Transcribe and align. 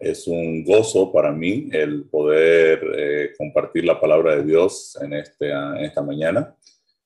Es 0.00 0.26
un 0.26 0.64
gozo 0.64 1.12
para 1.12 1.30
mí 1.30 1.68
el 1.72 2.04
poder 2.04 2.82
eh, 2.96 3.32
compartir 3.36 3.84
la 3.84 4.00
palabra 4.00 4.36
de 4.36 4.44
Dios 4.44 4.96
en, 4.98 5.12
este, 5.12 5.50
en 5.50 5.84
esta 5.84 6.00
mañana. 6.00 6.56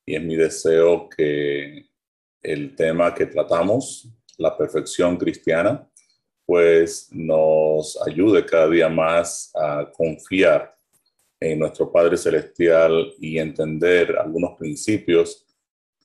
Y 0.06 0.14
es 0.14 0.22
mi 0.22 0.36
deseo 0.36 1.08
que 1.08 1.86
el 2.40 2.76
tema 2.76 3.12
que 3.12 3.26
tratamos, 3.26 4.08
la 4.38 4.56
perfección 4.56 5.16
cristiana, 5.16 5.84
pues 6.46 7.08
nos 7.10 8.00
ayude 8.06 8.46
cada 8.46 8.68
día 8.68 8.88
más 8.88 9.50
a 9.56 9.90
confiar 9.90 10.72
en 11.40 11.58
nuestro 11.58 11.90
Padre 11.90 12.16
Celestial 12.16 13.12
y 13.18 13.38
entender 13.38 14.16
algunos 14.16 14.56
principios 14.56 15.44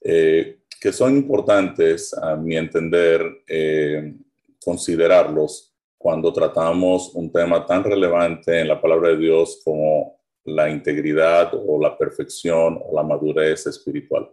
eh, 0.01 0.61
que 0.81 0.91
son 0.91 1.17
importantes 1.17 2.15
a 2.15 2.35
mi 2.35 2.55
entender 2.55 3.43
eh, 3.47 4.15
considerarlos 4.63 5.68
cuando 5.99 6.31
tratamos 6.31 7.13
un 7.13 7.29
tema 7.29 7.65
tan 7.65 7.83
relevante 7.83 8.61
en 8.61 8.69
la 8.69 8.81
palabra 8.81 9.09
de 9.09 9.17
Dios 9.17 9.61
como 9.65 10.17
la 10.45 10.69
integridad 10.69 11.51
o 11.53 11.79
la 11.79 11.97
perfección 11.97 12.79
o 12.81 12.95
la 12.95 13.03
madurez 13.03 13.67
espiritual. 13.67 14.31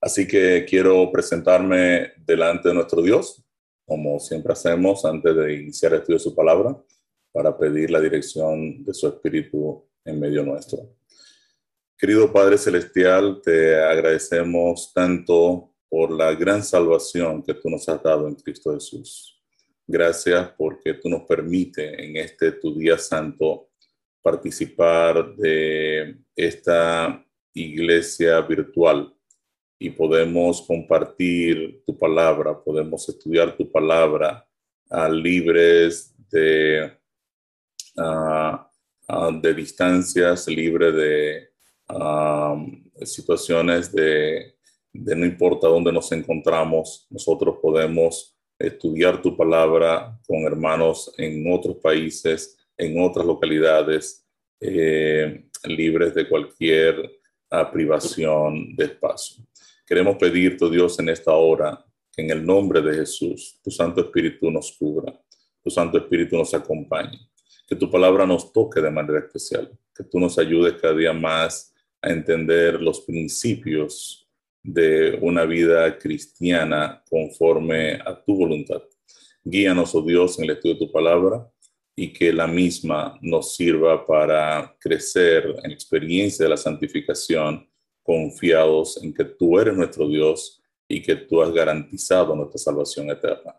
Así 0.00 0.26
que 0.26 0.64
quiero 0.66 1.12
presentarme 1.12 2.12
delante 2.16 2.70
de 2.70 2.74
nuestro 2.74 3.02
Dios, 3.02 3.44
como 3.86 4.18
siempre 4.18 4.54
hacemos 4.54 5.04
antes 5.04 5.36
de 5.36 5.54
iniciar 5.56 5.92
el 5.92 5.98
estudio 5.98 6.16
de 6.16 6.24
su 6.24 6.34
palabra, 6.34 6.74
para 7.32 7.56
pedir 7.56 7.90
la 7.90 8.00
dirección 8.00 8.82
de 8.82 8.94
su 8.94 9.08
Espíritu 9.08 9.86
en 10.06 10.18
medio 10.18 10.42
nuestro. 10.42 10.78
Querido 11.98 12.32
Padre 12.32 12.56
Celestial, 12.56 13.42
te 13.44 13.78
agradecemos 13.78 14.90
tanto 14.94 15.74
por 15.90 16.10
la 16.10 16.34
gran 16.34 16.62
salvación 16.64 17.42
que 17.42 17.52
tú 17.52 17.68
nos 17.68 17.86
has 17.90 18.02
dado 18.02 18.26
en 18.26 18.36
Cristo 18.36 18.72
Jesús. 18.72 19.37
Gracias 19.90 20.50
porque 20.58 20.92
tú 20.92 21.08
nos 21.08 21.22
permites 21.22 21.98
en 21.98 22.18
este 22.18 22.52
tu 22.52 22.74
día 22.74 22.98
santo 22.98 23.70
participar 24.20 25.34
de 25.34 26.14
esta 26.36 27.24
iglesia 27.54 28.38
virtual. 28.42 29.14
Y 29.80 29.88
podemos 29.88 30.60
compartir 30.60 31.82
tu 31.86 31.96
palabra, 31.96 32.62
podemos 32.62 33.08
estudiar 33.08 33.56
tu 33.56 33.72
palabra 33.72 34.46
uh, 34.90 35.10
libres 35.10 36.14
de, 36.28 36.92
uh, 37.96 38.56
uh, 39.08 39.40
de 39.40 39.54
distancias, 39.54 40.48
libres 40.48 40.94
de 40.94 41.48
situaciones 43.06 43.90
de, 43.90 44.54
de 44.92 45.16
no 45.16 45.24
importa 45.24 45.66
dónde 45.68 45.90
nos 45.90 46.12
encontramos, 46.12 47.06
nosotros 47.08 47.56
podemos 47.62 48.37
estudiar 48.58 49.22
tu 49.22 49.36
palabra 49.36 50.18
con 50.26 50.42
hermanos 50.42 51.12
en 51.16 51.50
otros 51.52 51.76
países, 51.76 52.58
en 52.76 53.00
otras 53.00 53.24
localidades, 53.24 54.26
eh, 54.60 55.44
libres 55.64 56.14
de 56.14 56.28
cualquier 56.28 57.20
ah, 57.50 57.70
privación 57.70 58.74
de 58.74 58.86
espacio. 58.86 59.44
Queremos 59.86 60.16
pedirte, 60.16 60.68
Dios, 60.68 60.98
en 60.98 61.08
esta 61.08 61.32
hora, 61.32 61.84
que 62.12 62.22
en 62.22 62.30
el 62.30 62.44
nombre 62.44 62.82
de 62.82 62.94
Jesús, 62.94 63.60
tu 63.62 63.70
Santo 63.70 64.00
Espíritu 64.00 64.50
nos 64.50 64.72
cubra, 64.72 65.18
tu 65.62 65.70
Santo 65.70 65.98
Espíritu 65.98 66.36
nos 66.36 66.52
acompañe, 66.52 67.18
que 67.66 67.76
tu 67.76 67.90
palabra 67.90 68.26
nos 68.26 68.52
toque 68.52 68.80
de 68.80 68.90
manera 68.90 69.20
especial, 69.20 69.70
que 69.94 70.04
tú 70.04 70.18
nos 70.18 70.38
ayudes 70.38 70.74
cada 70.74 70.94
día 70.94 71.12
más 71.12 71.74
a 72.02 72.10
entender 72.10 72.80
los 72.80 73.00
principios 73.00 74.27
de 74.62 75.18
una 75.22 75.44
vida 75.44 75.98
cristiana 75.98 77.02
conforme 77.08 77.94
a 77.94 78.22
tu 78.24 78.36
voluntad. 78.36 78.82
Guíanos, 79.44 79.94
oh 79.94 80.02
Dios, 80.02 80.38
en 80.38 80.44
el 80.44 80.50
estudio 80.50 80.74
de 80.74 80.86
tu 80.86 80.92
palabra 80.92 81.50
y 81.96 82.12
que 82.12 82.32
la 82.32 82.46
misma 82.46 83.18
nos 83.22 83.56
sirva 83.56 84.06
para 84.06 84.76
crecer 84.78 85.54
en 85.62 85.70
experiencia 85.70 86.44
de 86.44 86.50
la 86.50 86.56
santificación, 86.56 87.68
confiados 88.02 89.02
en 89.02 89.12
que 89.12 89.24
tú 89.24 89.58
eres 89.58 89.76
nuestro 89.76 90.08
Dios 90.08 90.62
y 90.86 91.02
que 91.02 91.16
tú 91.16 91.42
has 91.42 91.52
garantizado 91.52 92.34
nuestra 92.34 92.58
salvación 92.58 93.10
eterna. 93.10 93.54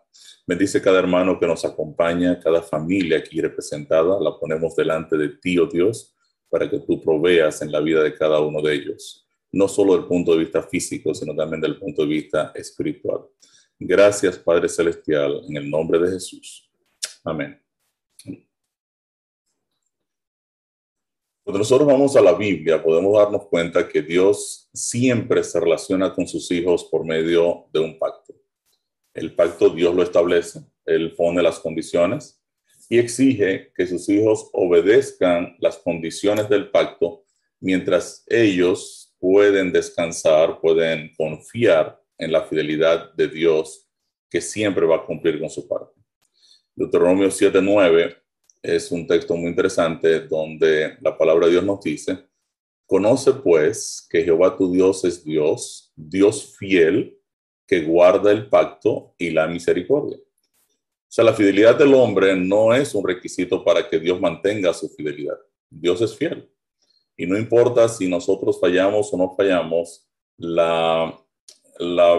Bendice 0.46 0.82
cada 0.82 0.98
hermano 0.98 1.38
que 1.38 1.46
nos 1.46 1.64
acompaña, 1.64 2.40
cada 2.40 2.62
familia 2.62 3.18
aquí 3.18 3.40
representada, 3.40 4.18
la 4.20 4.38
ponemos 4.38 4.74
delante 4.74 5.16
de 5.16 5.28
ti, 5.28 5.58
oh 5.58 5.66
Dios, 5.66 6.16
para 6.48 6.68
que 6.68 6.80
tú 6.80 7.00
proveas 7.00 7.62
en 7.62 7.70
la 7.70 7.80
vida 7.80 8.02
de 8.02 8.14
cada 8.14 8.40
uno 8.40 8.60
de 8.60 8.74
ellos 8.74 9.29
no 9.52 9.68
solo 9.68 9.96
del 9.96 10.06
punto 10.06 10.32
de 10.32 10.38
vista 10.38 10.62
físico, 10.62 11.14
sino 11.14 11.34
también 11.34 11.60
del 11.60 11.78
punto 11.78 12.02
de 12.02 12.08
vista 12.08 12.52
espiritual. 12.54 13.22
Gracias, 13.78 14.38
Padre 14.38 14.68
Celestial, 14.68 15.42
en 15.48 15.56
el 15.56 15.70
nombre 15.70 15.98
de 15.98 16.10
Jesús. 16.12 16.70
Amén. 17.24 17.60
Cuando 21.42 21.58
nosotros 21.58 21.88
vamos 21.88 22.14
a 22.14 22.20
la 22.20 22.34
Biblia, 22.34 22.82
podemos 22.82 23.18
darnos 23.18 23.46
cuenta 23.46 23.88
que 23.88 24.02
Dios 24.02 24.68
siempre 24.72 25.42
se 25.42 25.58
relaciona 25.58 26.14
con 26.14 26.28
sus 26.28 26.50
hijos 26.52 26.84
por 26.84 27.04
medio 27.04 27.66
de 27.72 27.80
un 27.80 27.98
pacto. 27.98 28.34
El 29.12 29.34
pacto 29.34 29.70
Dios 29.70 29.94
lo 29.94 30.02
establece, 30.02 30.60
Él 30.84 31.14
pone 31.16 31.42
las 31.42 31.58
condiciones 31.58 32.40
y 32.88 32.98
exige 32.98 33.72
que 33.74 33.86
sus 33.86 34.08
hijos 34.08 34.48
obedezcan 34.52 35.56
las 35.58 35.78
condiciones 35.78 36.48
del 36.48 36.70
pacto 36.70 37.24
mientras 37.58 38.24
ellos 38.28 39.09
pueden 39.20 39.70
descansar, 39.70 40.60
pueden 40.60 41.14
confiar 41.14 42.00
en 42.18 42.32
la 42.32 42.42
fidelidad 42.42 43.12
de 43.14 43.28
Dios 43.28 43.86
que 44.28 44.40
siempre 44.40 44.86
va 44.86 44.96
a 44.96 45.06
cumplir 45.06 45.38
con 45.38 45.50
su 45.50 45.68
parte. 45.68 46.00
Deuteronomio 46.74 47.30
7:9 47.30 48.16
es 48.62 48.90
un 48.90 49.06
texto 49.06 49.36
muy 49.36 49.50
interesante 49.50 50.20
donde 50.20 50.96
la 51.00 51.16
palabra 51.16 51.46
de 51.46 51.52
Dios 51.52 51.64
nos 51.64 51.80
dice, 51.82 52.26
conoce 52.86 53.32
pues 53.32 54.06
que 54.08 54.22
Jehová 54.22 54.56
tu 54.56 54.72
Dios 54.72 55.04
es 55.04 55.22
Dios, 55.24 55.92
Dios 55.94 56.56
fiel, 56.58 57.18
que 57.66 57.82
guarda 57.82 58.32
el 58.32 58.48
pacto 58.48 59.14
y 59.16 59.30
la 59.30 59.46
misericordia. 59.46 60.18
O 60.18 61.12
sea, 61.12 61.24
la 61.24 61.34
fidelidad 61.34 61.76
del 61.76 61.94
hombre 61.94 62.36
no 62.36 62.74
es 62.74 62.94
un 62.94 63.06
requisito 63.06 63.64
para 63.64 63.88
que 63.88 63.98
Dios 63.98 64.20
mantenga 64.20 64.72
su 64.72 64.88
fidelidad. 64.88 65.38
Dios 65.68 66.00
es 66.02 66.16
fiel. 66.16 66.48
Y 67.20 67.26
no 67.26 67.36
importa 67.36 67.86
si 67.86 68.08
nosotros 68.08 68.58
fallamos 68.58 69.12
o 69.12 69.18
no 69.18 69.36
fallamos, 69.36 70.08
la, 70.38 71.14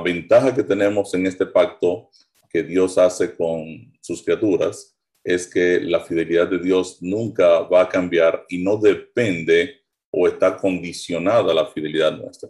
ventaja 0.05 0.53
que 0.53 0.61
tenemos 0.61 1.11
en 1.15 1.25
este 1.25 1.47
pacto 1.47 2.11
que 2.47 2.61
Dios 2.61 2.99
hace 2.99 3.35
con 3.35 3.91
sus 3.99 4.21
criaturas 4.21 4.95
es 5.23 5.47
que 5.47 5.79
la 5.81 6.01
fidelidad 6.01 6.47
de 6.47 6.59
Dios 6.59 6.99
nunca 7.01 7.61
va 7.61 7.81
a 7.81 7.89
cambiar 7.89 8.45
y 8.47 8.63
no 8.63 8.77
depende 8.77 9.81
o 10.11 10.27
está 10.27 10.55
condicionada 10.55 11.51
a 11.51 11.55
la 11.55 11.65
fidelidad 11.65 12.15
nuestra. 12.15 12.49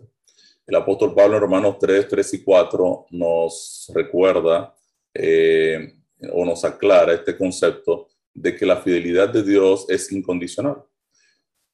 El 0.68 0.76
apóstol 0.76 1.16
Pablo 1.16 1.36
en 1.36 1.42
Romanos 1.44 1.78
3, 1.80 2.06
3 2.06 2.34
y 2.34 2.44
4 2.44 3.06
nos 3.12 3.90
recuerda 3.96 4.76
eh, 5.14 5.94
o 6.34 6.44
nos 6.44 6.66
aclara 6.66 7.14
este 7.14 7.38
concepto 7.38 8.10
de 8.34 8.54
que 8.58 8.66
la 8.66 8.82
fidelidad 8.82 9.30
de 9.30 9.42
Dios 9.42 9.86
es 9.88 10.12
incondicional 10.12 10.84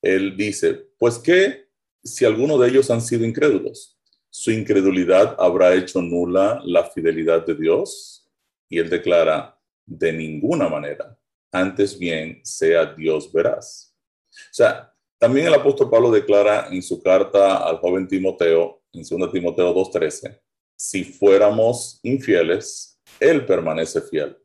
él 0.02 0.35
dice, 0.38 0.88
pues 0.97 1.18
que 1.18 1.68
si 2.03 2.25
alguno 2.25 2.58
de 2.58 2.69
ellos 2.69 2.90
han 2.90 3.02
sido 3.02 3.25
incrédulos, 3.25 3.97
su 4.30 4.52
incredulidad 4.52 5.35
habrá 5.40 5.74
hecho 5.74 6.02
nula 6.02 6.62
la 6.63 6.84
fidelidad 6.84 7.46
de 7.46 7.56
Dios. 7.56 8.30
Y 8.69 8.80
él 8.80 8.90
declara, 8.90 9.57
de 9.86 10.13
ninguna 10.13 10.68
manera, 10.68 11.18
antes 11.52 11.97
bien 11.97 12.41
sea 12.44 12.86
Dios 12.94 13.31
veraz. 13.31 13.96
O 14.30 14.53
sea, 14.53 14.94
también 15.18 15.47
el 15.47 15.53
apóstol 15.53 15.90
Pablo 15.90 16.12
declara 16.12 16.68
en 16.69 16.84
su 16.84 17.02
carta 17.02 17.57
al 17.68 17.78
joven 17.78 18.07
Timoteo, 18.07 18.84
en 18.94 19.03
2 19.03 19.31
Timoteo 19.31 19.74
2.13, 19.74 20.40
si 20.75 21.03
fuéramos 21.03 22.00
infieles, 22.03 23.00
él 23.19 23.46
permanece 23.46 24.02
fiel. 24.02 24.38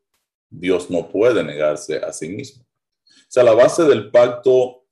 Dios 0.48 0.90
no 0.90 1.08
puede 1.08 1.44
negarse 1.44 1.98
a 1.98 2.12
sí 2.12 2.28
mismo. 2.28 2.62
O 2.62 3.28
sea, 3.28 3.42
la 3.42 3.54
base 3.54 3.82
del 3.84 4.10
pacto 4.10 4.84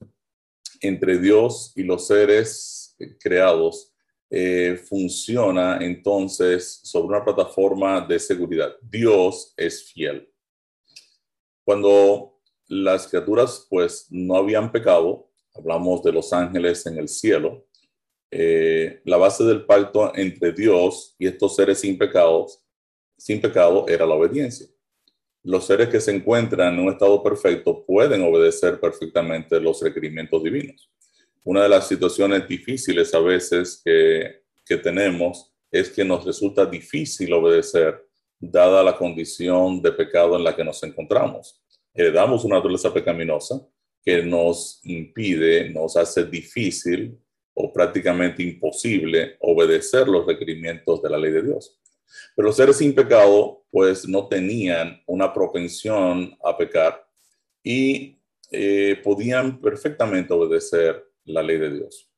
entre 0.81 1.19
Dios 1.19 1.73
y 1.77 1.83
los 1.83 2.07
seres 2.07 2.97
creados 3.21 3.93
eh, 4.31 4.81
funciona 4.89 5.79
entonces 5.81 6.81
sobre 6.85 7.17
una 7.17 7.25
plataforma 7.25 8.01
de 8.01 8.19
seguridad. 8.19 8.77
Dios 8.81 9.53
es 9.57 9.93
fiel. 9.93 10.33
Cuando 11.65 12.41
las 12.69 13.09
criaturas 13.09 13.67
pues 13.69 14.07
no 14.11 14.37
habían 14.37 14.71
pecado, 14.71 15.31
hablamos 15.55 16.03
de 16.03 16.13
los 16.13 16.33
ángeles 16.33 16.87
en 16.87 16.99
el 16.99 17.09
cielo, 17.09 17.67
eh, 18.31 19.01
la 19.05 19.17
base 19.17 19.43
del 19.45 19.67
pacto 19.67 20.13
entre 20.15 20.53
Dios 20.53 21.17
y 21.19 21.27
estos 21.27 21.57
seres 21.57 21.81
sin 21.81 21.99
pecados, 21.99 22.65
sin 23.19 23.41
pecado 23.41 23.87
era 23.89 24.07
la 24.07 24.15
obediencia 24.15 24.69
los 25.43 25.67
seres 25.67 25.89
que 25.89 26.01
se 26.01 26.15
encuentran 26.15 26.75
en 26.75 26.81
un 26.81 26.93
estado 26.93 27.23
perfecto 27.23 27.85
pueden 27.85 28.23
obedecer 28.23 28.79
perfectamente 28.79 29.61
los 29.61 29.81
requerimientos 29.81 30.43
divinos. 30.43 30.91
Una 31.45 31.63
de 31.63 31.69
las 31.71 31.89
situaciones 31.89 32.47
difíciles 32.47 33.15
a 33.15 33.21
veces 33.21 33.81
que, 33.85 34.43
que 34.65 34.77
tenemos 34.77 35.53
es 35.71 35.91
que 35.91 36.05
nos 36.05 36.25
resulta 36.25 36.67
difícil 36.67 37.33
obedecer 37.33 38.07
dada 38.39 38.83
la 38.83 38.97
condición 38.97 39.81
de 39.83 39.93
pecado 39.93 40.37
en 40.37 40.45
la 40.45 40.57
que 40.57 40.65
nos 40.65 40.83
encontramos. 40.83 41.63
heredamos 41.93 42.45
una 42.45 42.57
naturaleza 42.57 42.93
pecaminosa 42.95 43.61
que 44.03 44.23
nos 44.23 44.81
impide, 44.85 45.69
nos 45.71 45.97
hace 45.97 46.25
difícil 46.25 47.19
o 47.53 47.73
prácticamente 47.73 48.43
imposible 48.43 49.37
obedecer 49.41 50.09
los 50.09 50.27
requerimientos 50.27 51.03
de 51.03 51.11
la 51.11 51.19
ley 51.19 51.33
de 51.33 51.43
Dios. 51.43 51.79
Pero 52.35 52.49
los 52.49 52.57
seres 52.57 52.77
sin 52.77 52.95
pecado, 52.95 53.65
pues 53.71 54.09
no 54.09 54.27
tenían 54.29 55.03
una 55.07 55.33
propensión 55.33 56.37
a 56.45 56.57
pecar 56.57 57.07
y 57.63 58.19
eh, 58.51 59.01
podían 59.03 59.61
perfectamente 59.61 60.33
obedecer 60.33 61.05
la 61.25 61.43
ley 61.43 61.59
de 61.59 61.73
Dios. 61.73 62.09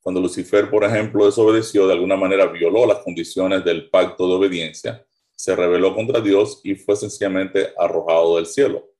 Cuando 0.00 0.20
Lucifer, 0.20 0.70
por 0.70 0.84
ejemplo, 0.84 1.26
desobedeció, 1.26 1.86
de 1.86 1.94
alguna 1.94 2.16
manera 2.16 2.46
violó 2.46 2.86
las 2.86 2.98
condiciones 2.98 3.64
del 3.64 3.90
pacto 3.90 4.28
de 4.28 4.34
obediencia, 4.34 5.06
se 5.34 5.54
rebeló 5.54 5.94
contra 5.94 6.20
Dios 6.20 6.60
y 6.64 6.74
fue 6.74 6.96
sencillamente 6.96 7.72
arrojado 7.76 8.36
del 8.36 8.46
cielo. 8.46 8.90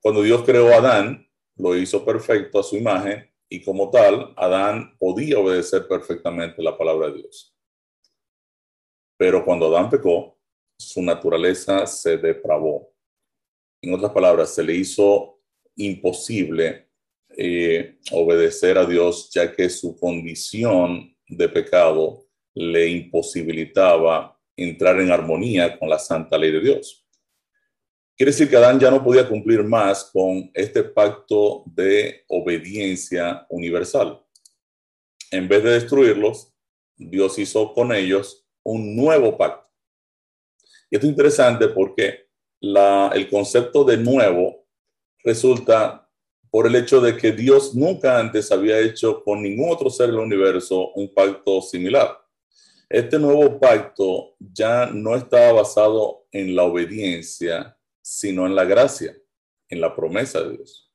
Cuando 0.00 0.22
Dios 0.22 0.42
creó 0.44 0.68
a 0.68 0.76
Adán, 0.76 1.28
lo 1.56 1.76
hizo 1.76 2.04
perfecto 2.04 2.60
a 2.60 2.62
su 2.62 2.76
imagen 2.76 3.28
y 3.48 3.62
como 3.62 3.90
tal, 3.90 4.34
Adán 4.36 4.96
podía 4.98 5.38
obedecer 5.38 5.88
perfectamente 5.88 6.62
la 6.62 6.76
palabra 6.76 7.08
de 7.08 7.22
Dios. 7.22 7.55
Pero 9.16 9.44
cuando 9.44 9.66
Adán 9.66 9.90
pecó, 9.90 10.38
su 10.78 11.02
naturaleza 11.02 11.86
se 11.86 12.18
depravó. 12.18 12.92
En 13.80 13.94
otras 13.94 14.12
palabras, 14.12 14.54
se 14.54 14.62
le 14.62 14.74
hizo 14.74 15.40
imposible 15.76 16.88
eh, 17.36 17.98
obedecer 18.12 18.78
a 18.78 18.86
Dios, 18.86 19.30
ya 19.32 19.54
que 19.54 19.68
su 19.68 19.96
condición 19.96 21.14
de 21.28 21.48
pecado 21.48 22.26
le 22.54 22.88
imposibilitaba 22.88 24.40
entrar 24.56 24.98
en 25.00 25.10
armonía 25.10 25.78
con 25.78 25.88
la 25.88 25.98
santa 25.98 26.38
ley 26.38 26.50
de 26.50 26.60
Dios. 26.60 27.06
Quiere 28.16 28.32
decir 28.32 28.48
que 28.48 28.56
Adán 28.56 28.80
ya 28.80 28.90
no 28.90 29.04
podía 29.04 29.28
cumplir 29.28 29.62
más 29.62 30.04
con 30.04 30.50
este 30.54 30.82
pacto 30.82 31.64
de 31.66 32.24
obediencia 32.28 33.46
universal. 33.50 34.22
En 35.30 35.46
vez 35.46 35.62
de 35.62 35.72
destruirlos, 35.72 36.54
Dios 36.96 37.38
hizo 37.38 37.74
con 37.74 37.92
ellos 37.92 38.45
un 38.66 38.96
nuevo 38.96 39.36
pacto. 39.36 39.68
Y 40.90 40.96
esto 40.96 41.06
es 41.06 41.10
interesante 41.10 41.68
porque 41.68 42.26
el 42.60 43.28
concepto 43.30 43.84
de 43.84 43.96
nuevo 43.96 44.66
resulta 45.22 46.08
por 46.50 46.66
el 46.66 46.74
hecho 46.74 47.00
de 47.00 47.16
que 47.16 47.32
Dios 47.32 47.74
nunca 47.74 48.18
antes 48.18 48.50
había 48.50 48.80
hecho 48.80 49.22
con 49.22 49.42
ningún 49.42 49.70
otro 49.70 49.88
ser 49.90 50.08
del 50.08 50.18
universo 50.18 50.90
un 50.94 51.12
pacto 51.12 51.60
similar. 51.62 52.18
Este 52.88 53.18
nuevo 53.18 53.58
pacto 53.60 54.34
ya 54.38 54.86
no 54.86 55.14
estaba 55.16 55.52
basado 55.52 56.26
en 56.32 56.56
la 56.56 56.64
obediencia, 56.64 57.76
sino 58.00 58.46
en 58.46 58.54
la 58.54 58.64
gracia, 58.64 59.16
en 59.68 59.80
la 59.80 59.94
promesa 59.94 60.40
de 60.42 60.56
Dios. 60.56 60.92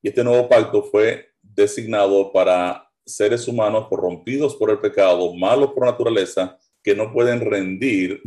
Y 0.00 0.08
este 0.08 0.22
nuevo 0.24 0.48
pacto 0.48 0.82
fue 0.82 1.30
designado 1.42 2.32
para 2.32 2.90
seres 3.04 3.46
humanos 3.48 3.88
corrompidos 3.88 4.54
por 4.56 4.70
el 4.70 4.78
pecado, 4.78 5.34
malos 5.34 5.72
por 5.72 5.84
naturaleza, 5.84 6.58
que 6.84 6.94
no 6.94 7.10
pueden 7.12 7.40
rendir 7.40 8.22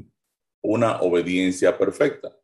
una 0.63 0.99
obediencia 1.01 1.77
perfecta. 1.77 2.35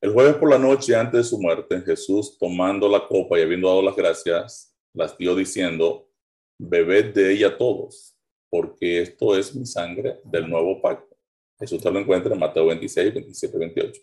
El 0.00 0.12
jueves 0.12 0.34
por 0.34 0.50
la 0.50 0.58
noche, 0.58 0.96
antes 0.96 1.18
de 1.18 1.24
su 1.24 1.40
muerte, 1.40 1.80
Jesús, 1.82 2.36
tomando 2.38 2.88
la 2.88 3.06
copa 3.06 3.38
y 3.38 3.42
habiendo 3.42 3.68
dado 3.68 3.82
las 3.82 3.96
gracias, 3.96 4.76
las 4.92 5.16
dio 5.16 5.36
diciendo, 5.36 6.10
bebed 6.58 7.14
de 7.14 7.32
ella 7.32 7.56
todos, 7.56 8.16
porque 8.50 9.02
esto 9.02 9.38
es 9.38 9.54
mi 9.54 9.64
sangre 9.64 10.20
del 10.24 10.50
nuevo 10.50 10.82
pacto. 10.82 11.16
Jesús 11.60 11.80
te 11.80 11.90
lo 11.90 12.00
encuentra 12.00 12.34
en 12.34 12.40
Mateo 12.40 12.66
26, 12.66 13.14
27, 13.14 13.58
28. 13.58 14.00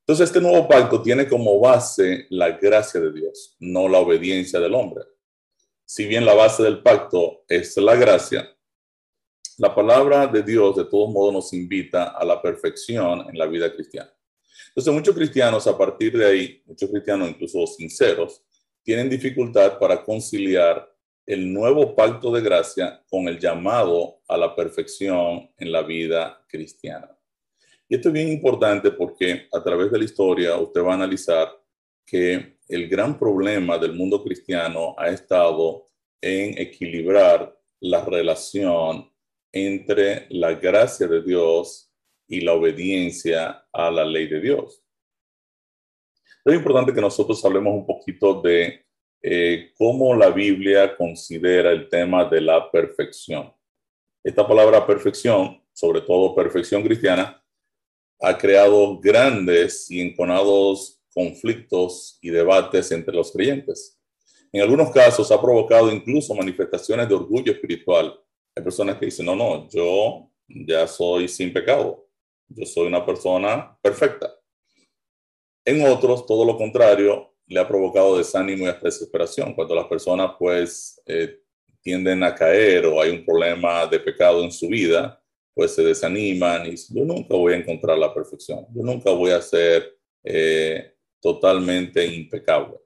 Entonces, 0.00 0.28
este 0.28 0.40
nuevo 0.40 0.68
pacto 0.68 1.02
tiene 1.02 1.28
como 1.28 1.58
base 1.60 2.26
la 2.30 2.50
gracia 2.52 3.00
de 3.00 3.12
Dios, 3.12 3.56
no 3.58 3.88
la 3.88 3.98
obediencia 3.98 4.60
del 4.60 4.74
hombre. 4.74 5.04
Si 5.84 6.06
bien 6.06 6.24
la 6.24 6.34
base 6.34 6.62
del 6.62 6.82
pacto 6.82 7.44
es 7.48 7.76
la 7.76 7.96
gracia, 7.96 8.48
la 9.60 9.74
palabra 9.74 10.26
de 10.26 10.42
Dios 10.42 10.74
de 10.74 10.86
todos 10.86 11.10
modos 11.12 11.34
nos 11.34 11.52
invita 11.52 12.16
a 12.16 12.24
la 12.24 12.40
perfección 12.40 13.26
en 13.28 13.36
la 13.36 13.44
vida 13.44 13.70
cristiana. 13.70 14.10
Entonces, 14.68 14.94
muchos 14.94 15.14
cristianos 15.14 15.66
a 15.66 15.76
partir 15.76 16.16
de 16.16 16.24
ahí, 16.24 16.62
muchos 16.64 16.88
cristianos 16.88 17.28
incluso 17.28 17.66
sinceros, 17.66 18.42
tienen 18.82 19.10
dificultad 19.10 19.78
para 19.78 20.02
conciliar 20.02 20.90
el 21.26 21.52
nuevo 21.52 21.94
pacto 21.94 22.32
de 22.32 22.40
gracia 22.40 23.04
con 23.10 23.28
el 23.28 23.38
llamado 23.38 24.22
a 24.28 24.38
la 24.38 24.56
perfección 24.56 25.50
en 25.58 25.70
la 25.70 25.82
vida 25.82 26.42
cristiana. 26.48 27.14
Y 27.86 27.96
esto 27.96 28.08
es 28.08 28.14
bien 28.14 28.28
importante 28.28 28.90
porque 28.92 29.46
a 29.52 29.62
través 29.62 29.92
de 29.92 29.98
la 29.98 30.04
historia 30.04 30.56
usted 30.56 30.82
va 30.82 30.92
a 30.92 30.94
analizar 30.94 31.52
que 32.06 32.56
el 32.66 32.88
gran 32.88 33.18
problema 33.18 33.76
del 33.76 33.92
mundo 33.92 34.24
cristiano 34.24 34.94
ha 34.96 35.10
estado 35.10 35.90
en 36.18 36.56
equilibrar 36.56 37.54
la 37.80 38.02
relación 38.06 39.09
entre 39.52 40.26
la 40.30 40.54
gracia 40.54 41.06
de 41.06 41.22
Dios 41.22 41.90
y 42.26 42.40
la 42.40 42.54
obediencia 42.54 43.66
a 43.72 43.90
la 43.90 44.04
ley 44.04 44.28
de 44.28 44.40
Dios. 44.40 44.82
Es 46.44 46.54
importante 46.54 46.92
que 46.94 47.00
nosotros 47.00 47.44
hablemos 47.44 47.74
un 47.74 47.86
poquito 47.86 48.40
de 48.40 48.86
eh, 49.22 49.72
cómo 49.76 50.14
la 50.14 50.30
Biblia 50.30 50.96
considera 50.96 51.70
el 51.70 51.88
tema 51.88 52.24
de 52.24 52.40
la 52.40 52.70
perfección. 52.70 53.52
Esta 54.24 54.46
palabra 54.46 54.86
perfección, 54.86 55.62
sobre 55.72 56.00
todo 56.00 56.34
perfección 56.34 56.82
cristiana, 56.82 57.42
ha 58.20 58.36
creado 58.36 58.98
grandes 59.00 59.90
y 59.90 60.00
enconados 60.00 61.00
conflictos 61.12 62.18
y 62.22 62.30
debates 62.30 62.92
entre 62.92 63.14
los 63.14 63.32
creyentes. 63.32 63.98
En 64.52 64.62
algunos 64.62 64.90
casos 64.90 65.30
ha 65.30 65.40
provocado 65.40 65.90
incluso 65.90 66.34
manifestaciones 66.34 67.08
de 67.08 67.14
orgullo 67.14 67.52
espiritual. 67.52 68.18
Hay 68.54 68.62
personas 68.62 68.96
que 68.98 69.06
dicen, 69.06 69.26
no, 69.26 69.36
no, 69.36 69.68
yo 69.68 70.30
ya 70.48 70.86
soy 70.86 71.28
sin 71.28 71.52
pecado, 71.52 72.08
yo 72.48 72.66
soy 72.66 72.86
una 72.86 73.04
persona 73.04 73.78
perfecta. 73.80 74.34
En 75.64 75.86
otros, 75.86 76.26
todo 76.26 76.44
lo 76.44 76.56
contrario, 76.56 77.34
le 77.46 77.60
ha 77.60 77.66
provocado 77.66 78.18
desánimo 78.18 78.64
y 78.64 78.68
hasta 78.68 78.86
desesperación, 78.86 79.54
cuando 79.54 79.74
las 79.74 79.86
personas 79.86 80.32
pues 80.38 81.00
eh, 81.06 81.40
tienden 81.82 82.22
a 82.22 82.34
caer 82.34 82.86
o 82.86 83.00
hay 83.00 83.10
un 83.10 83.24
problema 83.24 83.86
de 83.86 84.00
pecado 84.00 84.44
en 84.44 84.52
su 84.52 84.68
vida, 84.68 85.22
pues 85.54 85.74
se 85.74 85.82
desaniman 85.82 86.66
y 86.66 86.76
yo 86.76 87.04
nunca 87.04 87.34
voy 87.34 87.52
a 87.52 87.56
encontrar 87.56 87.98
la 87.98 88.14
perfección, 88.14 88.66
yo 88.74 88.82
nunca 88.82 89.10
voy 89.10 89.30
a 89.30 89.42
ser 89.42 89.96
eh, 90.24 90.94
totalmente 91.20 92.04
impecable. 92.06 92.76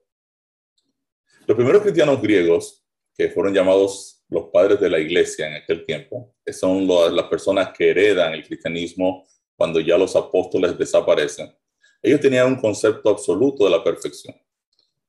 Los 1.45 1.55
primeros 1.55 1.83
cristianos 1.83 2.21
griegos, 2.21 2.84
que 3.17 3.29
fueron 3.29 3.53
llamados 3.53 4.23
los 4.29 4.45
padres 4.45 4.79
de 4.79 4.89
la 4.89 4.99
iglesia 4.99 5.47
en 5.47 5.55
aquel 5.55 5.85
tiempo, 5.85 6.35
son 6.51 6.87
las 6.87 7.25
personas 7.27 7.69
que 7.75 7.89
heredan 7.89 8.33
el 8.33 8.43
cristianismo 8.43 9.25
cuando 9.55 9.79
ya 9.79 9.97
los 9.97 10.15
apóstoles 10.15 10.77
desaparecen, 10.77 11.55
ellos 12.01 12.19
tenían 12.19 12.47
un 12.47 12.55
concepto 12.59 13.09
absoluto 13.09 13.63
de 13.63 13.71
la 13.71 13.83
perfección. 13.83 14.35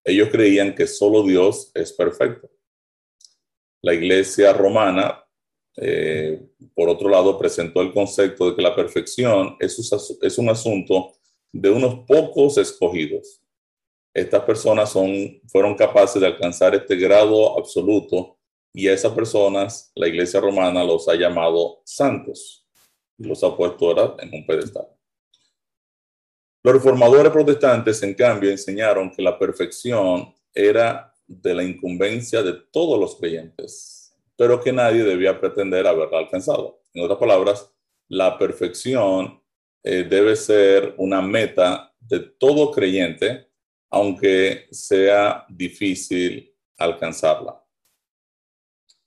Ellos 0.04 0.28
creían 0.30 0.74
que 0.74 0.86
solo 0.86 1.22
Dios 1.24 1.70
es 1.74 1.92
perfecto. 1.92 2.48
La 3.82 3.92
iglesia 3.92 4.52
romana 4.52 5.26
eh, 5.76 6.40
por 6.74 6.88
otro 6.88 7.08
lado, 7.08 7.38
presentó 7.38 7.82
el 7.82 7.92
concepto 7.92 8.48
de 8.50 8.56
que 8.56 8.62
la 8.62 8.74
perfección 8.74 9.56
es 9.60 10.38
un 10.38 10.48
asunto 10.48 11.12
de 11.52 11.70
unos 11.70 12.06
pocos 12.06 12.58
escogidos. 12.58 13.42
Estas 14.16 14.44
personas 14.44 14.90
son, 14.90 15.42
fueron 15.46 15.74
capaces 15.74 16.18
de 16.18 16.26
alcanzar 16.26 16.74
este 16.74 16.96
grado 16.96 17.58
absoluto 17.58 18.38
y 18.72 18.88
a 18.88 18.94
esas 18.94 19.12
personas 19.12 19.92
la 19.94 20.08
iglesia 20.08 20.40
romana 20.40 20.82
los 20.82 21.06
ha 21.06 21.14
llamado 21.14 21.82
santos 21.84 22.66
y 23.18 23.24
los 23.24 23.44
ha 23.44 23.54
puesto 23.54 23.86
ahora 23.86 24.14
en 24.20 24.34
un 24.34 24.46
pedestal. 24.46 24.88
Los 26.62 26.74
reformadores 26.76 27.30
protestantes, 27.30 28.02
en 28.02 28.14
cambio, 28.14 28.50
enseñaron 28.50 29.10
que 29.10 29.20
la 29.20 29.38
perfección 29.38 30.34
era 30.54 31.14
de 31.26 31.52
la 31.54 31.62
incumbencia 31.62 32.42
de 32.42 32.54
todos 32.72 32.98
los 32.98 33.16
creyentes, 33.16 34.16
pero 34.34 34.62
que 34.62 34.72
nadie 34.72 35.04
debía 35.04 35.38
pretender 35.38 35.86
haberla 35.86 36.20
alcanzado. 36.20 36.80
En 36.94 37.04
otras 37.04 37.18
palabras, 37.18 37.70
la 38.08 38.38
perfección 38.38 39.42
eh, 39.84 40.04
debe 40.08 40.36
ser 40.36 40.94
una 40.96 41.20
meta 41.20 41.92
de 42.00 42.20
todo 42.20 42.72
creyente, 42.72 43.50
aunque 43.90 44.66
sea 44.70 45.44
difícil 45.48 46.52
alcanzarla. 46.76 47.62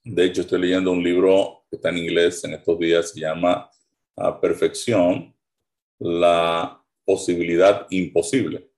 De 0.03 0.25
hecho, 0.25 0.41
estoy 0.41 0.61
leyendo 0.61 0.91
un 0.91 1.03
libro 1.03 1.65
que 1.69 1.75
está 1.75 1.89
en 1.89 1.97
inglés 1.97 2.43
en 2.43 2.53
estos 2.53 2.79
días, 2.79 3.11
se 3.11 3.19
llama 3.19 3.69
ah, 4.15 4.39
Perfección, 4.39 5.35
la 5.99 6.81
posibilidad 7.05 7.85
imposible. 7.89 8.69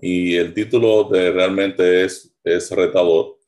Y 0.00 0.34
el 0.34 0.52
título 0.52 1.04
de 1.04 1.30
realmente 1.30 2.04
es, 2.04 2.34
es 2.42 2.70
retador 2.70 3.38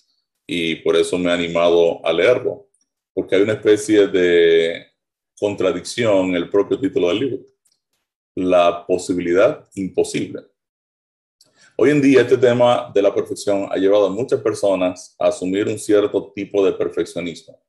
y 0.46 0.76
por 0.76 0.96
eso 0.96 1.18
me 1.18 1.30
he 1.30 1.32
animado 1.32 2.04
a 2.06 2.12
leerlo, 2.12 2.68
porque 3.12 3.34
hay 3.34 3.42
una 3.42 3.54
especie 3.54 4.06
de 4.06 4.86
contradicción 5.38 6.28
en 6.28 6.36
el 6.36 6.48
propio 6.48 6.78
título 6.78 7.08
del 7.08 7.18
libro. 7.18 7.46
La 8.36 8.86
posibilidad 8.86 9.66
imposible. 9.74 10.42
Hoy 11.78 11.90
en 11.90 12.00
día 12.00 12.22
este 12.22 12.38
tema 12.38 12.90
de 12.94 13.02
la 13.02 13.14
perfección 13.14 13.68
ha 13.70 13.76
llevado 13.76 14.06
a 14.06 14.10
muchas 14.10 14.40
personas 14.40 15.14
a 15.18 15.26
asumir 15.26 15.68
un 15.68 15.78
cierto 15.78 16.32
tipo 16.34 16.64
de 16.64 16.72
perfeccionismo. 16.72 17.62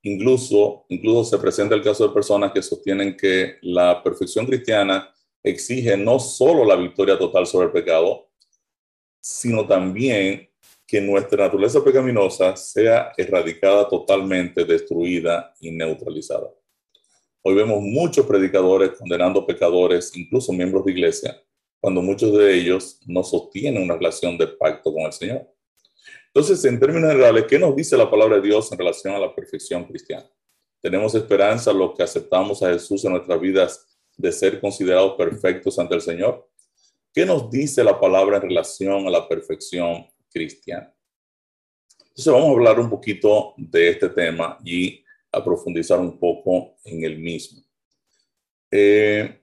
Incluso, 0.00 0.86
incluso 0.88 1.36
se 1.36 1.36
presenta 1.36 1.74
el 1.74 1.82
caso 1.82 2.08
de 2.08 2.14
personas 2.14 2.50
que 2.52 2.62
sostienen 2.62 3.14
que 3.14 3.58
la 3.60 4.02
perfección 4.02 4.46
cristiana 4.46 5.14
exige 5.42 5.98
no 5.98 6.18
solo 6.18 6.64
la 6.64 6.76
victoria 6.76 7.18
total 7.18 7.46
sobre 7.46 7.66
el 7.66 7.72
pecado, 7.72 8.30
sino 9.20 9.66
también 9.66 10.48
que 10.86 11.02
nuestra 11.02 11.44
naturaleza 11.44 11.84
pecaminosa 11.84 12.56
sea 12.56 13.12
erradicada 13.18 13.86
totalmente, 13.86 14.64
destruida 14.64 15.52
y 15.60 15.72
neutralizada. 15.72 16.48
Hoy 17.42 17.54
vemos 17.54 17.82
muchos 17.82 18.24
predicadores 18.24 18.92
condenando 18.98 19.46
pecadores, 19.46 20.16
incluso 20.16 20.54
miembros 20.54 20.86
de 20.86 20.92
iglesia, 20.92 21.42
cuando 21.80 22.02
muchos 22.02 22.36
de 22.36 22.54
ellos 22.54 23.00
no 23.06 23.22
sostienen 23.22 23.82
una 23.82 23.94
relación 23.94 24.36
de 24.36 24.46
pacto 24.48 24.92
con 24.92 25.02
el 25.02 25.12
Señor. 25.12 25.46
Entonces, 26.28 26.64
en 26.64 26.78
términos 26.78 27.10
generales, 27.10 27.44
¿qué 27.48 27.58
nos 27.58 27.74
dice 27.74 27.96
la 27.96 28.10
palabra 28.10 28.36
de 28.36 28.42
Dios 28.42 28.70
en 28.70 28.78
relación 28.78 29.14
a 29.14 29.18
la 29.18 29.34
perfección 29.34 29.84
cristiana? 29.84 30.28
Tenemos 30.80 31.14
esperanza 31.14 31.72
los 31.72 31.94
que 31.94 32.02
aceptamos 32.02 32.62
a 32.62 32.72
Jesús 32.72 33.04
en 33.04 33.12
nuestras 33.12 33.40
vidas 33.40 33.86
de 34.16 34.32
ser 34.32 34.60
considerados 34.60 35.14
perfectos 35.16 35.78
ante 35.78 35.94
el 35.94 36.00
Señor. 36.00 36.48
¿Qué 37.12 37.24
nos 37.24 37.50
dice 37.50 37.82
la 37.82 37.98
palabra 37.98 38.36
en 38.36 38.42
relación 38.42 39.06
a 39.06 39.10
la 39.10 39.26
perfección 39.26 40.06
cristiana? 40.30 40.94
Entonces 42.00 42.32
vamos 42.32 42.48
a 42.48 42.52
hablar 42.52 42.80
un 42.80 42.90
poquito 42.90 43.54
de 43.56 43.88
este 43.90 44.08
tema 44.10 44.58
y 44.64 45.04
a 45.32 45.44
profundizar 45.44 45.98
un 45.98 46.18
poco 46.18 46.76
en 46.84 47.04
el 47.04 47.18
mismo. 47.18 47.62
Eh, 48.70 49.42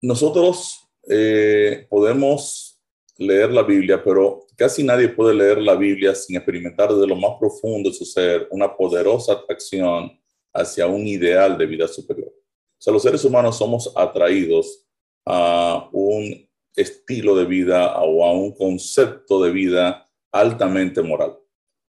nosotros 0.00 0.85
eh, 1.08 1.86
podemos 1.88 2.80
leer 3.18 3.50
la 3.50 3.62
Biblia, 3.62 4.02
pero 4.02 4.46
casi 4.56 4.82
nadie 4.82 5.08
puede 5.08 5.34
leer 5.34 5.58
la 5.58 5.74
Biblia 5.74 6.14
sin 6.14 6.36
experimentar 6.36 6.92
desde 6.92 7.06
lo 7.06 7.16
más 7.16 7.32
profundo 7.38 7.90
de 7.90 7.94
su 7.94 8.04
ser 8.04 8.46
una 8.50 8.76
poderosa 8.76 9.32
atracción 9.32 10.18
hacia 10.52 10.86
un 10.86 11.06
ideal 11.06 11.56
de 11.56 11.66
vida 11.66 11.88
superior. 11.88 12.28
O 12.28 12.80
sea, 12.80 12.92
los 12.92 13.02
seres 13.02 13.24
humanos 13.24 13.56
somos 13.56 13.92
atraídos 13.96 14.86
a 15.24 15.88
un 15.92 16.46
estilo 16.74 17.34
de 17.34 17.46
vida 17.46 17.96
o 18.02 18.24
a 18.24 18.32
un 18.32 18.52
concepto 18.52 19.42
de 19.42 19.50
vida 19.50 20.06
altamente 20.30 21.02
moral. 21.02 21.38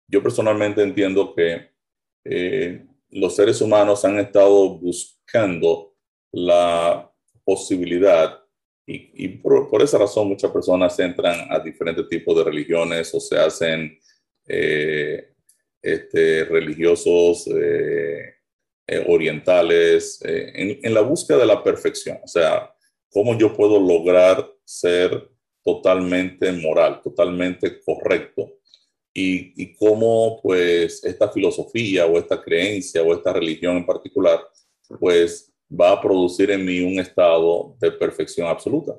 Yo 0.09 0.23
personalmente 0.23 0.83
entiendo 0.83 1.35
que 1.35 1.71
eh, 2.25 2.87
los 3.11 3.35
seres 3.35 3.61
humanos 3.61 4.05
han 4.05 4.19
estado 4.19 4.79
buscando 4.79 5.95
la 6.33 7.13
posibilidad 7.45 8.41
y, 8.91 9.29
por, 9.39 9.83
esa 9.83 9.99
razón 9.99 10.29
muchas 10.29 10.51
personas 10.51 10.99
entran 10.99 11.47
a 11.51 11.61
diferentes 11.61 12.09
tipos 12.09 12.37
de 12.37 12.45
religiones 12.45 13.13
o 13.15 13.21
se 13.21 13.37
hacen 13.37 13.99
eh, 14.47 15.35
este, 15.83 16.45
religiosos 16.45 17.47
eh, 17.49 18.35
eh, 18.87 19.05
orientales 19.07 20.21
en, 20.25 20.81
en, 20.83 20.95
la 20.95 21.03
búsqueda 21.03 21.39
de 21.39 21.47
la 21.47 21.63
perfección. 21.63 22.19
O 22.25 22.29
sea, 22.29 22.75
cómo 23.11 23.37
yo 23.37 23.55
puedo 23.55 23.79
lograr 23.79 24.51
ser 24.65 25.29
totalmente 25.63 26.51
moral, 26.53 27.03
totalmente 27.03 27.81
correcto. 27.83 28.55
Y, 29.13 29.53
y 29.63 29.75
cómo 29.75 30.41
pues 30.43 31.05
esta 31.05 31.29
filosofía 31.29 32.07
o 32.07 32.19
esta 32.19 32.41
creencia 32.41 33.03
o 33.03 33.13
esta 33.13 33.33
religión 33.33 33.77
en 33.77 33.87
particular 33.87 34.41
pues 35.01 35.53
va 35.69 35.93
a 35.93 36.01
producir 36.01 36.51
en 36.51 36.65
mí 36.65 36.81
un 36.81 36.99
estado 36.99 37.77
de 37.81 37.91
perfección 37.93 38.47
absoluta. 38.47 38.99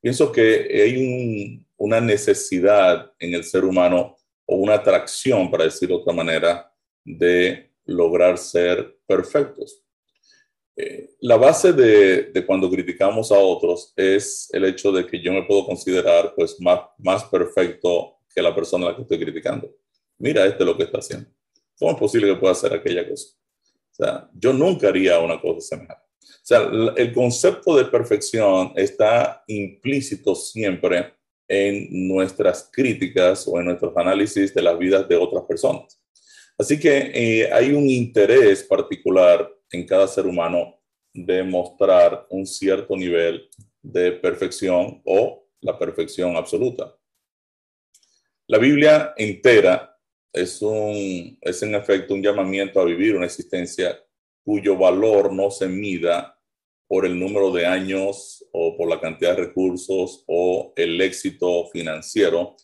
Pienso 0.00 0.30
que 0.30 0.68
hay 0.82 1.64
una 1.76 2.00
necesidad 2.00 3.12
en 3.18 3.34
el 3.34 3.44
ser 3.44 3.64
humano 3.64 4.16
o 4.46 4.56
una 4.56 4.74
atracción, 4.74 5.50
para 5.50 5.64
decirlo 5.64 5.96
de 5.96 6.02
otra 6.02 6.14
manera, 6.14 6.72
de 7.04 7.70
lograr 7.84 8.38
ser 8.38 8.98
perfectos. 9.06 9.82
Eh, 10.76 11.10
la 11.20 11.36
base 11.36 11.72
de, 11.72 12.44
cuando 12.46 12.70
criticamos 12.70 13.32
a 13.32 13.38
otros 13.38 13.92
es 13.96 14.48
el 14.52 14.64
hecho 14.64 14.92
de 14.92 15.06
que 15.06 15.20
yo 15.20 15.32
me 15.32 15.42
puedo 15.42 15.66
considerar 15.66 16.34
pues 16.36 16.60
más, 16.60 16.80
más 16.98 17.24
perfecto 17.24 18.18
que 18.32 18.40
la 18.40 18.54
persona 18.54 18.86
a 18.86 18.90
la 18.90 18.96
que 18.96 19.02
estoy 19.02 19.18
criticando. 19.18 19.74
Mira 20.18 20.46
este 20.46 20.64
lo 20.64 20.76
que 20.76 20.84
está 20.84 20.98
haciendo. 20.98 21.28
¿Cómo 21.78 21.92
es 21.92 21.98
posible 21.98 22.28
que 22.28 22.40
pueda 22.40 22.52
hacer 22.52 22.72
aquella 22.72 23.08
cosa? 23.08 23.37
Yo 24.34 24.52
nunca 24.52 24.88
haría 24.88 25.18
una 25.18 25.40
cosa 25.40 25.76
semejante. 25.76 26.04
O 26.22 26.48
sea, 26.48 26.70
el 26.96 27.12
concepto 27.12 27.76
de 27.76 27.84
perfección 27.86 28.72
está 28.76 29.42
implícito 29.46 30.34
siempre 30.34 31.14
en 31.46 32.08
nuestras 32.08 32.70
críticas 32.72 33.46
o 33.48 33.58
en 33.58 33.66
nuestros 33.66 33.96
análisis 33.96 34.54
de 34.54 34.62
las 34.62 34.78
vidas 34.78 35.08
de 35.08 35.16
otras 35.16 35.44
personas. 35.44 36.00
Así 36.56 36.78
que 36.78 37.10
eh, 37.14 37.52
hay 37.52 37.72
un 37.72 37.88
interés 37.88 38.64
particular 38.64 39.48
en 39.70 39.86
cada 39.86 40.08
ser 40.08 40.26
humano 40.26 40.80
de 41.12 41.42
mostrar 41.42 42.26
un 42.30 42.46
cierto 42.46 42.96
nivel 42.96 43.48
de 43.82 44.12
perfección 44.12 45.00
o 45.04 45.46
la 45.60 45.78
perfección 45.78 46.36
absoluta. 46.36 46.94
La 48.46 48.58
Biblia 48.58 49.14
entera 49.16 49.87
es, 50.32 50.62
un, 50.62 51.38
es 51.40 51.62
en 51.62 51.74
efecto 51.74 52.14
un 52.14 52.22
llamamiento 52.22 52.80
a 52.80 52.84
vivir 52.84 53.16
una 53.16 53.26
existencia 53.26 53.98
cuyo 54.44 54.76
valor 54.76 55.32
no 55.32 55.50
se 55.50 55.68
mida 55.68 56.38
por 56.88 57.04
el 57.04 57.18
número 57.18 57.52
de 57.52 57.66
años 57.66 58.44
o 58.52 58.76
por 58.76 58.88
la 58.88 59.00
cantidad 59.00 59.36
de 59.36 59.44
recursos 59.44 60.24
o 60.26 60.72
el 60.74 61.00
éxito 61.00 61.66
financiero, 61.66 62.56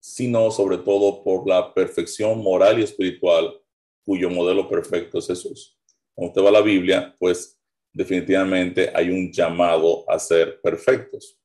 sino 0.00 0.50
sobre 0.50 0.78
todo 0.78 1.22
por 1.22 1.46
la 1.46 1.74
perfección 1.74 2.42
moral 2.42 2.78
y 2.78 2.84
espiritual 2.84 3.60
cuyo 4.04 4.30
modelo 4.30 4.68
perfecto 4.68 5.18
es 5.18 5.26
Jesús. 5.26 5.78
Cuando 6.14 6.30
usted 6.30 6.42
va 6.42 6.48
a 6.48 6.60
la 6.62 6.62
Biblia, 6.62 7.14
pues 7.18 7.60
definitivamente 7.92 8.90
hay 8.94 9.10
un 9.10 9.30
llamado 9.30 10.10
a 10.10 10.18
ser 10.18 10.60
perfectos. 10.62 11.38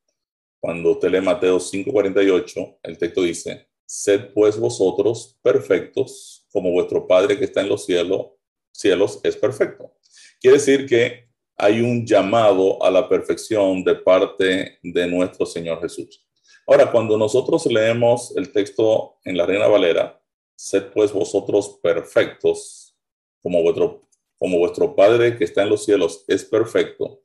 Cuando 0.61 0.91
usted 0.91 1.09
lee 1.09 1.19
Mateo 1.19 1.59
5:48, 1.59 2.79
el 2.83 2.97
texto 2.97 3.21
dice, 3.21 3.67
Sed 3.95 4.33
pues 4.33 4.57
vosotros 4.57 5.37
perfectos, 5.43 6.47
como 6.51 6.71
vuestro 6.71 7.05
Padre 7.05 7.37
que 7.37 7.45
está 7.45 7.61
en 7.61 7.69
los 7.69 7.85
cielos, 7.85 8.31
cielos 8.71 9.19
es 9.21 9.37
perfecto. 9.37 9.93
Quiere 10.41 10.57
decir 10.57 10.87
que 10.87 11.29
hay 11.55 11.79
un 11.79 12.03
llamado 12.03 12.83
a 12.83 12.89
la 12.89 13.07
perfección 13.07 13.83
de 13.83 13.93
parte 13.93 14.79
de 14.81 15.07
nuestro 15.07 15.45
Señor 15.45 15.79
Jesús. 15.79 16.27
Ahora, 16.65 16.91
cuando 16.91 17.19
nosotros 17.19 17.67
leemos 17.67 18.35
el 18.35 18.51
texto 18.51 19.19
en 19.25 19.37
la 19.37 19.45
Reina 19.45 19.67
Valera, 19.67 20.19
sed 20.55 20.85
pues 20.91 21.13
vosotros 21.13 21.79
perfectos, 21.83 22.97
como 23.43 23.61
vuestro, 23.61 24.09
como 24.39 24.57
vuestro 24.57 24.95
Padre 24.95 25.37
que 25.37 25.43
está 25.43 25.61
en 25.61 25.69
los 25.69 25.85
cielos 25.85 26.25
es 26.27 26.43
perfecto, 26.43 27.21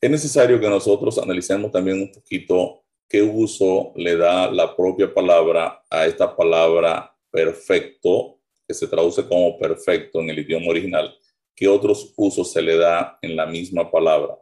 es 0.00 0.08
necesario 0.08 0.60
que 0.60 0.68
nosotros 0.68 1.18
analicemos 1.18 1.72
también 1.72 2.00
un 2.00 2.12
poquito 2.12 2.83
qué 3.08 3.22
uso 3.22 3.92
le 3.96 4.16
da 4.16 4.50
la 4.50 4.74
propia 4.74 5.12
palabra 5.12 5.82
a 5.90 6.06
esta 6.06 6.34
palabra 6.34 7.14
perfecto, 7.30 8.40
que 8.66 8.74
se 8.74 8.86
traduce 8.86 9.26
como 9.26 9.58
perfecto 9.58 10.20
en 10.20 10.30
el 10.30 10.38
idioma 10.38 10.68
original, 10.68 11.14
qué 11.54 11.68
otros 11.68 12.12
usos 12.16 12.52
se 12.52 12.62
le 12.62 12.76
da 12.76 13.18
en 13.22 13.36
la 13.36 13.46
misma 13.46 13.90
palabra. 13.90 14.38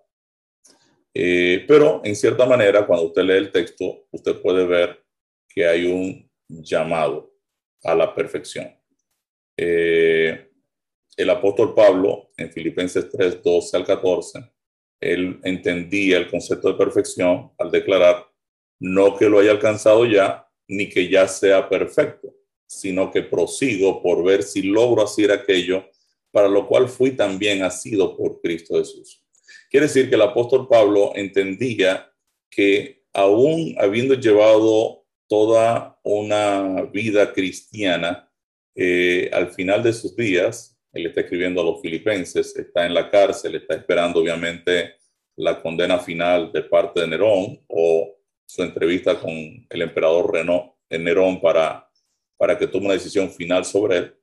Eh, 1.15 1.65
pero 1.69 2.01
en 2.05 2.17
cierta 2.17 2.47
manera, 2.47 2.87
cuando 2.87 3.07
usted 3.07 3.23
lee 3.23 3.37
el 3.37 3.51
texto, 3.51 4.07
usted 4.11 4.41
puede 4.41 4.67
ver 4.67 5.05
que 5.49 5.67
hay 5.67 5.87
un 5.87 6.31
llamado 6.49 7.35
a 7.85 7.95
la 7.95 8.15
perfección. 8.15 8.75
Eh, 9.57 10.51
el 11.17 11.31
apóstol 11.31 11.75
Pablo, 11.75 12.31
en 12.37 12.51
Filipenses 12.51 13.11
3, 13.11 13.43
12 13.43 13.77
al 13.77 13.85
14, 13.85 14.53
él 15.01 15.41
entendía 15.43 16.17
el 16.17 16.31
concepto 16.31 16.69
de 16.69 16.79
perfección 16.79 17.53
al 17.59 17.71
declarar 17.71 18.32
no 18.83 19.17
que 19.17 19.29
lo 19.29 19.39
haya 19.39 19.53
alcanzado 19.53 20.05
ya, 20.05 20.45
ni 20.67 20.89
que 20.89 21.09
ya 21.09 21.29
sea 21.29 21.69
perfecto, 21.69 22.35
sino 22.67 23.13
que 23.13 23.23
prosigo 23.23 24.03
por 24.03 24.25
ver 24.25 24.43
si 24.43 24.63
logro 24.63 25.03
hacer 25.03 25.31
aquello 25.31 25.85
para 26.33 26.49
lo 26.49 26.67
cual 26.67 26.89
fui 26.89 27.13
también 27.13 27.63
asido 27.63 28.17
por 28.17 28.41
Cristo 28.41 28.77
Jesús. 28.79 29.23
Quiere 29.71 29.87
decir 29.87 30.09
que 30.09 30.17
el 30.17 30.23
apóstol 30.23 30.67
Pablo 30.67 31.13
entendía 31.15 32.11
que 32.51 33.05
aún 33.13 33.77
habiendo 33.79 34.15
llevado 34.15 35.05
toda 35.29 36.01
una 36.03 36.83
vida 36.93 37.33
cristiana, 37.33 38.29
eh, 38.75 39.31
al 39.33 39.53
final 39.53 39.83
de 39.83 39.93
sus 39.93 40.17
días, 40.17 40.77
él 40.93 41.07
está 41.07 41.21
escribiendo 41.21 41.61
a 41.61 41.65
los 41.65 41.81
filipenses, 41.81 42.57
está 42.57 42.85
en 42.85 42.95
la 42.95 43.09
cárcel, 43.09 43.55
está 43.55 43.75
esperando 43.75 44.21
obviamente 44.21 44.95
la 45.37 45.63
condena 45.63 45.99
final 45.99 46.51
de 46.53 46.63
parte 46.63 47.01
de 47.01 47.07
Nerón 47.07 47.61
o 47.69 48.02
su 48.53 48.63
entrevista 48.63 49.19
con 49.19 49.31
el 49.31 49.83
emperador 49.83 50.31
Renaud, 50.31 50.73
en 50.91 51.05
Nerón 51.05 51.41
para, 51.41 51.89
para 52.37 52.59
que 52.59 52.67
tome 52.67 52.85
una 52.85 52.95
decisión 52.95 53.31
final 53.31 53.65
sobre 53.65 53.97
él, 53.97 54.17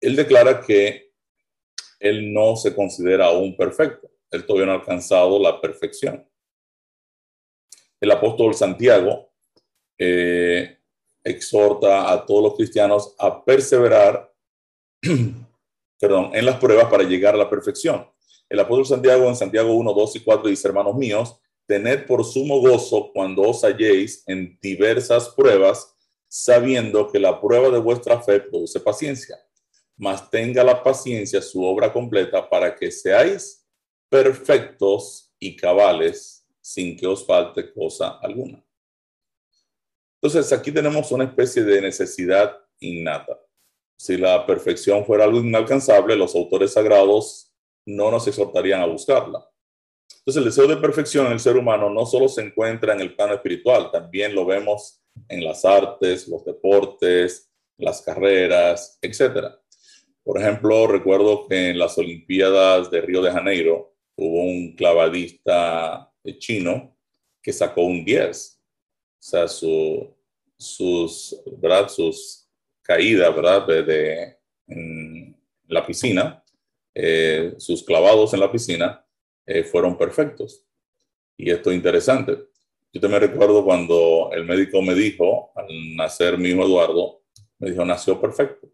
él 0.00 0.14
declara 0.14 0.60
que 0.60 1.10
él 1.98 2.32
no 2.32 2.54
se 2.54 2.72
considera 2.72 3.26
aún 3.26 3.56
perfecto. 3.56 4.08
Él 4.30 4.46
todavía 4.46 4.66
no 4.66 4.72
ha 4.72 4.74
alcanzado 4.76 5.40
la 5.40 5.60
perfección. 5.60 6.24
el 8.00 8.10
apóstol 8.12 8.54
Santiago 8.54 9.32
eh, 9.98 10.78
exhorta 11.24 12.12
a 12.12 12.24
todos 12.24 12.44
los 12.44 12.54
cristianos 12.54 13.16
a 13.18 13.44
perseverar 13.44 14.32
perdón, 15.98 16.30
en 16.32 16.46
las 16.46 16.60
pruebas 16.60 16.86
para 16.88 17.02
llegar 17.02 17.34
a 17.34 17.38
la 17.38 17.50
perfección. 17.50 18.08
El 18.48 18.60
apóstol 18.60 18.86
Santiago 18.86 19.26
en 19.26 19.34
Santiago 19.34 19.72
1, 19.72 19.92
2 19.92 20.14
y 20.14 20.20
4 20.20 20.48
dice, 20.48 20.68
hermanos 20.68 20.94
míos, 20.94 21.40
tened 21.68 22.06
por 22.06 22.24
sumo 22.24 22.60
gozo 22.60 23.12
cuando 23.12 23.42
os 23.42 23.62
halléis 23.62 24.24
en 24.26 24.58
diversas 24.60 25.28
pruebas, 25.28 25.94
sabiendo 26.26 27.06
que 27.06 27.18
la 27.18 27.40
prueba 27.40 27.68
de 27.68 27.78
vuestra 27.78 28.20
fe 28.22 28.40
produce 28.40 28.80
paciencia. 28.80 29.38
Mas 29.96 30.30
tenga 30.30 30.64
la 30.64 30.82
paciencia 30.82 31.42
su 31.42 31.62
obra 31.62 31.92
completa 31.92 32.48
para 32.48 32.74
que 32.74 32.90
seáis 32.90 33.66
perfectos 34.08 35.34
y 35.38 35.54
cabales 35.54 36.46
sin 36.60 36.96
que 36.96 37.06
os 37.06 37.24
falte 37.24 37.72
cosa 37.72 38.18
alguna. 38.20 38.64
Entonces 40.20 40.52
aquí 40.52 40.72
tenemos 40.72 41.12
una 41.12 41.24
especie 41.24 41.62
de 41.62 41.82
necesidad 41.82 42.58
innata. 42.80 43.38
Si 43.98 44.16
la 44.16 44.46
perfección 44.46 45.04
fuera 45.04 45.24
algo 45.24 45.38
inalcanzable, 45.38 46.16
los 46.16 46.34
autores 46.34 46.72
sagrados 46.72 47.52
no 47.84 48.10
nos 48.10 48.26
exhortarían 48.26 48.80
a 48.80 48.86
buscarla. 48.86 49.48
Entonces 50.28 50.36
el 50.36 50.44
deseo 50.44 50.66
de 50.66 50.76
perfección 50.76 51.26
en 51.26 51.32
el 51.32 51.40
ser 51.40 51.56
humano 51.56 51.88
no 51.90 52.04
solo 52.04 52.28
se 52.28 52.42
encuentra 52.42 52.92
en 52.92 53.00
el 53.00 53.14
plano 53.14 53.34
espiritual, 53.34 53.90
también 53.90 54.34
lo 54.34 54.44
vemos 54.44 55.02
en 55.28 55.42
las 55.42 55.64
artes, 55.64 56.28
los 56.28 56.44
deportes, 56.44 57.50
las 57.78 58.02
carreras, 58.02 58.98
etc. 59.00 59.54
Por 60.22 60.38
ejemplo, 60.38 60.86
recuerdo 60.86 61.46
que 61.48 61.70
en 61.70 61.78
las 61.78 61.96
Olimpiadas 61.96 62.90
de 62.90 63.00
Río 63.00 63.22
de 63.22 63.30
Janeiro 63.30 63.94
hubo 64.16 64.42
un 64.42 64.74
clavadista 64.76 66.12
chino 66.38 66.94
que 67.42 67.52
sacó 67.52 67.82
un 67.82 68.04
10. 68.04 68.60
O 68.60 69.22
sea, 69.22 69.48
su, 69.48 70.14
sus, 70.58 71.40
¿verdad? 71.56 71.88
sus 71.88 72.46
caídas. 72.82 73.34
De, 73.66 74.36
en 74.66 75.36
la 75.68 75.86
piscina, 75.86 76.44
eh, 76.94 77.54
sus 77.56 77.82
clavados 77.82 78.34
en 78.34 78.40
la 78.40 78.52
piscina 78.52 79.02
eh, 79.48 79.64
fueron 79.64 79.96
perfectos. 79.96 80.62
Y 81.34 81.50
esto 81.50 81.70
es 81.70 81.76
interesante. 81.76 82.36
Yo 82.92 83.00
también 83.00 83.22
recuerdo 83.22 83.64
cuando 83.64 84.28
el 84.32 84.44
médico 84.44 84.82
me 84.82 84.94
dijo, 84.94 85.52
al 85.56 85.66
nacer 85.96 86.36
mi 86.36 86.50
hijo 86.50 86.64
Eduardo, 86.64 87.22
me 87.58 87.70
dijo, 87.70 87.82
nació 87.82 88.20
perfecto. 88.20 88.70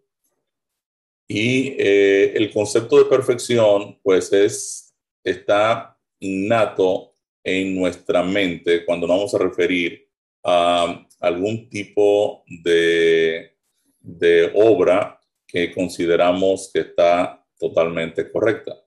Y 1.28 1.76
eh, 1.78 2.32
el 2.34 2.52
concepto 2.52 2.98
de 2.98 3.04
perfección, 3.04 4.00
pues 4.02 4.32
es, 4.32 4.94
está 5.22 5.96
innato 6.18 7.12
en 7.44 7.76
nuestra 7.76 8.24
mente 8.24 8.84
cuando 8.84 9.06
nos 9.06 9.16
vamos 9.16 9.34
a 9.34 9.38
referir 9.38 10.08
a 10.42 11.06
algún 11.20 11.68
tipo 11.70 12.42
de, 12.46 13.56
de 14.00 14.50
obra 14.56 15.20
que 15.46 15.72
consideramos 15.72 16.70
que 16.72 16.80
está 16.80 17.46
totalmente 17.58 18.28
correcta. 18.30 18.83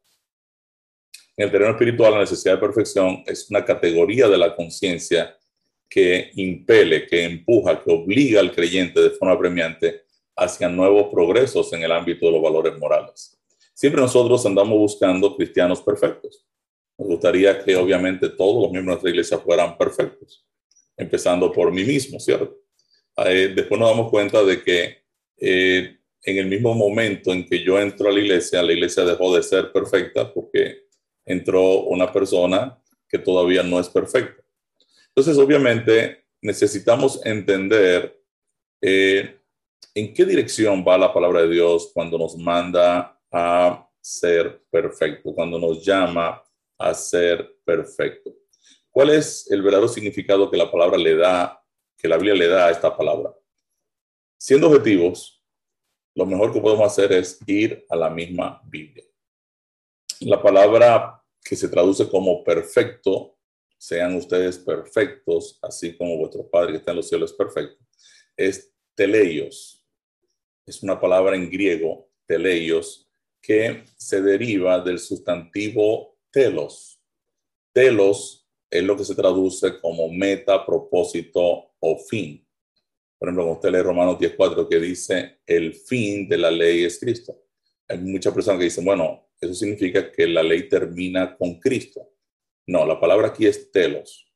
En 1.38 1.46
el 1.46 1.52
terreno 1.52 1.72
espiritual, 1.72 2.14
la 2.14 2.20
necesidad 2.22 2.56
de 2.56 2.62
perfección 2.62 3.24
es 3.28 3.48
una 3.52 3.64
categoría 3.64 4.28
de 4.28 4.40
la 4.40 4.56
conciencia 4.56 5.38
que 5.88 6.32
impele, 6.34 7.06
que 7.06 7.26
empuja, 7.26 7.84
que 7.84 7.92
obliga 7.92 8.40
al 8.40 8.52
creyente 8.52 9.00
de 9.00 9.12
forma 9.12 9.38
premiante 9.38 10.02
hacia 10.36 10.68
nuevos 10.68 11.14
progresos 11.14 11.72
en 11.74 11.84
el 11.84 11.92
ámbito 11.92 12.26
de 12.26 12.32
los 12.32 12.42
valores 12.42 12.76
morales. 12.80 13.40
Siempre 13.76 14.02
nosotros 14.02 14.44
andamos 14.48 14.80
buscando 14.80 15.36
cristianos 15.36 15.80
perfectos. 15.82 16.44
Nos 16.98 17.08
gustaría 17.08 17.64
que 17.64 17.76
obviamente 17.76 18.30
todos 18.30 18.64
los 18.64 18.72
miembros 18.72 18.84
de 18.84 18.86
nuestra 18.96 19.10
iglesia 19.12 19.38
fueran 19.38 19.78
perfectos, 19.78 20.44
empezando 20.98 21.52
por 21.52 21.72
mí 21.72 21.84
mismo, 21.84 22.20
¿cierto? 22.20 22.58
Eh, 23.26 23.54
después 23.56 23.80
nos 23.80 23.92
damos 23.92 24.10
cuenta 24.10 24.44
de 24.44 24.64
que 24.64 25.04
eh, 25.38 25.98
en 26.24 26.38
el 26.38 26.48
mismo 26.48 26.74
momento 26.74 27.32
en 27.32 27.48
que 27.48 27.64
yo 27.64 27.80
entro 27.80 28.10
a 28.10 28.12
la 28.12 28.20
iglesia, 28.20 28.64
la 28.64 28.74
iglesia 28.74 29.06
dejó 29.06 29.36
de 29.36 29.44
ser 29.44 29.72
perfecta 29.72 30.34
porque 30.34 30.87
entró 31.28 31.82
una 31.82 32.12
persona 32.12 32.82
que 33.08 33.20
todavía 33.20 33.62
no 33.62 33.80
es 33.80 33.90
perfecta. 33.90 34.44
Entonces, 35.10 35.38
obviamente, 35.38 36.26
necesitamos 36.42 37.24
entender 37.26 38.22
eh, 38.82 39.40
en 39.94 40.14
qué 40.14 40.26
dirección 40.26 40.84
va 40.88 40.98
la 40.98 41.14
palabra 41.14 41.42
de 41.42 41.50
Dios 41.50 41.92
cuando 41.94 42.18
nos 42.18 42.38
manda 42.38 43.20
a 43.32 43.90
ser 44.00 44.64
perfecto, 44.70 45.34
cuando 45.34 45.60
nos 45.60 45.84
llama 45.84 46.42
a 46.78 46.94
ser 46.94 47.58
perfecto. 47.66 48.34
¿Cuál 48.92 49.10
es 49.10 49.50
el 49.52 49.62
verdadero 49.62 49.88
significado 49.88 50.50
que 50.50 50.58
la 50.58 50.72
palabra 50.72 50.98
le 50.98 51.16
da, 51.16 51.64
que 51.98 52.08
la 52.08 52.18
Biblia 52.18 52.36
le 52.36 52.48
da 52.48 52.68
a 52.68 52.72
esta 52.72 52.96
palabra? 52.96 53.36
Siendo 54.40 54.68
objetivos, 54.68 55.44
lo 56.16 56.26
mejor 56.26 56.54
que 56.54 56.62
podemos 56.62 56.86
hacer 56.86 57.12
es 57.12 57.40
ir 57.46 57.86
a 57.90 57.96
la 57.96 58.10
misma 58.10 58.62
Biblia. 58.66 59.07
La 60.22 60.42
palabra 60.42 61.24
que 61.44 61.56
se 61.56 61.70
traduce 61.70 62.10
como 62.10 62.44
perfecto, 62.44 63.38
sean 63.78 64.16
ustedes 64.16 64.58
perfectos, 64.58 65.60
así 65.62 65.96
como 65.96 66.18
vuestro 66.18 66.50
Padre 66.50 66.72
que 66.72 66.78
está 66.80 66.92
en 66.92 66.98
los 66.98 67.08
cielos 67.08 67.32
es 67.32 67.38
perfecto, 67.38 67.86
es 68.36 68.74
teleios. 68.96 69.86
Es 70.66 70.82
una 70.84 71.00
palabra 71.00 71.36
en 71.36 71.50
griego, 71.50 72.10
teleios, 72.26 73.08
que 73.42 73.84
se 73.96 74.22
deriva 74.22 74.82
del 74.82 75.00
sustantivo 75.00 76.18
telos. 76.32 77.00
Telos 77.72 78.50
es 78.70 78.84
lo 78.84 78.98
que 78.98 79.06
se 79.06 79.16
traduce 79.16 79.80
como 79.80 80.10
meta, 80.10 80.66
propósito 80.66 81.72
o 81.80 81.98
fin. 82.00 82.46
Por 83.18 83.30
ejemplo, 83.30 83.44
cuando 83.46 83.60
usted 83.60 83.72
lee 83.72 83.84
Romanos 83.84 84.18
10.4 84.20 84.68
que 84.68 84.80
dice, 84.80 85.40
el 85.46 85.74
fin 85.74 86.28
de 86.28 86.38
la 86.38 86.52
ley 86.52 86.84
es 86.84 87.00
Cristo. 87.00 87.36
Hay 87.88 88.00
muchas 88.00 88.34
personas 88.34 88.60
que 88.60 88.66
dicen, 88.66 88.84
bueno, 88.84 89.27
eso 89.40 89.54
significa 89.54 90.12
que 90.12 90.28
la 90.28 90.44
ley 90.44 90.68
termina 90.68 91.36
con 91.36 91.60
Cristo. 91.60 92.10
No, 92.66 92.86
la 92.86 93.00
palabra 93.00 93.28
aquí 93.28 93.46
es 93.46 93.72
telos. 93.72 94.28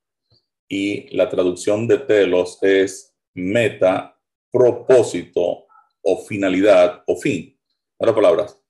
Y 0.68 1.16
la 1.16 1.28
traducción 1.28 1.88
de 1.88 1.98
telos 1.98 2.58
es 2.62 3.14
meta, 3.34 4.18
propósito 4.52 5.66
o 6.02 6.18
finalidad 6.26 7.04
o 7.08 7.16
fin. 7.16 7.58
Otras 7.98 8.16
palabras, 8.16 8.62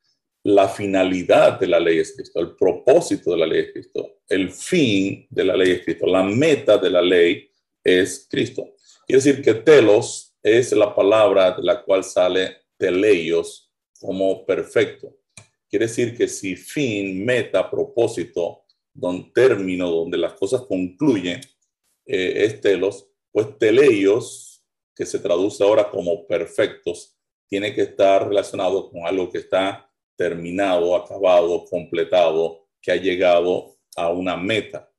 la 0.44 0.68
finalidad 0.68 1.60
de 1.60 1.68
la 1.68 1.80
ley 1.80 2.00
es 2.00 2.16
Cristo, 2.16 2.40
el 2.40 2.56
propósito 2.56 3.32
de 3.32 3.38
la 3.38 3.46
ley 3.46 3.60
es 3.62 3.72
Cristo, 3.74 4.22
el 4.28 4.52
fin 4.52 5.28
de 5.30 5.44
la 5.44 5.56
ley 5.56 5.72
es 5.72 5.84
Cristo, 5.84 6.08
la 6.08 6.24
meta 6.24 6.78
de 6.78 6.90
la 6.90 7.02
ley 7.02 7.50
es 7.84 8.28
Cristo. 8.30 8.76
Quiere 9.06 9.22
decir 9.22 9.42
que 9.44 9.54
telos 9.54 10.36
es 10.42 10.72
la 10.72 10.96
palabra 10.96 11.52
de 11.52 11.64
la 11.64 11.84
cual 11.84 12.04
sale 12.04 12.58
teleios 12.78 13.72
como 14.00 14.46
perfecto. 14.46 15.16
Quiere 15.72 15.88
decir 15.88 16.18
que 16.18 16.28
si 16.28 16.58
fin, 16.58 17.24
meta, 17.24 17.72
propósito, 17.72 18.66
don 18.94 19.32
término, 19.32 19.90
donde 19.90 20.18
las 20.18 20.34
cosas 20.34 20.64
concluyen, 20.64 21.40
eh, 22.06 22.44
es 22.44 22.60
telos, 22.60 23.08
pues 23.32 23.58
teleios, 23.58 24.66
que 24.94 25.06
se 25.06 25.18
traduce 25.18 25.64
ahora 25.64 25.90
como 25.90 26.28
perfectos, 26.28 27.18
tiene 27.48 27.74
que 27.74 27.84
estar 27.84 28.28
relacionado 28.28 28.92
con 28.92 29.06
algo 29.06 29.30
que 29.30 29.38
está 29.38 29.90
terminado, 30.18 30.94
acabado, 30.94 31.64
completado, 31.64 32.68
que 32.82 32.92
ha 32.92 32.98
llegado 32.98 33.78
a 33.96 34.10
una 34.10 34.36
meta. 34.36 34.92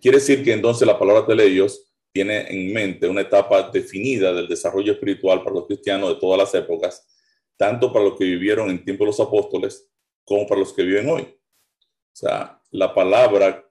Quiere 0.00 0.16
decir 0.16 0.42
que 0.42 0.54
entonces 0.54 0.86
la 0.86 0.98
palabra 0.98 1.26
teleios 1.26 1.92
tiene 2.10 2.46
en 2.48 2.72
mente 2.72 3.06
una 3.06 3.20
etapa 3.20 3.70
definida 3.70 4.32
del 4.32 4.48
desarrollo 4.48 4.94
espiritual 4.94 5.42
para 5.42 5.56
los 5.56 5.66
cristianos 5.66 6.08
de 6.14 6.20
todas 6.20 6.38
las 6.38 6.54
épocas, 6.54 7.06
tanto 7.60 7.92
para 7.92 8.06
los 8.06 8.16
que 8.16 8.24
vivieron 8.24 8.70
en 8.70 8.82
tiempo 8.82 9.04
de 9.04 9.08
los 9.08 9.20
apóstoles 9.20 9.86
como 10.24 10.46
para 10.46 10.60
los 10.60 10.72
que 10.72 10.82
viven 10.82 11.10
hoy. 11.10 11.20
O 11.20 12.16
sea, 12.16 12.58
la 12.70 12.94
palabra 12.94 13.70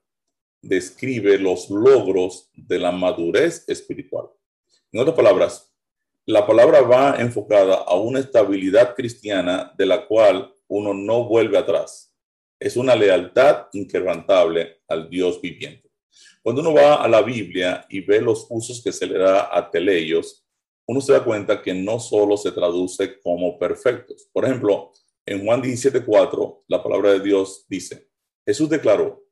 describe 0.61 1.39
los 1.39 1.71
logros 1.71 2.51
de 2.53 2.77
la 2.77 2.91
madurez 2.91 3.67
espiritual. 3.67 4.27
En 4.91 4.99
otras 4.99 5.15
palabras, 5.15 5.73
la 6.27 6.45
palabra 6.45 6.81
va 6.81 7.15
enfocada 7.17 7.77
a 7.77 7.95
una 7.95 8.19
estabilidad 8.19 8.93
cristiana 8.93 9.73
de 9.75 9.87
la 9.87 10.05
cual 10.05 10.53
uno 10.67 10.93
no 10.93 11.23
vuelve 11.23 11.57
atrás. 11.57 12.15
Es 12.59 12.77
una 12.77 12.95
lealtad 12.95 13.69
inquebrantable 13.73 14.83
al 14.87 15.09
Dios 15.09 15.41
viviente. 15.41 15.89
Cuando 16.43 16.61
uno 16.61 16.75
va 16.75 17.03
a 17.03 17.07
la 17.07 17.23
Biblia 17.23 17.87
y 17.89 18.01
ve 18.01 18.21
los 18.21 18.45
usos 18.51 18.83
que 18.83 18.91
se 18.91 19.07
le 19.07 19.17
da 19.17 19.49
a 19.51 19.71
teleios, 19.71 20.45
uno 20.89 21.01
se 21.01 21.13
da 21.13 21.23
cuenta 21.23 21.61
que 21.61 21.71
no 21.71 21.99
solo 21.99 22.35
se 22.35 22.51
traduce 22.51 23.19
como 23.19 23.59
perfectos. 23.59 24.27
Por 24.33 24.43
ejemplo, 24.43 24.91
en 25.23 25.45
Juan 25.45 25.61
17:4, 25.61 26.63
la 26.67 26.81
palabra 26.81 27.11
de 27.11 27.19
Dios 27.19 27.67
dice, 27.69 28.09
Jesús 28.43 28.67
declaró, 28.69 29.23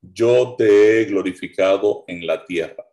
yo 0.00 0.54
te 0.56 1.02
he 1.02 1.04
glorificado 1.04 2.04
en 2.06 2.26
la 2.26 2.46
tierra. 2.46 2.86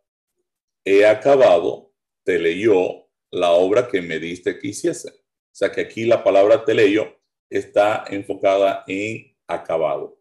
He 0.84 1.06
acabado, 1.06 1.94
te 2.26 2.38
leyó 2.38 3.08
la 3.32 3.52
obra 3.52 3.88
que 3.88 4.02
me 4.02 4.20
diste 4.20 4.60
que 4.60 4.68
hiciese. 4.68 5.12
O 5.12 5.56
sea 5.56 5.72
que 5.72 5.80
aquí 5.80 6.04
la 6.04 6.22
palabra 6.22 6.66
te 6.66 6.74
leyó 6.74 7.16
está 7.50 8.04
enfocada 8.10 8.84
en 8.88 9.38
acabado. 9.48 10.20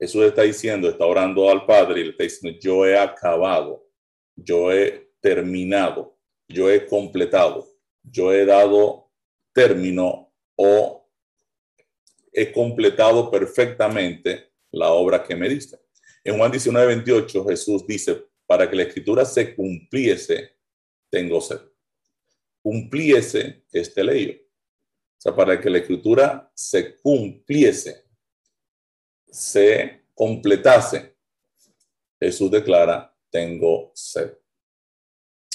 Jesús 0.00 0.24
está 0.24 0.42
diciendo, 0.42 0.88
está 0.88 1.06
orando 1.06 1.48
al 1.48 1.66
Padre 1.66 2.00
y 2.00 2.04
le 2.04 2.10
está 2.10 2.24
diciendo, 2.24 2.58
yo 2.60 2.84
he 2.84 2.98
acabado, 2.98 3.86
yo 4.34 4.72
he 4.72 5.12
terminado, 5.20 6.13
yo 6.48 6.70
he 6.70 6.86
completado, 6.86 7.66
yo 8.02 8.32
he 8.32 8.44
dado 8.44 9.10
término 9.52 10.32
o 10.56 11.08
he 12.32 12.52
completado 12.52 13.30
perfectamente 13.30 14.52
la 14.72 14.90
obra 14.90 15.22
que 15.22 15.36
me 15.36 15.48
diste. 15.48 15.78
En 16.24 16.36
Juan 16.36 16.50
19, 16.50 16.86
28, 16.86 17.44
Jesús 17.46 17.86
dice, 17.86 18.26
para 18.46 18.68
que 18.68 18.76
la 18.76 18.82
escritura 18.82 19.24
se 19.24 19.54
cumpliese, 19.54 20.56
tengo 21.10 21.40
sed. 21.40 21.60
Cumpliese 22.62 23.64
este 23.72 24.02
ley. 24.02 24.40
O 25.18 25.20
sea, 25.20 25.34
para 25.34 25.60
que 25.60 25.70
la 25.70 25.78
escritura 25.78 26.50
se 26.54 26.96
cumpliese, 26.96 28.04
se 29.30 30.06
completase, 30.14 31.16
Jesús 32.20 32.50
declara, 32.50 33.14
tengo 33.30 33.92
sed. 33.94 34.32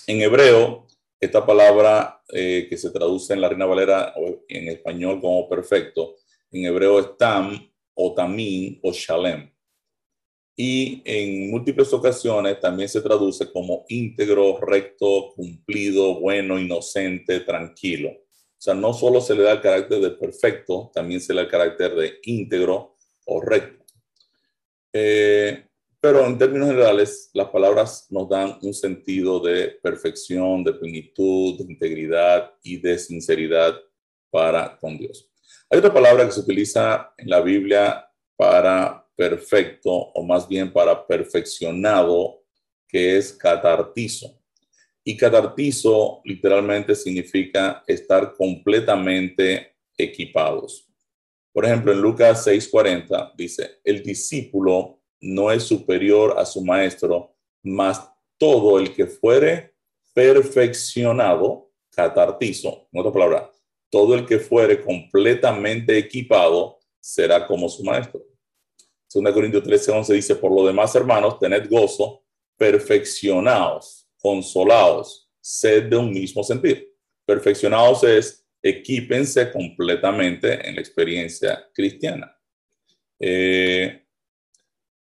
En 0.09 0.19
hebreo, 0.23 0.87
esta 1.19 1.45
palabra 1.45 2.23
eh, 2.29 2.65
que 2.67 2.77
se 2.77 2.89
traduce 2.89 3.31
en 3.31 3.41
la 3.41 3.49
Reina 3.49 3.67
Valera 3.67 4.11
en 4.47 4.69
español 4.69 5.21
como 5.21 5.47
perfecto, 5.47 6.15
en 6.49 6.65
hebreo 6.65 6.99
es 6.99 7.15
tam 7.15 7.71
o 7.93 8.15
tamín 8.15 8.79
o 8.81 8.91
shalem. 8.91 9.53
Y 10.55 11.03
en 11.05 11.51
múltiples 11.51 11.93
ocasiones 11.93 12.59
también 12.59 12.89
se 12.89 13.01
traduce 13.01 13.51
como 13.51 13.85
íntegro, 13.87 14.59
recto, 14.59 15.31
cumplido, 15.35 16.19
bueno, 16.19 16.59
inocente, 16.59 17.41
tranquilo. 17.41 18.09
O 18.09 18.61
sea, 18.61 18.73
no 18.73 18.95
solo 18.95 19.21
se 19.21 19.35
le 19.35 19.43
da 19.43 19.51
el 19.51 19.61
carácter 19.61 19.99
de 20.01 20.09
perfecto, 20.09 20.89
también 20.91 21.21
se 21.21 21.35
le 21.35 21.41
da 21.41 21.45
el 21.45 21.51
carácter 21.51 21.93
de 21.93 22.13
íntegro 22.23 22.95
o 23.27 23.41
recto. 23.41 23.85
Eh, 24.91 25.68
pero 26.01 26.25
en 26.25 26.37
términos 26.37 26.69
generales, 26.69 27.29
las 27.33 27.49
palabras 27.49 28.07
nos 28.09 28.29
dan 28.29 28.57
un 28.61 28.73
sentido 28.73 29.39
de 29.39 29.79
perfección, 29.83 30.63
de 30.63 30.73
plenitud, 30.73 31.57
de 31.57 31.73
integridad 31.73 32.53
y 32.63 32.77
de 32.77 32.97
sinceridad 32.97 33.75
para 34.29 34.77
con 34.77 34.97
Dios. 34.97 35.29
Hay 35.69 35.79
otra 35.79 35.93
palabra 35.93 36.25
que 36.25 36.31
se 36.31 36.39
utiliza 36.39 37.13
en 37.17 37.29
la 37.29 37.41
Biblia 37.41 38.05
para 38.37 39.05
perfecto 39.15 39.91
o 39.91 40.23
más 40.23 40.47
bien 40.47 40.71
para 40.71 41.05
perfeccionado, 41.05 42.43
que 42.87 43.17
es 43.17 43.33
catartizo. 43.33 44.39
Y 45.03 45.17
catartizo 45.17 46.21
literalmente 46.23 46.95
significa 46.95 47.83
estar 47.85 48.33
completamente 48.35 49.75
equipados. 49.97 50.87
Por 51.51 51.65
ejemplo, 51.65 51.91
en 51.91 51.99
Lucas 51.99 52.47
6:40 52.47 53.33
dice, 53.35 53.79
el 53.83 54.01
discípulo 54.01 54.98
no 55.21 55.51
es 55.51 55.63
superior 55.63 56.35
a 56.37 56.45
su 56.45 56.63
maestro, 56.63 57.35
mas 57.63 58.09
todo 58.37 58.79
el 58.79 58.93
que 58.93 59.05
fuere 59.05 59.75
perfeccionado, 60.13 61.71
catartizo, 61.89 62.87
en 62.91 62.99
otra 62.99 63.11
palabra, 63.11 63.51
todo 63.89 64.15
el 64.15 64.25
que 64.25 64.39
fuere 64.39 64.81
completamente 64.81 65.97
equipado 65.97 66.79
será 66.99 67.45
como 67.45 67.67
su 67.69 67.83
maestro. 67.83 68.21
2 69.13 69.33
Corintios 69.33 69.63
13, 69.63 69.91
11 69.91 70.13
dice, 70.13 70.35
por 70.35 70.51
lo 70.51 70.65
demás, 70.65 70.93
hermanos, 70.95 71.39
tened 71.39 71.67
gozo, 71.69 72.23
perfeccionaos, 72.57 74.07
consolaos, 74.17 75.29
sed 75.41 75.85
de 75.85 75.97
un 75.97 76.11
mismo 76.11 76.43
sentir. 76.43 76.93
Perfeccionaos 77.25 78.03
es 78.03 78.45
equípense 78.61 79.51
completamente 79.51 80.67
en 80.67 80.75
la 80.75 80.81
experiencia 80.81 81.67
cristiana. 81.73 82.35
Eh, 83.19 84.05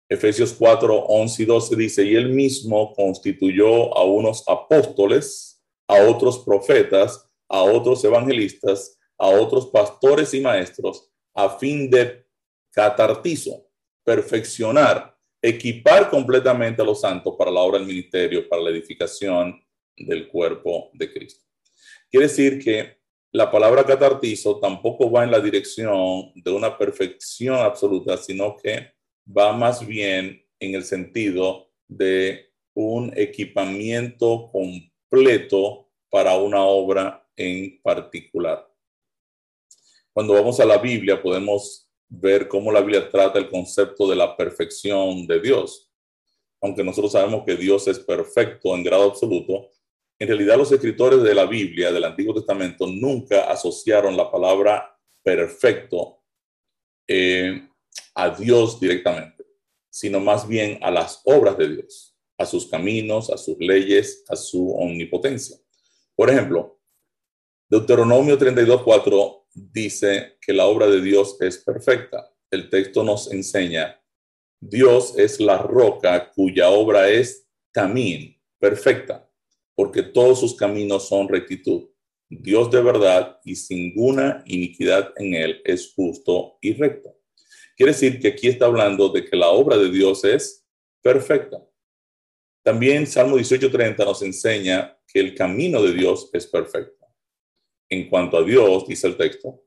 Efesios 0.08 0.54
4, 0.58 1.04
11 1.06 1.42
y 1.42 1.46
12 1.46 1.76
dice, 1.76 2.04
y 2.04 2.14
él 2.14 2.30
mismo 2.30 2.94
constituyó 2.94 3.96
a 3.96 4.04
unos 4.04 4.42
apóstoles, 4.48 5.62
a 5.86 6.02
otros 6.02 6.38
profetas, 6.38 7.28
a 7.48 7.62
otros 7.62 8.02
evangelistas, 8.04 8.98
a 9.18 9.26
otros 9.26 9.66
pastores 9.66 10.32
y 10.32 10.40
maestros, 10.40 11.10
a 11.34 11.58
fin 11.58 11.90
de 11.90 12.24
catartizo, 12.70 13.66
perfeccionar, 14.02 15.14
equipar 15.42 16.08
completamente 16.08 16.80
a 16.80 16.84
los 16.84 17.00
santos 17.00 17.34
para 17.36 17.50
la 17.50 17.60
obra 17.60 17.78
del 17.78 17.86
ministerio, 17.86 18.48
para 18.48 18.62
la 18.62 18.70
edificación 18.70 19.60
del 19.96 20.28
cuerpo 20.28 20.90
de 20.94 21.12
Cristo. 21.12 21.44
Quiere 22.10 22.28
decir 22.28 22.62
que 22.62 22.98
la 23.32 23.50
palabra 23.50 23.84
catartizo 23.84 24.58
tampoco 24.58 25.10
va 25.10 25.24
en 25.24 25.30
la 25.30 25.40
dirección 25.40 26.32
de 26.34 26.50
una 26.50 26.78
perfección 26.78 27.56
absoluta, 27.56 28.16
sino 28.16 28.56
que 28.56 28.97
va 29.28 29.52
más 29.52 29.86
bien 29.86 30.42
en 30.60 30.74
el 30.74 30.84
sentido 30.84 31.70
de 31.86 32.50
un 32.74 33.12
equipamiento 33.16 34.50
completo 34.52 35.88
para 36.10 36.36
una 36.36 36.62
obra 36.62 37.26
en 37.36 37.80
particular. 37.82 38.66
Cuando 40.12 40.34
vamos 40.34 40.58
a 40.60 40.64
la 40.64 40.78
Biblia 40.78 41.22
podemos 41.22 41.88
ver 42.08 42.48
cómo 42.48 42.72
la 42.72 42.80
Biblia 42.80 43.08
trata 43.10 43.38
el 43.38 43.48
concepto 43.48 44.08
de 44.08 44.16
la 44.16 44.36
perfección 44.36 45.26
de 45.26 45.40
Dios. 45.40 45.92
Aunque 46.60 46.82
nosotros 46.82 47.12
sabemos 47.12 47.44
que 47.44 47.56
Dios 47.56 47.86
es 47.86 47.98
perfecto 47.98 48.74
en 48.74 48.82
grado 48.82 49.04
absoluto, 49.04 49.70
en 50.18 50.26
realidad 50.26 50.56
los 50.56 50.72
escritores 50.72 51.22
de 51.22 51.34
la 51.34 51.46
Biblia, 51.46 51.92
del 51.92 52.04
Antiguo 52.04 52.34
Testamento, 52.34 52.86
nunca 52.88 53.50
asociaron 53.50 54.16
la 54.16 54.30
palabra 54.30 54.98
perfecto 55.22 56.22
eh, 57.06 57.67
a 58.18 58.30
Dios 58.30 58.80
directamente, 58.80 59.46
sino 59.88 60.18
más 60.18 60.48
bien 60.48 60.80
a 60.82 60.90
las 60.90 61.20
obras 61.24 61.56
de 61.56 61.68
Dios, 61.68 62.18
a 62.36 62.44
sus 62.44 62.66
caminos, 62.66 63.30
a 63.30 63.38
sus 63.38 63.56
leyes, 63.60 64.24
a 64.28 64.34
su 64.34 64.72
omnipotencia. 64.72 65.56
Por 66.16 66.28
ejemplo, 66.28 66.80
Deuteronomio 67.68 68.36
32.4 68.36 69.44
dice 69.54 70.36
que 70.40 70.52
la 70.52 70.66
obra 70.66 70.88
de 70.88 71.00
Dios 71.00 71.36
es 71.40 71.58
perfecta. 71.58 72.28
El 72.50 72.68
texto 72.68 73.04
nos 73.04 73.30
enseña, 73.30 74.02
Dios 74.58 75.16
es 75.16 75.38
la 75.38 75.58
roca 75.58 76.32
cuya 76.32 76.70
obra 76.70 77.08
es 77.08 77.46
también 77.70 78.36
perfecta, 78.58 79.30
porque 79.76 80.02
todos 80.02 80.40
sus 80.40 80.56
caminos 80.56 81.06
son 81.08 81.28
rectitud. 81.28 81.88
Dios 82.28 82.68
de 82.72 82.82
verdad 82.82 83.38
y 83.44 83.54
sin 83.54 83.78
ninguna 83.78 84.42
iniquidad 84.44 85.12
en 85.18 85.34
él 85.34 85.62
es 85.64 85.92
justo 85.94 86.58
y 86.60 86.72
recto. 86.72 87.17
Quiere 87.78 87.92
decir 87.92 88.20
que 88.20 88.28
aquí 88.28 88.48
está 88.48 88.66
hablando 88.66 89.08
de 89.08 89.24
que 89.24 89.36
la 89.36 89.48
obra 89.48 89.78
de 89.78 89.90
Dios 89.90 90.22
es 90.24 90.66
perfecta. 91.00 91.64
También 92.62 93.06
Salmo 93.06 93.38
18:30 93.38 94.04
nos 94.04 94.20
enseña 94.20 94.98
que 95.06 95.20
el 95.20 95.34
camino 95.34 95.80
de 95.82 95.94
Dios 95.94 96.28
es 96.34 96.46
perfecto 96.46 96.98
en 97.88 98.08
cuanto 98.08 98.36
a 98.38 98.42
Dios, 98.42 98.86
dice 98.86 99.06
el 99.06 99.16
texto, 99.16 99.64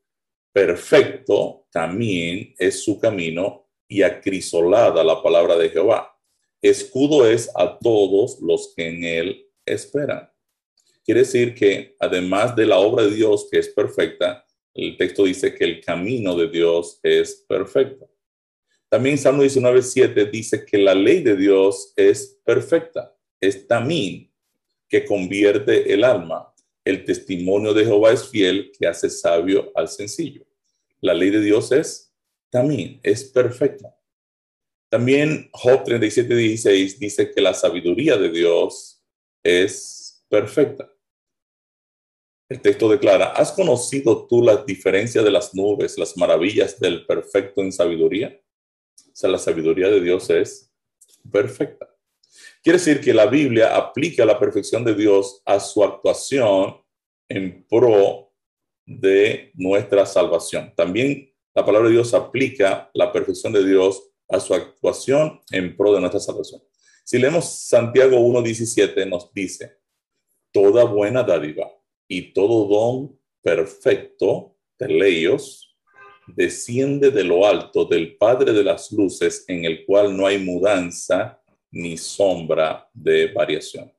perfecto 0.54 1.66
también 1.72 2.54
es 2.58 2.84
su 2.84 3.00
camino 3.00 3.70
y 3.88 4.04
acrisolada 4.04 5.04
la 5.04 5.22
palabra 5.22 5.56
de 5.56 5.70
Jehová. 5.70 6.18
Escudo 6.62 7.26
es 7.26 7.50
a 7.56 7.80
todos 7.80 8.40
los 8.42 8.74
que 8.76 8.88
en 8.88 9.04
él 9.04 9.48
esperan. 9.66 10.30
Quiere 11.04 11.22
decir 11.22 11.56
que 11.56 11.96
además 12.00 12.56
de 12.56 12.68
la 12.68 12.78
obra 12.78 13.04
de 13.06 13.16
Dios 13.16 13.48
que 13.50 13.58
es 13.58 13.70
perfecta, 13.70 14.46
el 14.74 14.98
texto 14.98 15.26
dice 15.26 15.54
que 15.54 15.66
el 15.66 15.82
camino 15.82 16.36
de 16.36 16.50
Dios 16.50 17.00
es 17.04 17.46
perfecto. 17.48 18.10
También 18.90 19.18
Salmo 19.18 19.44
19.7 19.44 20.30
dice 20.30 20.66
que 20.66 20.78
la 20.78 20.94
ley 20.94 21.22
de 21.22 21.36
Dios 21.36 21.94
es 21.96 22.40
perfecta, 22.44 23.16
es 23.40 23.68
también 23.68 24.32
que 24.90 25.06
convierte 25.06 25.94
el 25.94 26.04
alma 26.04 26.52
el 26.84 27.06
testimonio 27.06 27.74
de 27.74 27.86
Jehová 27.86 28.12
es 28.12 28.28
fiel, 28.28 28.72
que 28.78 28.88
hace 28.88 29.10
sabio 29.10 29.72
al 29.76 29.88
sencillo. 29.88 30.46
La 31.00 31.14
ley 31.14 31.30
de 31.30 31.42
Dios 31.42 31.72
es 31.72 32.14
también, 32.50 33.00
es 33.04 33.24
perfecta. 33.26 33.96
También 34.90 35.50
Job 35.54 35.84
37, 35.84 36.36
16 36.36 37.00
dice 37.00 37.32
que 37.32 37.42
la 37.42 37.54
sabiduría 37.54 38.18
de 38.18 38.30
Dios 38.30 39.02
es 39.44 40.26
perfecta. 40.28 40.92
El 42.52 42.60
texto 42.60 42.90
declara, 42.90 43.28
¿has 43.28 43.54
conocido 43.54 44.28
tú 44.28 44.42
las 44.42 44.66
diferencias 44.66 45.24
de 45.24 45.32
las 45.32 45.56
nubes, 45.56 45.98
las 45.98 46.18
maravillas 46.18 46.78
del 46.82 47.06
perfecto 47.06 47.62
en 47.62 47.72
sabiduría? 47.72 48.38
O 49.08 49.16
sea, 49.16 49.30
la 49.30 49.38
sabiduría 49.38 49.88
de 49.88 50.02
Dios 50.02 50.30
es 50.30 50.70
perfecta. 51.32 51.88
Quiere 52.62 52.78
decir 52.78 53.00
que 53.00 53.14
la 53.14 53.28
Biblia 53.28 53.74
aplica 53.74 54.26
la 54.26 54.38
perfección 54.38 54.84
de 54.84 54.94
Dios 54.94 55.42
a 55.46 55.62
su 55.62 55.82
actuación 55.82 56.76
en 57.30 57.66
pro 57.70 58.34
de 58.86 59.52
nuestra 59.54 60.06
salvación. 60.06 60.74
También 60.76 61.34
la 61.56 61.66
palabra 61.66 61.88
de 61.88 61.94
Dios 61.94 62.14
aplica 62.14 62.92
la 62.94 63.14
perfección 63.14 63.54
de 63.54 63.64
Dios 63.64 64.12
a 64.28 64.42
su 64.42 64.54
actuación 64.54 65.40
en 65.52 65.78
pro 65.78 65.94
de 65.94 66.02
nuestra 66.02 66.20
salvación. 66.20 66.62
Si 67.06 67.18
leemos 67.18 67.46
Santiago 67.46 68.18
1.17, 68.18 69.08
nos 69.08 69.34
dice, 69.34 69.78
toda 70.52 70.84
buena 70.84 71.24
dádiva 71.24 71.72
y 72.12 72.34
todo 72.34 72.68
don 72.68 73.18
perfecto 73.42 74.58
de 74.78 74.90
leyos 74.90 75.78
desciende 76.28 77.10
de 77.10 77.24
lo 77.24 77.48
alto 77.48 77.86
del 77.86 78.18
Padre 78.18 78.52
de 78.52 78.66
las 78.66 78.92
Luces, 78.92 79.46
en 79.48 79.64
el 79.64 79.86
cual 79.86 80.18
no 80.18 80.28
hay 80.28 80.38
mudanza 80.38 81.42
ni 81.72 81.96
sombra 81.96 82.90
de 82.94 83.32
variación. 83.32 83.94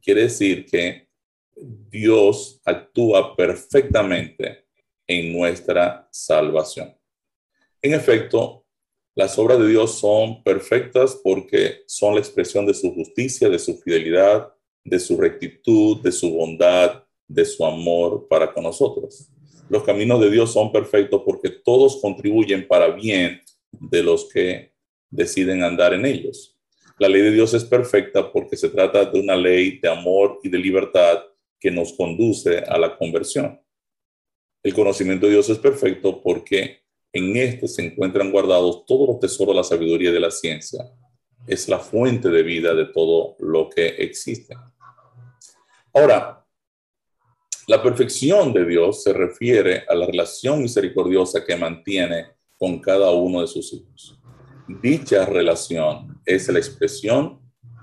Quiere 0.00 0.22
decir 0.22 0.64
que 0.64 1.08
Dios 1.56 2.60
actúa 2.64 3.34
perfectamente 3.34 4.66
en 5.04 5.32
nuestra 5.36 6.08
salvación. 6.12 6.96
En 7.82 7.94
efecto, 7.94 8.64
las 9.16 9.36
obras 9.40 9.58
de 9.58 9.66
Dios 9.70 9.98
son 9.98 10.40
perfectas 10.44 11.18
porque 11.20 11.82
son 11.88 12.14
la 12.14 12.20
expresión 12.20 12.64
de 12.64 12.74
su 12.74 12.94
justicia, 12.94 13.48
de 13.48 13.58
su 13.58 13.76
fidelidad, 13.78 14.54
de 14.84 15.00
su 15.00 15.16
rectitud, 15.16 16.00
de 16.00 16.12
su 16.12 16.32
bondad, 16.32 17.05
de 17.28 17.44
su 17.44 17.64
amor 17.64 18.26
para 18.28 18.52
con 18.52 18.64
nosotros. 18.64 19.30
Los 19.68 19.82
caminos 19.82 20.20
de 20.20 20.30
Dios 20.30 20.52
son 20.52 20.70
perfectos 20.70 21.22
porque 21.24 21.50
todos 21.50 22.00
contribuyen 22.00 22.66
para 22.68 22.88
bien 22.88 23.40
de 23.72 24.02
los 24.02 24.28
que 24.28 24.72
deciden 25.10 25.62
andar 25.62 25.92
en 25.92 26.06
ellos. 26.06 26.56
La 26.98 27.08
ley 27.08 27.22
de 27.22 27.32
Dios 27.32 27.52
es 27.52 27.64
perfecta 27.64 28.32
porque 28.32 28.56
se 28.56 28.68
trata 28.68 29.04
de 29.04 29.20
una 29.20 29.36
ley 29.36 29.78
de 29.80 29.88
amor 29.88 30.38
y 30.42 30.48
de 30.48 30.58
libertad 30.58 31.24
que 31.60 31.70
nos 31.70 31.92
conduce 31.92 32.58
a 32.58 32.78
la 32.78 32.96
conversión. 32.96 33.60
El 34.62 34.72
conocimiento 34.72 35.26
de 35.26 35.32
Dios 35.32 35.48
es 35.50 35.58
perfecto 35.58 36.22
porque 36.22 36.80
en 37.12 37.36
este 37.36 37.68
se 37.68 37.84
encuentran 37.84 38.30
guardados 38.30 38.86
todos 38.86 39.08
los 39.08 39.20
tesoros 39.20 39.54
de 39.54 39.56
la 39.56 39.64
sabiduría 39.64 40.10
y 40.10 40.12
de 40.12 40.20
la 40.20 40.30
ciencia. 40.30 40.90
Es 41.46 41.68
la 41.68 41.78
fuente 41.78 42.28
de 42.28 42.42
vida 42.42 42.74
de 42.74 42.86
todo 42.86 43.36
lo 43.40 43.68
que 43.68 43.86
existe. 43.86 44.54
Ahora, 45.92 46.45
la 47.66 47.82
perfección 47.82 48.52
de 48.52 48.64
Dios 48.64 49.02
se 49.02 49.12
refiere 49.12 49.84
a 49.88 49.94
la 49.94 50.06
relación 50.06 50.62
misericordiosa 50.62 51.44
que 51.44 51.56
mantiene 51.56 52.26
con 52.56 52.78
cada 52.80 53.10
uno 53.10 53.40
de 53.40 53.48
sus 53.48 53.72
hijos. 53.72 54.18
Dicha 54.80 55.26
relación 55.26 56.20
es 56.24 56.48
la 56.48 56.58
expresión 56.58 57.40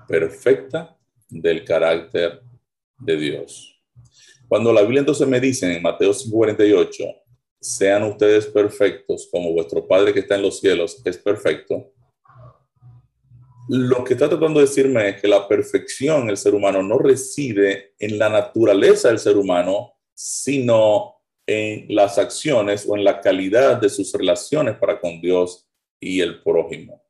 perfecta 0.08 0.96
del 1.28 1.64
carácter 1.64 2.42
de 2.98 3.16
Dios. 3.16 3.78
Cuando 4.48 4.72
la 4.72 4.82
Biblia 4.82 5.00
entonces 5.00 5.28
me 5.28 5.40
dice 5.40 5.70
en 5.70 5.82
Mateo 5.82 6.12
5:48, 6.12 7.04
sean 7.60 8.04
ustedes 8.04 8.46
perfectos 8.46 9.28
como 9.30 9.52
vuestro 9.52 9.86
Padre 9.86 10.12
que 10.12 10.20
está 10.20 10.36
en 10.36 10.42
los 10.42 10.60
cielos 10.60 11.00
es 11.04 11.18
perfecto, 11.18 11.93
lo 13.68 14.04
que 14.04 14.14
está 14.14 14.28
tratando 14.28 14.60
de 14.60 14.66
decirme 14.66 15.08
es 15.08 15.20
que 15.20 15.28
la 15.28 15.48
perfección 15.48 16.22
en 16.22 16.30
el 16.30 16.36
ser 16.36 16.54
humano 16.54 16.82
no 16.82 16.98
reside 16.98 17.94
en 17.98 18.18
la 18.18 18.28
naturaleza 18.28 19.08
del 19.08 19.18
ser 19.18 19.36
humano, 19.36 19.94
sino 20.12 21.14
en 21.46 21.86
las 21.94 22.18
acciones 22.18 22.86
o 22.88 22.96
en 22.96 23.04
la 23.04 23.20
calidad 23.20 23.80
de 23.80 23.88
sus 23.88 24.12
relaciones 24.12 24.76
para 24.76 25.00
con 25.00 25.20
Dios 25.20 25.68
y 26.00 26.20
el 26.20 26.42
prójimo. 26.42 27.02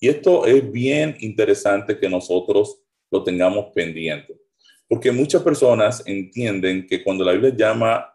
Y 0.00 0.08
esto 0.08 0.44
es 0.46 0.70
bien 0.70 1.16
interesante 1.20 1.98
que 1.98 2.08
nosotros 2.08 2.82
lo 3.10 3.22
tengamos 3.22 3.66
pendiente, 3.74 4.38
porque 4.88 5.12
muchas 5.12 5.42
personas 5.42 6.02
entienden 6.06 6.86
que 6.86 7.02
cuando 7.02 7.24
la 7.24 7.32
Biblia 7.32 7.54
llama, 7.56 8.14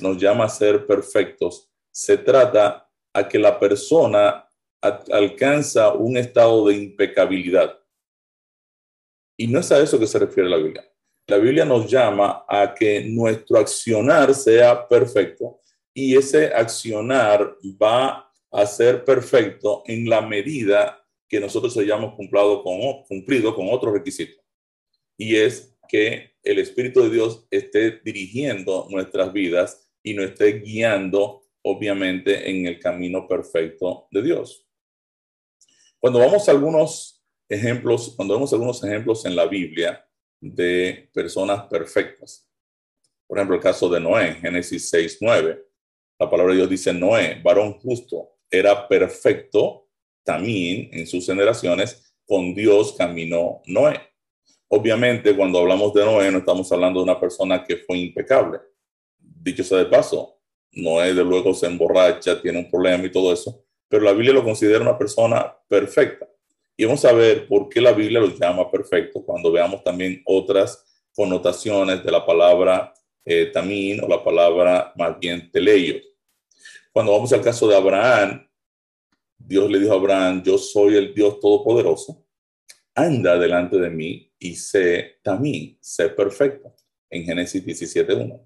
nos 0.00 0.18
llama 0.18 0.44
a 0.44 0.48
ser 0.48 0.86
perfectos, 0.86 1.70
se 1.90 2.18
trata 2.18 2.88
a 3.12 3.28
que 3.28 3.38
la 3.38 3.58
persona 3.58 4.44
alcanza 4.80 5.92
un 5.92 6.16
estado 6.16 6.66
de 6.68 6.76
impecabilidad. 6.76 7.78
Y 9.36 9.46
no 9.46 9.60
es 9.60 9.72
a 9.72 9.80
eso 9.80 9.98
que 9.98 10.06
se 10.06 10.18
refiere 10.18 10.48
la 10.48 10.56
Biblia. 10.56 10.86
La 11.26 11.38
Biblia 11.38 11.64
nos 11.64 11.90
llama 11.90 12.44
a 12.48 12.74
que 12.74 13.04
nuestro 13.04 13.58
accionar 13.58 14.34
sea 14.34 14.88
perfecto 14.88 15.60
y 15.94 16.16
ese 16.16 16.46
accionar 16.46 17.56
va 17.80 18.30
a 18.50 18.66
ser 18.66 19.04
perfecto 19.04 19.82
en 19.86 20.08
la 20.08 20.20
medida 20.20 21.06
que 21.28 21.40
nosotros 21.40 21.76
hayamos 21.78 22.14
cumplido 22.16 22.62
con, 22.62 23.04
cumplido 23.04 23.54
con 23.54 23.68
otro 23.70 23.92
requisito. 23.92 24.42
Y 25.16 25.36
es 25.36 25.76
que 25.88 26.32
el 26.42 26.58
Espíritu 26.58 27.02
de 27.02 27.10
Dios 27.10 27.46
esté 27.50 28.00
dirigiendo 28.04 28.86
nuestras 28.90 29.32
vidas 29.32 29.88
y 30.02 30.14
nos 30.14 30.26
esté 30.26 30.60
guiando, 30.60 31.42
obviamente, 31.62 32.50
en 32.50 32.66
el 32.66 32.80
camino 32.80 33.28
perfecto 33.28 34.08
de 34.10 34.22
Dios. 34.22 34.66
Cuando 36.00 36.18
vamos 36.18 36.48
a 36.48 36.52
algunos 36.52 37.22
ejemplos, 37.46 38.14
cuando 38.16 38.32
vemos 38.32 38.50
algunos 38.54 38.82
ejemplos 38.82 39.26
en 39.26 39.36
la 39.36 39.44
Biblia 39.44 40.02
de 40.40 41.10
personas 41.12 41.66
perfectas, 41.66 42.48
por 43.26 43.36
ejemplo, 43.36 43.54
el 43.54 43.62
caso 43.62 43.86
de 43.90 44.00
Noé, 44.00 44.34
Génesis 44.36 44.88
6, 44.88 45.18
9, 45.20 45.62
la 46.18 46.30
palabra 46.30 46.52
de 46.52 46.60
Dios 46.60 46.70
dice, 46.70 46.94
Noé, 46.94 47.42
varón 47.44 47.74
justo, 47.74 48.38
era 48.50 48.88
perfecto 48.88 49.88
también 50.24 50.88
en 50.90 51.06
sus 51.06 51.26
generaciones, 51.26 52.14
con 52.26 52.54
Dios 52.54 52.94
caminó 52.96 53.60
Noé. 53.66 54.00
Obviamente, 54.68 55.36
cuando 55.36 55.58
hablamos 55.58 55.92
de 55.92 56.02
Noé, 56.02 56.30
no 56.30 56.38
estamos 56.38 56.72
hablando 56.72 57.00
de 57.00 57.04
una 57.04 57.20
persona 57.20 57.62
que 57.62 57.76
fue 57.76 57.98
impecable. 57.98 58.58
Dicho 59.18 59.62
sea 59.62 59.78
de 59.78 59.86
paso, 59.86 60.40
Noé 60.72 61.12
de 61.12 61.24
luego 61.24 61.52
se 61.52 61.66
emborracha, 61.66 62.40
tiene 62.40 62.58
un 62.58 62.70
problema 62.70 63.04
y 63.04 63.12
todo 63.12 63.34
eso, 63.34 63.66
pero 63.90 64.04
la 64.04 64.12
Biblia 64.12 64.32
lo 64.32 64.44
considera 64.44 64.80
una 64.80 64.96
persona 64.96 65.52
perfecta. 65.68 66.28
Y 66.76 66.84
vamos 66.84 67.04
a 67.04 67.12
ver 67.12 67.48
por 67.48 67.68
qué 67.68 67.80
la 67.80 67.92
Biblia 67.92 68.20
lo 68.20 68.28
llama 68.28 68.70
perfecto 68.70 69.24
cuando 69.24 69.50
veamos 69.50 69.82
también 69.82 70.22
otras 70.24 70.86
connotaciones 71.12 72.02
de 72.04 72.12
la 72.12 72.24
palabra 72.24 72.94
eh, 73.24 73.46
tamín 73.52 74.02
o 74.02 74.08
la 74.08 74.22
palabra 74.22 74.92
más 74.96 75.18
bien 75.18 75.50
teleio. 75.50 76.00
Cuando 76.92 77.12
vamos 77.12 77.32
al 77.32 77.42
caso 77.42 77.66
de 77.68 77.76
Abraham, 77.76 78.48
Dios 79.36 79.68
le 79.68 79.80
dijo 79.80 79.92
a 79.92 79.96
Abraham, 79.96 80.42
yo 80.44 80.56
soy 80.56 80.94
el 80.94 81.12
Dios 81.12 81.40
Todopoderoso, 81.40 82.24
anda 82.94 83.36
delante 83.38 83.76
de 83.76 83.90
mí 83.90 84.32
y 84.38 84.54
sé 84.54 85.18
tamín, 85.22 85.78
sé 85.80 86.10
perfecto, 86.10 86.76
en 87.10 87.24
Génesis 87.24 87.66
17.1. 87.66 88.40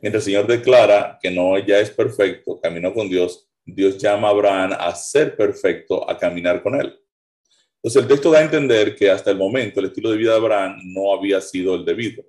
Mientras 0.00 0.22
el 0.26 0.32
Señor 0.32 0.46
declara 0.46 1.18
que 1.20 1.30
no 1.30 1.58
ya 1.58 1.80
es 1.80 1.90
perfecto, 1.90 2.60
caminó 2.60 2.94
con 2.94 3.08
Dios, 3.08 3.49
Dios 3.74 3.98
llama 3.98 4.28
a 4.28 4.30
Abraham 4.30 4.72
a 4.78 4.94
ser 4.94 5.36
perfecto, 5.36 6.08
a 6.08 6.16
caminar 6.16 6.62
con 6.62 6.74
él. 6.74 6.98
Entonces 7.76 8.02
el 8.02 8.08
texto 8.08 8.30
da 8.30 8.40
a 8.40 8.42
entender 8.42 8.94
que 8.94 9.10
hasta 9.10 9.30
el 9.30 9.38
momento 9.38 9.80
el 9.80 9.86
estilo 9.86 10.10
de 10.10 10.18
vida 10.18 10.32
de 10.32 10.36
Abraham 10.36 10.80
no 10.84 11.14
había 11.14 11.40
sido 11.40 11.74
el 11.74 11.84
debido. 11.84 12.22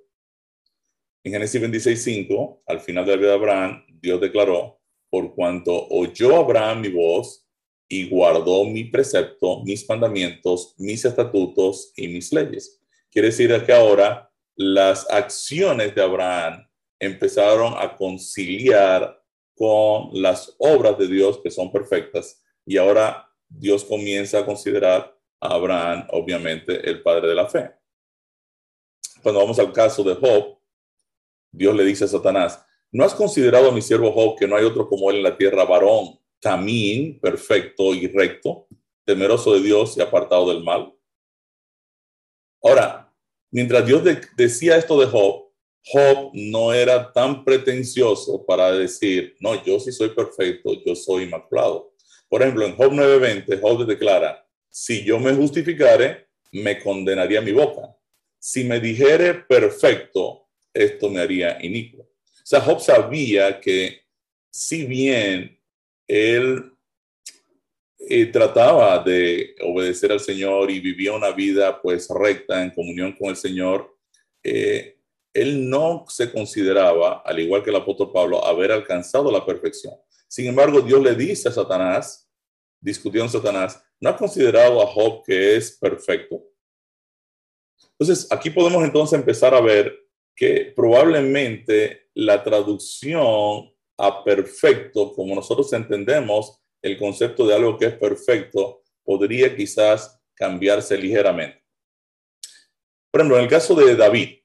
En 1.24 1.34
Génesis 1.34 1.62
26.5, 1.62 2.62
al 2.66 2.80
final 2.80 3.06
de 3.06 3.12
la 3.12 3.18
vida 3.18 3.30
de 3.30 3.36
Abraham, 3.36 3.86
Dios 4.02 4.20
declaró, 4.22 4.80
por 5.10 5.36
cuanto 5.36 5.88
oyó 5.90 6.38
Abraham 6.38 6.82
mi 6.82 6.90
voz 6.90 7.46
y 7.88 8.08
guardó 8.08 8.64
mi 8.64 8.86
precepto, 8.86 9.62
mis 9.64 9.88
mandamientos, 9.88 10.74
mis 10.78 11.04
estatutos 11.04 11.92
y 11.98 12.08
mis 12.08 12.32
leyes. 12.32 12.82
Quiere 13.12 13.28
decir 13.28 13.54
que 13.66 13.74
ahora 13.74 14.32
las 14.56 15.10
acciones 15.12 15.94
de 15.94 16.02
Abraham 16.02 16.66
empezaron 16.98 17.74
a 17.78 17.98
conciliar 17.98 19.21
con 19.62 20.10
las 20.20 20.56
obras 20.58 20.98
de 20.98 21.08
Dios 21.08 21.40
que 21.44 21.52
son 21.52 21.72
perfectas 21.72 22.44
y 22.66 22.78
ahora 22.78 23.32
Dios 23.48 23.84
comienza 23.84 24.40
a 24.40 24.46
considerar 24.48 25.16
a 25.40 25.54
Abraham, 25.54 26.08
obviamente, 26.14 26.90
el 26.90 27.04
padre 27.04 27.28
de 27.28 27.36
la 27.36 27.48
fe. 27.48 27.70
Cuando 29.22 29.40
vamos 29.40 29.60
al 29.60 29.72
caso 29.72 30.02
de 30.02 30.16
Job, 30.16 30.58
Dios 31.52 31.76
le 31.76 31.84
dice 31.84 32.06
a 32.06 32.08
Satanás, 32.08 32.66
¿no 32.92 33.06
has 33.06 33.14
considerado 33.14 33.70
a 33.70 33.72
mi 33.72 33.84
siervo 33.84 34.12
Job 34.12 34.36
que 34.36 34.48
no 34.48 34.56
hay 34.56 34.66
otro 34.66 34.90
como 34.90 35.12
él 35.12 35.18
en 35.18 35.24
la 35.24 35.38
tierra, 35.38 35.64
varón, 35.64 36.20
tamín, 36.40 37.20
perfecto 37.20 37.94
y 37.94 38.08
recto, 38.08 38.66
temeroso 39.06 39.54
de 39.54 39.62
Dios 39.62 39.96
y 39.96 40.02
apartado 40.02 40.52
del 40.52 40.64
mal? 40.64 40.92
Ahora, 42.64 43.14
mientras 43.52 43.86
Dios 43.86 44.02
decía 44.36 44.76
esto 44.76 45.00
de 45.00 45.06
Job, 45.06 45.51
Job 45.84 46.32
no 46.34 46.74
era 46.74 47.12
tan 47.12 47.44
pretencioso 47.44 48.46
para 48.46 48.72
decir, 48.72 49.36
no, 49.40 49.64
yo 49.66 49.80
sí 49.80 49.92
soy 49.92 50.10
perfecto, 50.10 50.72
yo 50.86 50.96
soy 50.96 51.24
inmaculado. 51.24 51.94
Por 52.30 52.42
ejemplo, 52.42 52.66
en 52.66 52.76
Job 52.76 52.94
9:20, 52.94 53.60
Job 53.60 53.86
declara, 53.86 54.48
si 54.70 55.04
yo 55.04 55.20
me 55.20 55.34
justificare, 55.34 56.28
me 56.52 56.80
condenaría 56.80 57.42
mi 57.42 57.52
boca. 57.52 57.96
Si 58.40 58.64
me 58.64 58.80
dijere 58.80 59.34
perfecto, 59.34 60.48
esto 60.74 61.10
me 61.10 61.20
haría 61.20 61.58
inicuo. 61.64 62.04
O 62.04 62.46
sea, 62.46 62.62
Job 62.62 62.80
sabía 62.80 63.60
que 63.60 64.02
si 64.50 64.86
bien 64.86 65.60
él 66.08 66.72
eh, 68.00 68.26
trataba 68.28 69.04
de 69.04 69.56
obedecer 69.62 70.12
al 70.12 70.20
Señor 70.20 70.72
y 70.72 70.80
vivía 70.80 71.14
una 71.14 71.32
vida 71.32 71.82
pues 71.82 72.08
recta 72.10 72.64
en 72.64 72.72
comunión 72.72 73.14
con 73.14 73.30
el 73.30 73.36
Señor, 73.36 73.96
eh, 74.44 74.98
él 75.34 75.70
no 75.70 76.06
se 76.10 76.32
consideraba, 76.32 77.22
al 77.26 77.40
igual 77.40 77.64
que 77.64 77.70
el 77.70 77.76
apóstol 77.78 78.12
Pablo, 78.12 78.46
haber 78.46 78.72
alcanzado 78.72 79.32
la 79.32 79.46
perfección. 79.46 79.94
Sin 80.28 80.48
embargo, 80.48 80.82
Dios 80.82 81.02
le 81.02 81.16
dice 81.16 81.50
a 81.50 81.52
Satanás, 81.52 82.30
discutió 82.80 83.22
en 83.24 83.30
Satanás, 83.30 83.82
¿no 84.00 84.10
ha 84.10 84.18
considerado 84.18 84.82
a 84.82 84.88
Job 84.88 85.24
que 85.26 85.56
es 85.56 85.78
perfecto? 85.78 86.44
Entonces, 88.00 88.32
aquí 88.32 88.50
podemos 88.50 88.84
entonces 88.84 89.20
empezar 89.20 89.54
a 89.54 89.62
ver 89.62 89.96
que 90.36 90.74
probablemente 90.76 92.10
la 92.16 92.44
traducción 92.44 93.72
a 93.98 94.24
perfecto, 94.24 95.14
como 95.14 95.36
nosotros 95.36 95.72
entendemos 95.74 96.60
el 96.82 96.98
concepto 96.98 97.46
de 97.46 97.54
algo 97.54 97.78
que 97.78 97.86
es 97.86 97.96
perfecto, 97.96 98.82
podría 99.04 99.56
quizás 99.56 100.20
cambiarse 100.34 100.98
ligeramente. 100.98 101.64
Por 103.12 103.22
ejemplo, 103.22 103.38
en 103.38 103.44
el 103.44 103.50
caso 103.50 103.76
de 103.76 103.96
David, 103.96 104.41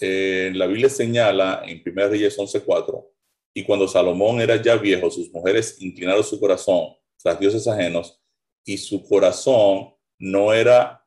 eh, 0.00 0.50
la 0.54 0.66
Biblia 0.66 0.88
señala 0.88 1.62
en 1.66 1.82
1 1.84 2.08
Reyes 2.08 2.38
11:4, 2.38 3.10
y 3.54 3.64
cuando 3.64 3.86
Salomón 3.86 4.40
era 4.40 4.60
ya 4.60 4.76
viejo, 4.76 5.10
sus 5.10 5.32
mujeres 5.32 5.76
inclinaron 5.80 6.24
su 6.24 6.40
corazón 6.40 6.96
tras 7.22 7.38
dioses 7.38 7.66
ajenos, 7.68 8.20
y 8.64 8.76
su 8.78 9.04
corazón 9.06 9.94
no 10.18 10.52
era 10.52 11.04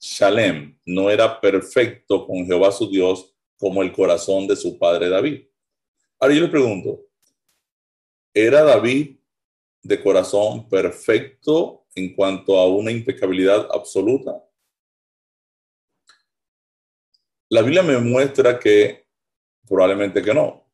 shalem, 0.00 0.78
no 0.84 1.10
era 1.10 1.40
perfecto 1.40 2.26
con 2.26 2.46
Jehová 2.46 2.70
su 2.72 2.90
Dios 2.90 3.34
como 3.56 3.82
el 3.82 3.92
corazón 3.92 4.46
de 4.46 4.56
su 4.56 4.78
padre 4.78 5.08
David. 5.08 5.46
Ahora 6.18 6.34
yo 6.34 6.42
le 6.42 6.48
pregunto, 6.48 7.06
¿era 8.32 8.62
David 8.62 9.16
de 9.82 10.02
corazón 10.02 10.68
perfecto 10.68 11.86
en 11.94 12.14
cuanto 12.14 12.58
a 12.58 12.68
una 12.68 12.90
impecabilidad 12.90 13.68
absoluta? 13.70 14.43
La 17.54 17.62
Biblia 17.62 17.84
me 17.84 17.98
muestra 17.98 18.58
que 18.58 19.06
probablemente 19.68 20.20
que 20.20 20.34
no. 20.34 20.68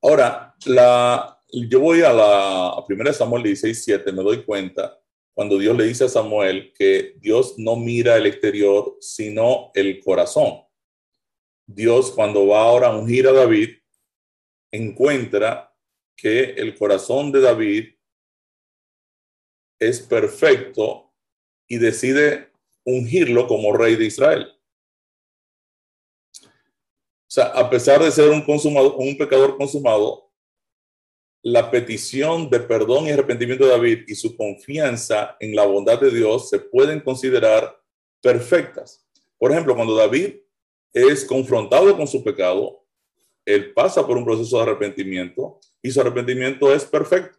Ahora, 0.00 0.54
la, 0.64 1.38
yo 1.52 1.80
voy 1.80 2.00
a 2.00 2.14
la 2.14 2.68
a 2.68 2.80
1 2.88 3.12
Samuel 3.12 3.42
16, 3.42 3.84
7, 3.84 4.10
me 4.10 4.22
doy 4.22 4.42
cuenta 4.44 4.98
cuando 5.34 5.58
Dios 5.58 5.76
le 5.76 5.84
dice 5.84 6.04
a 6.04 6.08
Samuel 6.08 6.72
que 6.72 7.16
Dios 7.18 7.58
no 7.58 7.76
mira 7.76 8.16
el 8.16 8.24
exterior, 8.24 8.96
sino 9.00 9.70
el 9.74 10.00
corazón. 10.00 10.62
Dios 11.66 12.10
cuando 12.12 12.46
va 12.46 12.62
ahora 12.62 12.86
a 12.86 12.96
ungir 12.96 13.28
a 13.28 13.32
David, 13.32 13.76
encuentra 14.72 15.76
que 16.16 16.52
el 16.52 16.74
corazón 16.74 17.32
de 17.32 17.42
David 17.42 17.88
es 19.78 20.00
perfecto 20.00 21.12
y 21.66 21.76
decide 21.76 22.47
ungirlo 22.88 23.46
como 23.46 23.72
rey 23.72 23.96
de 23.96 24.06
Israel. 24.06 24.48
O 26.42 27.30
sea, 27.30 27.44
a 27.44 27.68
pesar 27.68 28.02
de 28.02 28.10
ser 28.10 28.30
un, 28.30 28.42
consumado, 28.42 28.96
un 28.96 29.16
pecador 29.18 29.58
consumado, 29.58 30.30
la 31.42 31.70
petición 31.70 32.48
de 32.48 32.60
perdón 32.60 33.06
y 33.06 33.10
arrepentimiento 33.10 33.64
de 33.64 33.70
David 33.70 34.04
y 34.08 34.14
su 34.14 34.34
confianza 34.36 35.36
en 35.38 35.54
la 35.54 35.66
bondad 35.66 36.00
de 36.00 36.10
Dios 36.10 36.48
se 36.48 36.58
pueden 36.58 37.00
considerar 37.00 37.78
perfectas. 38.22 39.06
Por 39.38 39.52
ejemplo, 39.52 39.76
cuando 39.76 39.94
David 39.94 40.36
es 40.92 41.24
confrontado 41.26 41.94
con 41.96 42.06
su 42.06 42.24
pecado, 42.24 42.86
él 43.44 43.72
pasa 43.72 44.06
por 44.06 44.16
un 44.16 44.24
proceso 44.24 44.56
de 44.56 44.62
arrepentimiento 44.62 45.60
y 45.82 45.90
su 45.90 46.00
arrepentimiento 46.00 46.74
es 46.74 46.84
perfecto. 46.84 47.38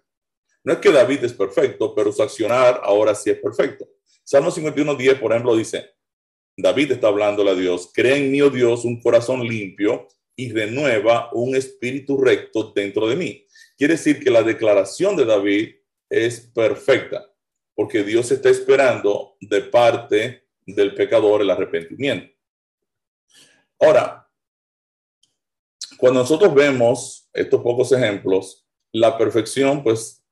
No 0.63 0.73
es 0.73 0.79
que 0.79 0.91
David 0.91 1.23
es 1.23 1.33
perfecto, 1.33 1.95
pero 1.95 2.11
su 2.11 2.21
accionar 2.21 2.79
ahora 2.83 3.15
sí 3.15 3.31
es 3.31 3.39
perfecto. 3.39 3.87
Salmo 4.29 4.51
51, 4.51 4.93
10, 4.93 5.19
por 5.19 5.31
ejemplo, 5.31 5.55
dice, 5.55 5.89
David 6.55 6.91
está 6.91 7.07
hablando 7.07 7.49
a 7.49 7.55
Dios, 7.55 7.89
crea 7.91 8.15
en 8.15 8.29
mí, 8.29 8.39
oh 8.43 8.51
Dios, 8.51 8.85
un 8.85 9.01
corazón 9.01 9.41
limpio 9.41 10.07
y 10.35 10.51
renueva 10.51 11.31
un 11.33 11.55
espíritu 11.55 12.15
recto 12.15 12.71
dentro 12.75 13.07
de 13.07 13.15
mí. 13.15 13.43
Quiere 13.75 13.95
decir 13.95 14.23
que 14.23 14.29
la 14.29 14.43
declaración 14.43 15.15
de 15.15 15.25
David 15.25 15.77
es 16.11 16.41
perfecta, 16.41 17.25
porque 17.73 18.03
Dios 18.03 18.29
está 18.29 18.51
esperando 18.51 19.35
de 19.41 19.61
parte 19.61 20.47
del 20.63 20.93
pecador 20.93 21.41
el 21.41 21.49
arrepentimiento. 21.49 22.31
Ahora, 23.79 24.29
cuando 25.97 26.19
nosotros 26.19 26.53
vemos 26.53 27.27
estos 27.33 27.63
pocos 27.63 27.91
ejemplos, 27.93 28.63
la 28.91 29.17
perfección 29.17 29.81
pues 29.81 30.23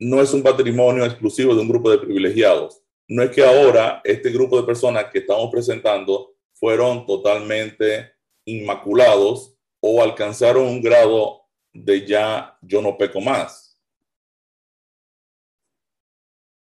no 0.00 0.20
es 0.20 0.34
un 0.34 0.42
patrimonio 0.42 1.04
exclusivo 1.04 1.54
de 1.54 1.60
un 1.60 1.68
grupo 1.68 1.88
de 1.88 1.98
privilegiados. 1.98 2.81
No 3.12 3.22
es 3.22 3.30
que 3.30 3.44
ahora 3.44 4.00
este 4.04 4.30
grupo 4.30 4.58
de 4.58 4.66
personas 4.66 5.10
que 5.12 5.18
estamos 5.18 5.50
presentando 5.50 6.34
fueron 6.54 7.04
totalmente 7.04 8.10
inmaculados 8.46 9.54
o 9.80 10.02
alcanzaron 10.02 10.66
un 10.66 10.80
grado 10.80 11.42
de 11.74 12.06
ya 12.06 12.56
yo 12.62 12.80
no 12.80 12.96
peco 12.96 13.20
más. 13.20 13.78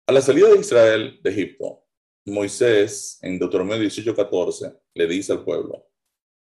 A 0.07 0.11
la 0.11 0.21
salida 0.21 0.49
de 0.49 0.59
Israel 0.59 1.19
de 1.21 1.29
Egipto, 1.29 1.85
Moisés 2.25 3.19
en 3.21 3.37
Deuteronomio 3.37 3.77
18:14 3.87 4.75
le 4.95 5.05
dice 5.05 5.33
al 5.33 5.43
pueblo, 5.43 5.87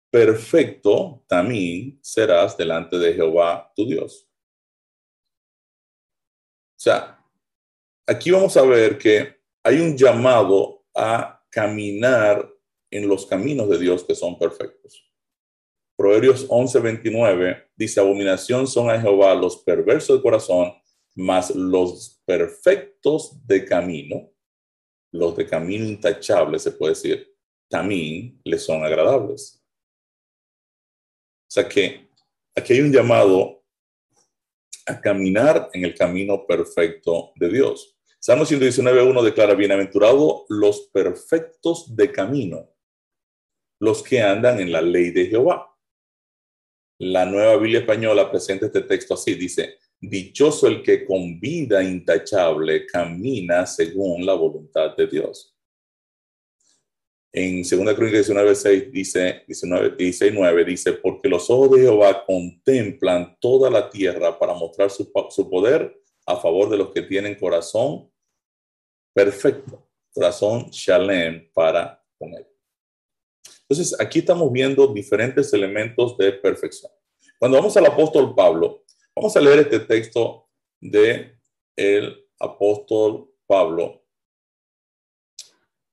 perfecto 0.09 1.23
también 1.27 1.99
serás 2.01 2.57
delante 2.57 2.97
de 2.97 3.13
Jehová 3.13 3.71
tu 3.75 3.85
Dios. 3.85 4.27
O 6.71 6.79
sea, 6.79 7.23
aquí 8.07 8.31
vamos 8.31 8.57
a 8.57 8.63
ver 8.63 8.97
que 8.97 9.40
hay 9.63 9.79
un 9.79 9.97
llamado 9.97 10.83
a 10.95 11.43
caminar 11.49 12.51
en 12.89 13.07
los 13.07 13.25
caminos 13.25 13.69
de 13.69 13.79
Dios 13.79 14.03
que 14.03 14.15
son 14.15 14.37
perfectos. 14.37 15.07
Proverbios 15.97 16.47
11:29 16.49 17.69
dice, 17.75 17.99
abominación 17.99 18.67
son 18.67 18.89
a 18.89 18.99
Jehová 18.99 19.35
los 19.35 19.57
perversos 19.57 20.17
de 20.17 20.23
corazón, 20.23 20.73
mas 21.15 21.53
los 21.55 22.21
perfectos 22.25 23.45
de 23.45 23.65
camino, 23.65 24.31
los 25.11 25.35
de 25.37 25.45
camino 25.45 25.85
intachable, 25.85 26.57
se 26.57 26.71
puede 26.71 26.93
decir, 26.93 27.35
también 27.69 28.39
les 28.43 28.65
son 28.65 28.83
agradables. 28.83 29.63
O 31.47 31.53
sea 31.53 31.67
que 31.67 32.09
aquí 32.55 32.73
hay 32.73 32.81
un 32.81 32.91
llamado 32.91 33.63
a 34.85 34.99
caminar 34.99 35.69
en 35.73 35.85
el 35.85 35.93
camino 35.93 36.45
perfecto 36.47 37.31
de 37.35 37.49
Dios. 37.49 37.90
Salmo 38.23 38.45
119.1 38.45 39.23
declara, 39.23 39.55
bienaventurado 39.55 40.45
los 40.47 40.91
perfectos 40.93 41.95
de 41.95 42.11
camino, 42.11 42.69
los 43.79 44.03
que 44.03 44.21
andan 44.21 44.59
en 44.59 44.71
la 44.71 44.79
ley 44.79 45.09
de 45.09 45.25
Jehová. 45.25 45.75
La 46.99 47.25
nueva 47.25 47.57
Biblia 47.57 47.79
española 47.79 48.29
presenta 48.29 48.67
este 48.67 48.81
texto 48.81 49.15
así, 49.15 49.33
dice, 49.33 49.79
dichoso 49.99 50.67
el 50.67 50.83
que 50.83 51.03
con 51.03 51.39
vida 51.39 51.81
intachable 51.81 52.85
camina 52.85 53.65
según 53.65 54.23
la 54.23 54.35
voluntad 54.35 54.95
de 54.95 55.07
Dios. 55.07 55.57
En 57.33 57.63
2 57.63 57.69
Crónicas 57.95 58.27
19, 58.27 58.53
6 58.53 58.91
dice, 58.91 59.43
19, 59.47 59.95
16, 59.97 60.31
9 60.35 60.65
dice, 60.65 60.93
porque 60.93 61.27
los 61.27 61.49
ojos 61.49 61.71
de 61.71 61.81
Jehová 61.81 62.23
contemplan 62.23 63.35
toda 63.39 63.71
la 63.71 63.89
tierra 63.89 64.37
para 64.37 64.53
mostrar 64.53 64.91
su, 64.91 65.11
su 65.31 65.49
poder 65.49 65.99
a 66.27 66.37
favor 66.37 66.69
de 66.69 66.77
los 66.77 66.91
que 66.91 67.01
tienen 67.01 67.33
corazón 67.33 68.10
perfecto, 69.13 69.87
corazón 70.13 70.69
shalem 70.71 71.51
para 71.53 72.03
con 72.17 72.33
él. 72.33 72.45
Entonces, 73.61 73.99
aquí 73.99 74.19
estamos 74.19 74.51
viendo 74.51 74.87
diferentes 74.87 75.53
elementos 75.53 76.17
de 76.17 76.33
perfección. 76.33 76.91
Cuando 77.39 77.57
vamos 77.57 77.75
al 77.77 77.85
apóstol 77.85 78.35
Pablo, 78.35 78.83
vamos 79.15 79.35
a 79.35 79.41
leer 79.41 79.59
este 79.59 79.79
texto 79.79 80.49
de 80.79 81.37
el 81.75 82.27
apóstol 82.39 83.33
Pablo. 83.47 84.03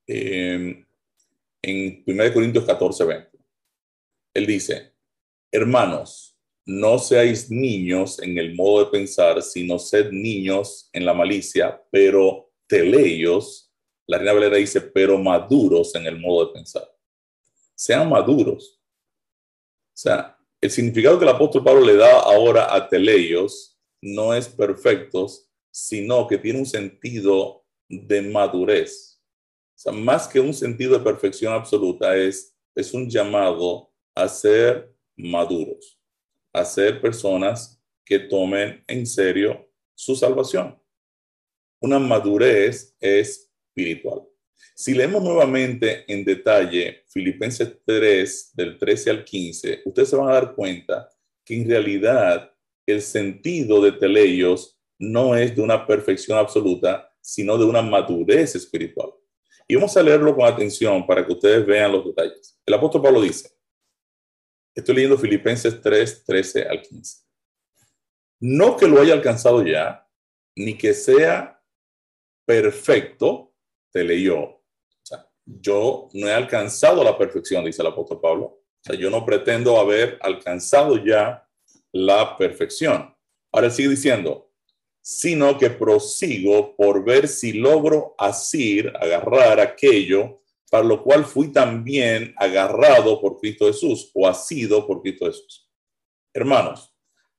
Eh, 0.07 0.85
en 1.61 2.03
1 2.05 2.33
Corintios 2.33 2.65
14, 2.65 3.05
20. 3.05 3.37
Él 4.33 4.45
dice, 4.45 4.93
hermanos, 5.51 6.37
no 6.65 6.99
seáis 6.99 7.49
niños 7.49 8.21
en 8.21 8.37
el 8.37 8.55
modo 8.55 8.85
de 8.85 8.91
pensar, 8.91 9.41
sino 9.41 9.79
sed 9.79 10.11
niños 10.11 10.89
en 10.93 11.05
la 11.05 11.13
malicia, 11.13 11.81
pero 11.91 12.48
teleios, 12.69 13.73
la 14.07 14.17
Reina 14.17 14.31
Valera 14.31 14.55
dice, 14.55 14.79
pero 14.79 15.17
maduros 15.17 15.93
en 15.95 16.05
el 16.05 16.17
modo 16.17 16.45
de 16.45 16.53
pensar. 16.53 16.89
Sean 17.75 18.07
maduros. 18.07 18.79
O 18.81 19.97
sea, 20.01 20.37
el 20.61 20.71
significado 20.71 21.19
que 21.19 21.25
el 21.25 21.31
apóstol 21.31 21.65
Pablo 21.65 21.85
le 21.85 21.97
da 21.97 22.21
ahora 22.21 22.73
a 22.73 22.87
teleios 22.87 23.77
no 24.01 24.33
es 24.33 24.47
perfectos, 24.47 25.49
sino 25.69 26.25
que 26.27 26.37
tiene 26.37 26.59
un 26.59 26.65
sentido 26.65 27.65
de 27.89 28.21
madurez 28.21 29.09
sea, 29.79 29.93
más 29.93 30.27
que 30.27 30.39
un 30.41 30.53
sentido 30.53 30.97
de 30.97 31.03
perfección 31.03 31.53
absoluta, 31.53 32.15
es, 32.17 32.53
es 32.75 32.93
un 32.93 33.09
llamado 33.09 33.89
a 34.13 34.27
ser 34.27 34.93
maduros, 35.15 35.97
a 36.53 36.65
ser 36.65 36.99
personas 36.99 37.81
que 38.03 38.19
tomen 38.19 38.83
en 38.87 39.05
serio 39.05 39.69
su 39.95 40.15
salvación. 40.15 40.77
Una 41.79 41.99
madurez 41.99 42.95
espiritual. 42.99 44.21
Si 44.75 44.93
leemos 44.93 45.23
nuevamente 45.23 46.05
en 46.07 46.23
detalle 46.23 47.03
Filipenses 47.07 47.77
3, 47.85 48.51
del 48.53 48.77
13 48.77 49.09
al 49.09 49.23
15, 49.23 49.81
ustedes 49.85 50.09
se 50.09 50.15
van 50.15 50.29
a 50.29 50.33
dar 50.33 50.55
cuenta 50.55 51.09
que 51.45 51.55
en 51.55 51.69
realidad 51.69 52.53
el 52.85 53.01
sentido 53.01 53.81
de 53.81 53.93
teleios 53.93 54.79
no 54.97 55.35
es 55.35 55.55
de 55.55 55.61
una 55.61 55.85
perfección 55.85 56.37
absoluta, 56.37 57.13
sino 57.21 57.57
de 57.57 57.65
una 57.65 57.81
madurez 57.81 58.55
espiritual. 58.55 59.11
Y 59.67 59.75
vamos 59.75 59.95
a 59.95 60.03
leerlo 60.03 60.35
con 60.35 60.45
atención 60.45 61.05
para 61.05 61.25
que 61.25 61.33
ustedes 61.33 61.65
vean 61.65 61.91
los 61.91 62.05
detalles. 62.05 62.59
El 62.65 62.73
apóstol 62.73 63.01
Pablo 63.01 63.21
dice, 63.21 63.49
Estoy 64.73 64.95
leyendo 64.95 65.17
Filipenses 65.17 65.81
3, 65.81 66.23
13 66.25 66.63
al 66.63 66.81
15. 66.81 67.23
No 68.41 68.77
que 68.77 68.87
lo 68.87 69.01
haya 69.01 69.13
alcanzado 69.13 69.65
ya, 69.65 70.07
ni 70.55 70.77
que 70.77 70.93
sea 70.93 71.58
perfecto, 72.49 73.53
te 73.91 74.03
leyó. 74.03 74.63
Yo 75.45 76.09
no 76.13 76.27
he 76.27 76.33
alcanzado 76.33 77.03
la 77.03 77.15
perfección, 77.15 77.63
dice 77.63 77.83
el 77.83 77.89
apóstol 77.89 78.19
Pablo. 78.19 78.63
Yo 78.97 79.11
no 79.11 79.23
pretendo 79.23 79.79
haber 79.79 80.17
alcanzado 80.19 80.97
ya 80.97 81.47
la 81.91 82.35
perfección. 82.39 83.15
Ahora 83.51 83.69
sigue 83.69 83.89
diciendo, 83.89 84.51
sino 84.99 85.59
que 85.59 85.69
prosigo 85.69 86.75
por 86.75 87.05
ver 87.05 87.27
si 87.27 87.53
logro 87.53 88.15
asir, 88.17 88.91
agarrar 88.99 89.59
aquello 89.59 90.41
para 90.71 90.83
lo 90.83 91.03
cual 91.03 91.25
fui 91.25 91.51
también 91.51 92.33
agarrado 92.35 93.21
por 93.21 93.39
Cristo 93.39 93.67
Jesús 93.67 94.09
o 94.15 94.27
asido 94.27 94.87
por 94.87 95.03
Cristo 95.03 95.27
Jesús. 95.27 95.69
Hermanos, 96.33 96.95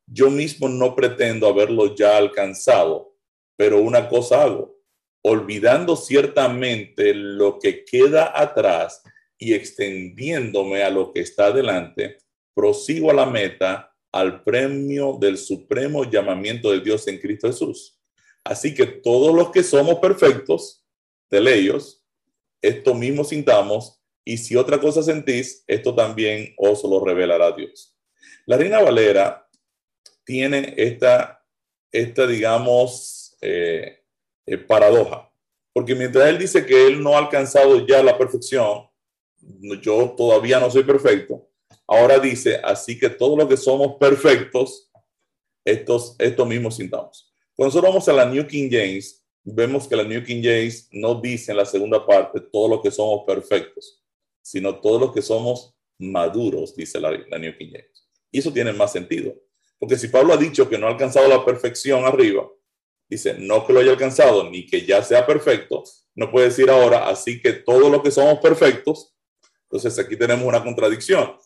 yo 0.06 0.30
mismo 0.30 0.68
no 0.68 0.94
pretendo 0.94 1.48
haberlo 1.48 1.96
ya 1.96 2.16
alcanzado, 2.16 3.16
pero 3.56 3.80
una 3.80 4.08
cosa 4.08 4.44
hago, 4.44 4.79
olvidando 5.22 5.96
ciertamente 5.96 7.14
lo 7.14 7.58
que 7.58 7.84
queda 7.84 8.32
atrás 8.34 9.02
y 9.38 9.54
extendiéndome 9.54 10.82
a 10.82 10.90
lo 10.90 11.12
que 11.12 11.20
está 11.20 11.46
adelante, 11.46 12.18
prosigo 12.54 13.10
a 13.10 13.14
la 13.14 13.26
meta, 13.26 13.94
al 14.12 14.42
premio 14.42 15.16
del 15.20 15.38
supremo 15.38 16.04
llamamiento 16.04 16.70
de 16.70 16.80
Dios 16.80 17.06
en 17.08 17.18
Cristo 17.18 17.46
Jesús. 17.46 17.98
Así 18.44 18.74
que 18.74 18.86
todos 18.86 19.34
los 19.34 19.50
que 19.50 19.62
somos 19.62 19.96
perfectos, 19.96 20.84
de 21.30 21.54
ellos, 21.54 22.02
esto 22.60 22.94
mismo 22.94 23.22
sintamos, 23.24 24.00
y 24.24 24.36
si 24.36 24.56
otra 24.56 24.78
cosa 24.78 25.02
sentís, 25.02 25.64
esto 25.66 25.94
también 25.94 26.54
os 26.58 26.82
lo 26.82 27.04
revelará 27.04 27.52
Dios. 27.52 27.96
La 28.46 28.56
Reina 28.56 28.80
Valera 28.80 29.48
tiene 30.24 30.74
esta, 30.76 31.44
esta 31.92 32.26
digamos, 32.26 33.36
eh, 33.40 33.99
eh, 34.50 34.58
paradoja, 34.58 35.32
porque 35.72 35.94
mientras 35.94 36.28
él 36.28 36.36
dice 36.36 36.66
que 36.66 36.88
él 36.88 37.00
no 37.00 37.14
ha 37.14 37.18
alcanzado 37.18 37.86
ya 37.86 38.02
la 38.02 38.18
perfección, 38.18 38.88
yo 39.80 40.10
todavía 40.16 40.58
no 40.58 40.68
soy 40.68 40.82
perfecto, 40.82 41.48
ahora 41.86 42.18
dice, 42.18 42.56
así 42.64 42.98
que 42.98 43.08
todos 43.08 43.38
los 43.38 43.48
que 43.48 43.56
somos 43.56 43.96
perfectos, 44.00 44.90
estos, 45.64 46.16
estos 46.18 46.48
mismos 46.48 46.74
sintamos. 46.74 47.32
Cuando 47.54 47.68
nosotros 47.68 47.92
vamos 47.92 48.08
a 48.08 48.12
la 48.12 48.24
New 48.24 48.44
King 48.48 48.68
James, 48.72 49.24
vemos 49.44 49.86
que 49.86 49.94
la 49.94 50.02
New 50.02 50.24
King 50.24 50.42
James 50.42 50.88
no 50.90 51.20
dice 51.20 51.52
en 51.52 51.58
la 51.58 51.64
segunda 51.64 52.04
parte 52.04 52.40
todo 52.40 52.66
lo 52.66 52.82
que 52.82 52.90
somos 52.90 53.22
perfectos, 53.24 54.02
sino 54.42 54.80
todo 54.80 54.98
lo 54.98 55.12
que 55.12 55.22
somos 55.22 55.76
maduros, 55.96 56.74
dice 56.74 56.98
la, 56.98 57.10
New 57.12 57.56
King 57.56 57.70
James. 57.70 58.08
Y 58.32 58.40
eso 58.40 58.52
tiene 58.52 58.72
más 58.72 58.90
sentido, 58.90 59.32
porque 59.78 59.96
si 59.96 60.08
Pablo 60.08 60.32
ha 60.32 60.36
dicho 60.36 60.68
que 60.68 60.76
no 60.76 60.88
ha 60.88 60.90
alcanzado 60.90 61.28
la 61.28 61.44
perfección 61.44 62.04
arriba, 62.04 62.50
dice, 63.10 63.34
no 63.38 63.66
que 63.66 63.72
lo 63.72 63.80
haya 63.80 63.90
alcanzado 63.90 64.48
ni 64.48 64.64
que 64.64 64.86
ya 64.86 65.02
sea 65.02 65.26
perfecto, 65.26 65.84
no 66.14 66.30
puede 66.30 66.46
decir 66.46 66.70
ahora, 66.70 67.08
así 67.08 67.40
que 67.40 67.52
todo 67.52 67.90
lo 67.90 68.02
que 68.02 68.10
somos 68.10 68.38
perfectos, 68.38 69.14
entonces 69.64 69.98
aquí 69.98 70.16
tenemos 70.16 70.46
una 70.46 70.62
contradicción. 70.62 71.36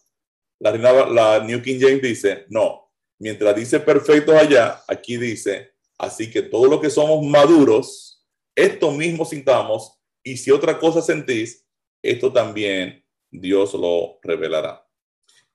La, 0.60 0.72
la 1.06 1.40
New 1.40 1.60
King 1.62 1.78
James 1.80 2.02
dice, 2.02 2.44
no, 2.48 2.92
mientras 3.18 3.56
dice 3.56 3.80
perfectos 3.80 4.34
allá, 4.34 4.82
aquí 4.86 5.16
dice 5.16 5.74
Así 5.98 6.30
que 6.30 6.42
todo 6.42 6.66
lo 6.66 6.80
que 6.80 6.90
somos 6.90 7.24
maduros, 7.24 8.24
esto 8.54 8.90
mismo 8.90 9.24
sintamos, 9.24 10.00
y 10.22 10.36
si 10.36 10.50
otra 10.50 10.78
cosa 10.78 11.00
sentís, 11.00 11.66
esto 12.02 12.32
también 12.32 13.04
Dios 13.30 13.74
lo 13.74 14.18
revelará. 14.22 14.86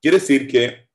Quiere 0.02 0.18
decir 0.20 0.48
que 0.48 0.90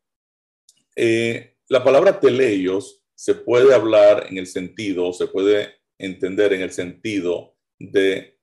eh, 0.97 1.57
la 1.69 1.85
palabra 1.85 2.19
teleios 2.19 3.04
se 3.15 3.35
puede 3.35 3.75
hablar 3.75 4.27
en 4.29 4.39
el 4.39 4.47
sentido, 4.47 5.13
se 5.13 5.27
puede 5.27 5.75
entender 5.99 6.53
en 6.53 6.63
el 6.63 6.73
sentido 6.73 7.57
de 7.79 8.39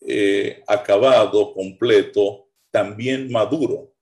eh, 0.00 0.62
acabado, 0.66 1.54
completo, 1.54 2.48
también 2.70 3.30
maduro. 3.30 3.94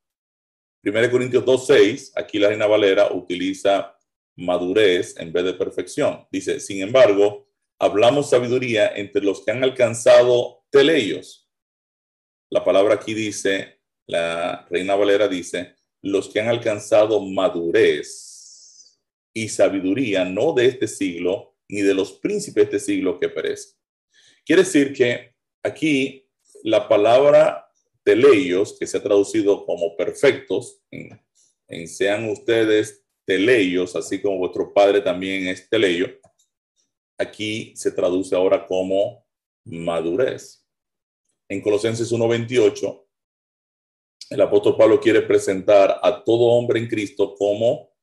1 0.85 1.11
Corintios 1.11 1.45
2.6, 1.45 2.12
aquí 2.14 2.39
la 2.39 2.49
Reina 2.49 2.67
Valera 2.67 3.12
utiliza 3.12 3.97
madurez 4.37 5.17
en 5.19 5.33
vez 5.33 5.45
de 5.45 5.55
perfección. 5.55 6.27
Dice, 6.31 6.61
sin 6.61 6.81
embargo, 6.83 7.49
hablamos 7.79 8.31
sabiduría 8.31 8.95
entre 8.95 9.23
los 9.23 9.45
que 9.45 9.51
han 9.51 9.64
alcanzado 9.64 10.64
teleios. 10.71 11.51
La 12.51 12.64
palabra 12.64 12.95
aquí 12.95 13.14
dice, 13.14 13.81
la 14.07 14.67
Reina 14.71 14.95
Valera 14.95 15.27
dice, 15.27 15.75
los 16.03 16.29
que 16.29 16.41
han 16.41 16.49
alcanzado 16.49 17.21
madurez 17.21 18.36
y 19.37 19.51
sabiduría, 19.51 20.24
no 20.24 20.55
de 20.55 20.64
este 20.64 20.89
siglo, 20.89 21.57
ni 21.68 21.82
de 21.82 21.93
los 21.93 22.12
príncipes 22.12 22.70
de 22.70 22.76
este 22.76 22.93
siglo 22.93 23.20
que 23.20 23.28
perecen. 23.28 23.76
Quiere 24.47 24.62
decir 24.62 24.95
que 24.95 25.34
aquí 25.62 26.26
la 26.62 26.89
palabra 26.89 27.70
teleios, 28.03 28.78
que 28.78 28.87
se 28.87 28.97
ha 28.97 29.03
traducido 29.03 29.66
como 29.66 29.95
perfectos, 29.95 30.80
en 30.91 31.87
sean 31.87 32.30
ustedes 32.30 33.05
teleios, 33.26 33.95
así 33.95 34.22
como 34.22 34.39
vuestro 34.39 34.72
padre 34.72 35.03
también 35.03 35.49
es 35.49 35.68
teleio, 35.68 36.18
aquí 37.18 37.74
se 37.76 37.91
traduce 37.91 38.34
ahora 38.34 38.66
como 38.66 39.26
madurez. 39.66 40.66
En 41.47 41.61
Colosenses 41.61 42.11
1.28, 42.11 43.07
el 44.30 44.41
apóstol 44.41 44.78
Pablo 44.78 44.99
quiere 44.99 45.20
presentar 45.20 46.01
a 46.03 46.24
todo 46.24 46.45
hombre 46.53 46.80
en 46.80 46.89
Cristo 46.89 47.34
como 47.34 47.95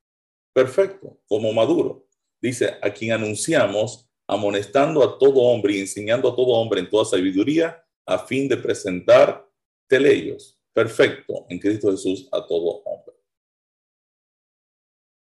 perfecto, 0.53 1.19
como 1.27 1.51
maduro. 1.51 2.07
Dice, 2.41 2.75
a 2.81 2.91
quien 2.91 3.11
anunciamos, 3.11 4.09
amonestando 4.27 5.03
a 5.03 5.17
todo 5.17 5.41
hombre 5.41 5.75
y 5.75 5.79
enseñando 5.81 6.29
a 6.29 6.35
todo 6.35 6.53
hombre 6.53 6.79
en 6.79 6.89
toda 6.89 7.05
sabiduría, 7.05 7.83
a 8.05 8.19
fin 8.19 8.47
de 8.47 8.57
presentar 8.57 9.47
teleios, 9.87 10.59
perfecto 10.73 11.45
en 11.49 11.59
Cristo 11.59 11.91
Jesús 11.91 12.27
a 12.31 12.45
todo 12.45 12.83
hombre. 12.83 13.15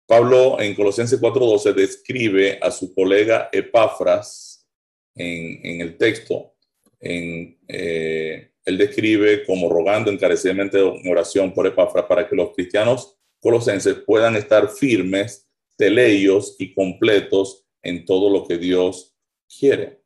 Pablo 0.07 0.61
en 0.61 0.75
Colosenses 0.75 1.21
4:12 1.21 1.73
describe 1.73 2.59
a 2.61 2.71
su 2.71 2.93
colega 2.93 3.49
Epafras 3.53 4.69
en, 5.15 5.81
el 5.81 5.97
texto. 5.97 6.55
Eh, 7.01 8.51
él 8.65 8.79
describe 8.79 9.45
como 9.45 9.69
rogando 9.69 10.11
encarecidamente 10.11 10.81
en 10.81 11.11
oración 11.11 11.55
por 11.55 11.67
Epafras 11.67 12.07
para 12.07 12.29
que 12.29 12.35
los 12.35 12.53
cristianos 12.55 13.20
colosenses 13.41 13.97
puedan 14.07 14.37
estar 14.37 14.69
firmes, 14.69 15.49
teleios 15.77 16.57
y 16.59 16.75
completos 16.75 17.65
en 17.83 18.05
todo 18.05 18.31
lo 18.31 18.47
que 18.47 18.59
Dios 18.59 19.17
quiere. 19.59 20.03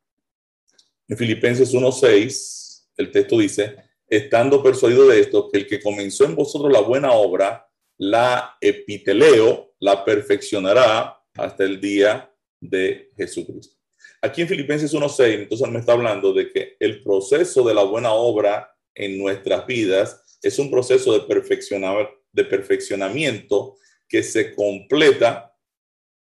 En 1.07 1.17
Filipenses 1.17 1.73
1:6, 1.73 2.87
el 2.97 3.11
texto 3.11 3.37
dice, 3.37 3.75
estando 4.07 4.63
persuadido 4.63 5.07
de 5.07 5.19
esto, 5.19 5.49
que 5.49 5.59
el 5.59 5.67
que 5.67 5.81
comenzó 5.81 6.25
en 6.25 6.35
vosotros 6.35 6.71
la 6.71 6.79
buena 6.81 7.11
obra, 7.11 7.69
la 7.97 8.57
epiteleo, 8.61 9.75
la 9.79 10.03
perfeccionará 10.03 11.21
hasta 11.35 11.63
el 11.63 11.79
día 11.79 12.31
de 12.59 13.11
Jesucristo. 13.15 13.75
Aquí 14.21 14.41
en 14.41 14.47
Filipenses 14.47 14.93
1.6, 14.93 15.33
entonces 15.35 15.69
me 15.69 15.79
está 15.79 15.91
hablando 15.91 16.33
de 16.33 16.51
que 16.51 16.75
el 16.79 17.03
proceso 17.03 17.63
de 17.63 17.73
la 17.73 17.83
buena 17.83 18.11
obra 18.13 18.75
en 18.93 19.17
nuestras 19.17 19.67
vidas 19.67 20.39
es 20.41 20.57
un 20.57 20.71
proceso 20.71 21.13
de, 21.13 21.25
de 22.35 22.45
perfeccionamiento 22.45 23.77
que 24.07 24.21
se 24.21 24.53
completa, 24.53 25.57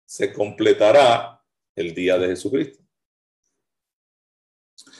se 0.05 0.33
completará 0.33 1.41
el 1.75 1.93
día 1.93 2.17
de 2.17 2.27
Jesucristo. 2.27 2.83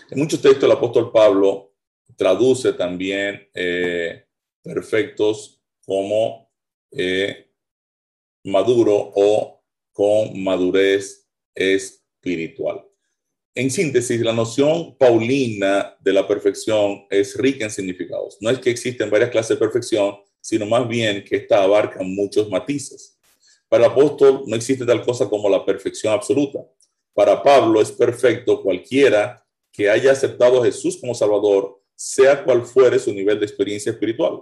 En 0.09 0.19
muchos 0.19 0.41
textos 0.41 0.63
el 0.63 0.71
apóstol 0.71 1.11
Pablo 1.11 1.73
traduce 2.15 2.73
también 2.73 3.49
eh, 3.53 4.25
perfectos 4.61 5.61
como 5.83 6.51
eh, 6.91 7.51
maduro 8.43 9.11
o 9.15 9.63
con 9.91 10.41
madurez 10.43 11.27
espiritual. 11.55 12.85
En 13.53 13.69
síntesis, 13.69 14.21
la 14.21 14.31
noción 14.31 14.95
paulina 14.97 15.97
de 15.99 16.13
la 16.13 16.25
perfección 16.25 17.05
es 17.09 17.35
rica 17.35 17.65
en 17.65 17.71
significados. 17.71 18.37
No 18.39 18.49
es 18.49 18.59
que 18.59 18.69
existen 18.69 19.09
varias 19.09 19.29
clases 19.29 19.57
de 19.57 19.65
perfección, 19.65 20.15
sino 20.41 20.65
más 20.65 20.87
bien 20.87 21.23
que 21.23 21.37
esta 21.37 21.63
abarca 21.63 22.03
muchos 22.03 22.49
matices. 22.49 23.17
Para 23.69 23.85
el 23.85 23.91
apóstol 23.91 24.43
no 24.47 24.55
existe 24.55 24.85
tal 24.85 25.05
cosa 25.05 25.29
como 25.29 25.47
la 25.49 25.63
perfección 25.63 26.11
absoluta. 26.11 26.59
Para 27.13 27.41
Pablo 27.41 27.81
es 27.81 27.91
perfecto 27.91 28.61
cualquiera 28.61 29.45
que 29.71 29.89
haya 29.89 30.11
aceptado 30.11 30.61
a 30.61 30.65
Jesús 30.65 30.97
como 30.97 31.15
Salvador, 31.15 31.81
sea 31.95 32.43
cual 32.43 32.65
fuere 32.65 32.99
su 32.99 33.13
nivel 33.13 33.39
de 33.39 33.45
experiencia 33.45 33.91
espiritual. 33.91 34.41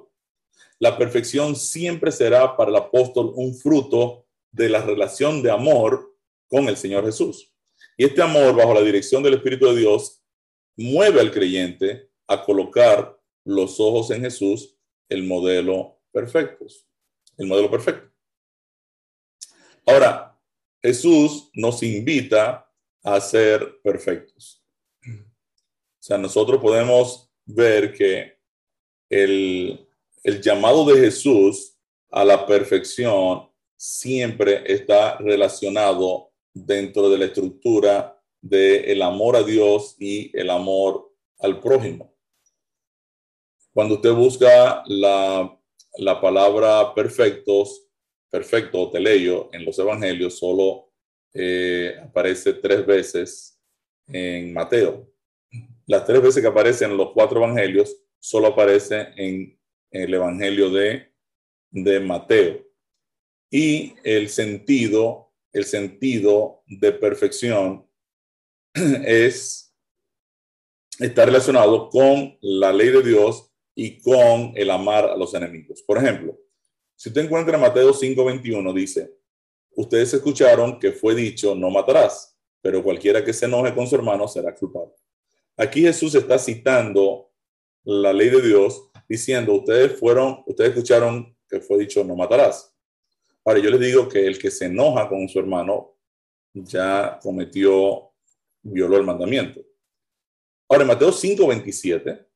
La 0.79 0.97
perfección 0.97 1.55
siempre 1.55 2.11
será 2.11 2.55
para 2.55 2.71
el 2.71 2.77
apóstol 2.77 3.33
un 3.35 3.53
fruto 3.53 4.25
de 4.51 4.69
la 4.69 4.81
relación 4.81 5.43
de 5.43 5.51
amor 5.51 6.15
con 6.47 6.67
el 6.69 6.77
Señor 6.77 7.05
Jesús. 7.05 7.51
Y 7.97 8.05
este 8.05 8.21
amor, 8.21 8.55
bajo 8.55 8.73
la 8.73 8.81
dirección 8.81 9.21
del 9.21 9.35
Espíritu 9.35 9.67
de 9.67 9.81
Dios, 9.81 10.23
mueve 10.77 11.19
al 11.19 11.31
creyente 11.31 12.09
a 12.27 12.43
colocar 12.43 13.19
los 13.43 13.79
ojos 13.79 14.09
en 14.11 14.21
Jesús, 14.21 14.77
el 15.09 15.23
modelo 15.23 15.99
perfecto. 16.11 16.65
el 17.37 17.47
modelo 17.47 17.69
perfecto. 17.69 18.09
Ahora, 19.85 20.39
Jesús 20.81 21.49
nos 21.53 21.83
invita 21.83 22.71
a 23.03 23.19
ser 23.19 23.81
perfectos. 23.81 24.63
O 25.05 26.01
sea, 26.01 26.17
nosotros 26.17 26.61
podemos 26.61 27.29
ver 27.45 27.93
que 27.93 28.37
el, 29.09 29.87
el 30.23 30.41
llamado 30.41 30.85
de 30.85 31.01
Jesús 31.01 31.75
a 32.11 32.23
la 32.23 32.45
perfección 32.45 33.49
siempre 33.75 34.63
está 34.71 35.17
relacionado 35.17 36.31
dentro 36.53 37.09
de 37.09 37.17
la 37.17 37.25
estructura 37.25 38.21
del 38.41 39.01
amor 39.01 39.35
a 39.35 39.43
Dios 39.43 39.95
y 39.99 40.35
el 40.37 40.49
amor 40.49 41.13
al 41.39 41.59
prójimo. 41.59 42.08
Cuando 43.73 43.95
usted 43.95 44.11
busca 44.11 44.83
la, 44.87 45.59
la 45.97 46.21
palabra 46.21 46.93
perfectos, 46.93 47.87
perfecto 48.29 48.81
o 48.81 48.91
teleio 48.91 49.49
en 49.53 49.65
los 49.65 49.77
evangelios, 49.79 50.37
solo 50.37 50.91
eh, 51.33 51.95
aparece 52.01 52.53
tres 52.53 52.85
veces 52.85 53.59
en 54.07 54.53
Mateo. 54.53 55.11
Las 55.85 56.05
tres 56.05 56.21
veces 56.21 56.41
que 56.41 56.47
aparecen 56.47 56.91
en 56.91 56.97
los 56.97 57.11
cuatro 57.11 57.39
evangelios, 57.43 57.95
solo 58.19 58.47
aparece 58.47 59.09
en, 59.15 59.57
el 59.91 60.13
evangelio 60.13 60.69
de, 60.69 61.11
de 61.71 61.99
Mateo. 61.99 62.63
Y 63.49 63.95
el 64.03 64.29
sentido, 64.29 65.33
el 65.51 65.65
sentido 65.65 66.61
de 66.67 66.91
perfección 66.91 67.87
es, 68.73 69.75
está 70.99 71.25
relacionado 71.25 71.89
con 71.89 72.37
la 72.41 72.71
ley 72.71 72.89
de 72.89 73.01
Dios 73.01 73.48
y 73.81 74.01
con 74.01 74.51
el 74.55 74.71
amar 74.71 75.05
a 75.05 75.15
los 75.15 75.33
enemigos. 75.33 75.81
Por 75.83 75.97
ejemplo, 75.97 76.37
si 76.97 77.07
usted 77.07 77.21
encuentra 77.21 77.57
Mateo 77.57 77.93
5:21, 77.93 78.73
dice, 78.73 79.15
ustedes 79.71 80.13
escucharon 80.13 80.77
que 80.81 80.91
fue 80.91 81.15
dicho, 81.15 81.55
no 81.55 81.69
matarás, 81.69 82.37
pero 82.61 82.83
cualquiera 82.83 83.23
que 83.23 83.31
se 83.31 83.45
enoje 83.45 83.73
con 83.73 83.87
su 83.87 83.95
hermano 83.95 84.27
será 84.27 84.53
culpable. 84.53 84.91
Aquí 85.55 85.83
Jesús 85.83 86.13
está 86.13 86.37
citando 86.37 87.31
la 87.85 88.11
ley 88.11 88.29
de 88.29 88.41
Dios 88.41 88.89
diciendo, 89.07 89.53
ustedes 89.53 89.97
fueron, 89.97 90.43
ustedes 90.45 90.71
escucharon 90.71 91.33
que 91.47 91.61
fue 91.61 91.77
dicho, 91.77 92.03
no 92.03 92.17
matarás. 92.17 92.75
Ahora 93.45 93.59
yo 93.59 93.69
les 93.69 93.79
digo 93.79 94.09
que 94.09 94.27
el 94.27 94.37
que 94.37 94.51
se 94.51 94.65
enoja 94.65 95.07
con 95.07 95.29
su 95.29 95.39
hermano 95.39 95.95
ya 96.53 97.17
cometió 97.23 98.11
violó 98.61 98.97
el 98.97 99.05
mandamiento. 99.05 99.61
Ahora, 100.67 100.83
en 100.83 100.89
Mateo 100.89 101.13
5:27, 101.13 102.28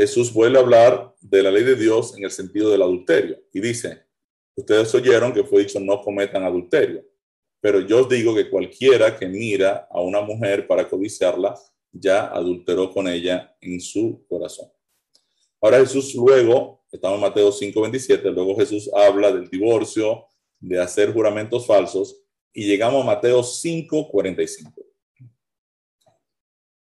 Jesús 0.00 0.32
vuelve 0.32 0.56
a 0.56 0.62
hablar 0.62 1.14
de 1.20 1.42
la 1.42 1.50
ley 1.50 1.62
de 1.62 1.76
Dios 1.76 2.16
en 2.16 2.24
el 2.24 2.30
sentido 2.30 2.70
del 2.70 2.80
adulterio 2.80 3.38
y 3.52 3.60
dice, 3.60 4.02
ustedes 4.56 4.94
oyeron 4.94 5.30
que 5.30 5.44
fue 5.44 5.60
dicho 5.60 5.78
no 5.78 6.00
cometan 6.00 6.42
adulterio, 6.42 7.04
pero 7.60 7.80
yo 7.80 8.00
os 8.00 8.08
digo 8.08 8.34
que 8.34 8.48
cualquiera 8.48 9.14
que 9.14 9.28
mira 9.28 9.86
a 9.90 10.00
una 10.00 10.22
mujer 10.22 10.66
para 10.66 10.88
codiciarla, 10.88 11.54
ya 11.92 12.28
adulteró 12.28 12.90
con 12.90 13.08
ella 13.08 13.54
en 13.60 13.78
su 13.78 14.24
corazón. 14.26 14.72
Ahora 15.60 15.80
Jesús 15.80 16.14
luego, 16.14 16.82
estamos 16.90 17.16
en 17.16 17.20
Mateo 17.20 17.52
5:27, 17.52 18.30
luego 18.30 18.56
Jesús 18.56 18.90
habla 18.94 19.30
del 19.30 19.50
divorcio, 19.50 20.24
de 20.60 20.80
hacer 20.80 21.12
juramentos 21.12 21.66
falsos, 21.66 22.22
y 22.54 22.64
llegamos 22.64 23.02
a 23.02 23.06
Mateo 23.06 23.42
5:45. 23.42 24.82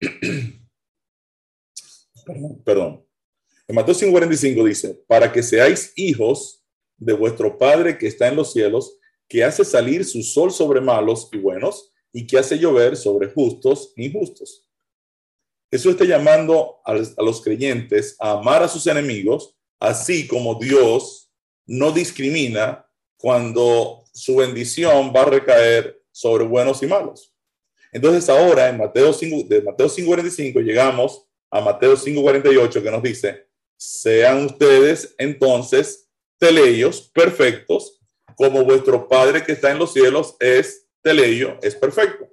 perdón, 2.65 3.05
En 3.69 3.75
Mateo 3.75 3.95
5:45 3.95 4.65
dice, 4.65 5.03
para 5.07 5.33
que 5.33 5.43
seáis 5.43 5.93
hijos 5.97 6.65
de 6.97 7.13
vuestro 7.13 7.59
Padre 7.59 7.99
que 7.99 8.07
está 8.07 8.29
en 8.29 8.37
los 8.37 8.53
cielos, 8.53 8.99
que 9.29 9.45
hace 9.45 9.65
salir 9.65 10.05
su 10.05 10.23
sol 10.23 10.53
sobre 10.53 10.81
malos 10.81 11.29
y 11.33 11.39
buenos, 11.39 11.93
y 12.13 12.27
que 12.27 12.39
hace 12.39 12.59
llover 12.59 12.97
sobre 12.97 13.31
justos 13.31 13.93
e 13.97 14.05
injustos. 14.05 14.69
Jesús 15.71 15.93
está 15.93 16.05
llamando 16.05 16.81
a, 16.85 16.93
a 16.93 17.23
los 17.23 17.41
creyentes 17.41 18.15
a 18.19 18.33
amar 18.33 18.63
a 18.63 18.69
sus 18.69 18.87
enemigos, 18.87 19.57
así 19.81 20.27
como 20.27 20.57
Dios 20.57 21.31
no 21.67 21.91
discrimina 21.93 22.87
cuando 23.17 24.05
su 24.13 24.37
bendición 24.37 25.13
va 25.15 25.23
a 25.23 25.27
recaer 25.27 26.03
sobre 26.11 26.45
buenos 26.45 26.83
y 26.83 26.87
malos. 26.87 27.33
Entonces 27.93 28.29
ahora 28.29 28.69
en 28.69 28.79
Mateo 28.79 29.13
5, 29.13 29.49
de 29.49 29.63
Mateo 29.63 29.87
5.45 29.87 30.63
llegamos 30.63 31.27
a 31.53 31.61
Mateo 31.61 31.95
5.48 31.95 32.83
que 32.83 32.91
nos 32.91 33.03
dice, 33.03 33.47
sean 33.77 34.47
ustedes 34.47 35.15
entonces 35.19 36.11
teleios 36.39 37.03
perfectos, 37.15 38.01
como 38.35 38.65
vuestro 38.65 39.07
Padre 39.07 39.45
que 39.45 39.53
está 39.53 39.71
en 39.71 39.79
los 39.79 39.93
cielos 39.93 40.35
es 40.41 40.89
teleio, 41.03 41.59
es 41.63 41.77
perfecto. 41.77 42.27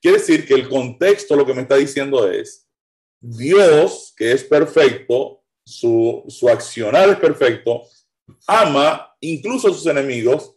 Quiere 0.00 0.18
decir 0.18 0.46
que 0.46 0.54
el 0.54 0.68
contexto 0.68 1.36
lo 1.36 1.44
que 1.44 1.52
me 1.52 1.62
está 1.62 1.76
diciendo 1.76 2.30
es, 2.30 2.66
Dios, 3.20 4.14
que 4.16 4.32
es 4.32 4.44
perfecto, 4.44 5.42
su, 5.64 6.24
su 6.28 6.48
accionar 6.48 7.10
es 7.10 7.16
perfecto, 7.16 7.82
ama 8.46 9.14
incluso 9.20 9.68
a 9.68 9.74
sus 9.74 9.86
enemigos 9.86 10.56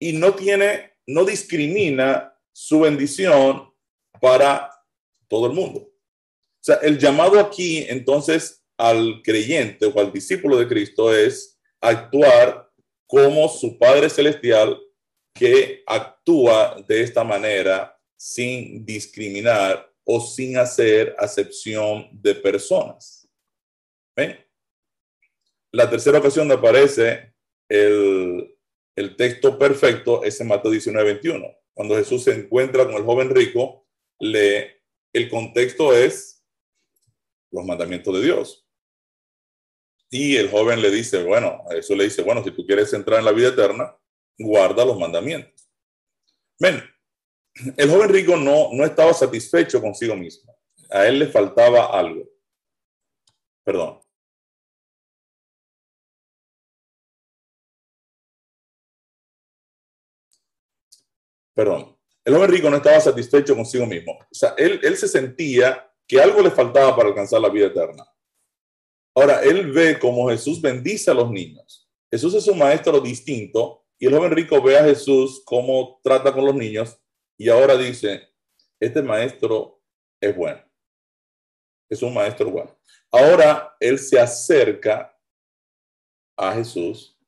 y 0.00 0.12
no 0.12 0.34
tiene, 0.34 0.94
no 1.06 1.24
discrimina 1.24 2.34
su 2.52 2.80
bendición 2.80 3.72
para 4.20 4.72
todo 5.28 5.46
el 5.46 5.52
mundo. 5.52 5.88
O 6.60 6.64
sea, 6.64 6.76
el 6.76 6.98
llamado 6.98 7.38
aquí 7.38 7.86
entonces 7.88 8.64
al 8.76 9.22
creyente 9.22 9.86
o 9.86 9.98
al 9.98 10.12
discípulo 10.12 10.56
de 10.56 10.68
Cristo 10.68 11.14
es 11.14 11.58
actuar 11.80 12.68
como 13.06 13.48
su 13.48 13.78
Padre 13.78 14.10
Celestial 14.10 14.78
que 15.34 15.82
actúa 15.86 16.76
de 16.86 17.02
esta 17.02 17.24
manera 17.24 17.96
sin 18.16 18.84
discriminar 18.84 19.88
o 20.04 20.20
sin 20.20 20.56
hacer 20.58 21.14
acepción 21.18 22.08
de 22.12 22.34
personas. 22.34 23.28
La 25.70 25.88
tercera 25.88 26.18
ocasión 26.18 26.48
donde 26.48 26.58
aparece 26.58 27.34
el, 27.68 28.56
el 28.96 29.16
texto 29.16 29.58
perfecto 29.58 30.24
es 30.24 30.40
en 30.40 30.48
Mateo 30.48 30.70
19, 30.72 31.04
21, 31.04 31.46
cuando 31.72 31.96
Jesús 31.96 32.24
se 32.24 32.32
encuentra 32.32 32.84
con 32.84 32.94
el 32.94 33.04
joven 33.04 33.30
rico 33.30 33.86
le, 34.18 34.82
el 35.12 35.28
contexto 35.28 35.92
es 35.92 36.37
los 37.50 37.64
mandamientos 37.64 38.14
de 38.14 38.22
Dios. 38.22 38.66
Y 40.10 40.36
el 40.36 40.50
joven 40.50 40.80
le 40.80 40.90
dice, 40.90 41.22
bueno, 41.22 41.64
eso 41.70 41.94
le 41.94 42.04
dice, 42.04 42.22
bueno, 42.22 42.42
si 42.42 42.50
tú 42.50 42.64
quieres 42.66 42.92
entrar 42.92 43.18
en 43.18 43.26
la 43.26 43.32
vida 43.32 43.48
eterna, 43.48 43.94
guarda 44.38 44.84
los 44.84 44.98
mandamientos. 44.98 45.70
Ven, 46.58 46.82
el 47.76 47.90
joven 47.90 48.08
rico 48.08 48.36
no, 48.36 48.70
no 48.72 48.84
estaba 48.84 49.12
satisfecho 49.12 49.80
consigo 49.80 50.16
mismo. 50.16 50.56
A 50.90 51.06
él 51.06 51.18
le 51.18 51.26
faltaba 51.26 51.86
algo. 51.86 52.24
Perdón. 53.64 54.00
Perdón. 61.54 61.98
El 62.24 62.34
hombre 62.34 62.52
rico 62.52 62.70
no 62.70 62.76
estaba 62.76 63.00
satisfecho 63.00 63.56
consigo 63.56 63.84
mismo. 63.86 64.12
O 64.12 64.34
sea, 64.34 64.54
él, 64.56 64.80
él 64.82 64.96
se 64.96 65.08
sentía 65.08 65.90
que 66.08 66.20
algo 66.20 66.40
le 66.40 66.50
faltaba 66.50 66.96
para 66.96 67.10
alcanzar 67.10 67.40
la 67.40 67.50
vida 67.50 67.66
eterna. 67.66 68.04
Ahora, 69.14 69.42
él 69.42 69.70
ve 69.70 69.98
cómo 69.98 70.28
Jesús 70.30 70.60
bendice 70.60 71.10
a 71.10 71.14
los 71.14 71.30
niños. 71.30 71.88
Jesús 72.10 72.34
es 72.34 72.48
un 72.48 72.58
maestro 72.58 72.98
distinto 73.00 73.84
y 73.98 74.06
el 74.06 74.14
joven 74.14 74.32
rico 74.32 74.62
ve 74.62 74.78
a 74.78 74.84
Jesús 74.84 75.42
cómo 75.44 76.00
trata 76.02 76.32
con 76.32 76.46
los 76.46 76.54
niños 76.54 76.98
y 77.36 77.48
ahora 77.48 77.76
dice, 77.76 78.28
este 78.80 79.02
maestro 79.02 79.82
es 80.20 80.34
bueno. 80.34 80.62
Es 81.90 82.02
un 82.02 82.14
maestro 82.14 82.50
bueno. 82.50 82.76
Ahora 83.10 83.76
él 83.78 83.98
se 83.98 84.18
acerca 84.18 85.16
a 86.36 86.54
Jesús 86.54 87.18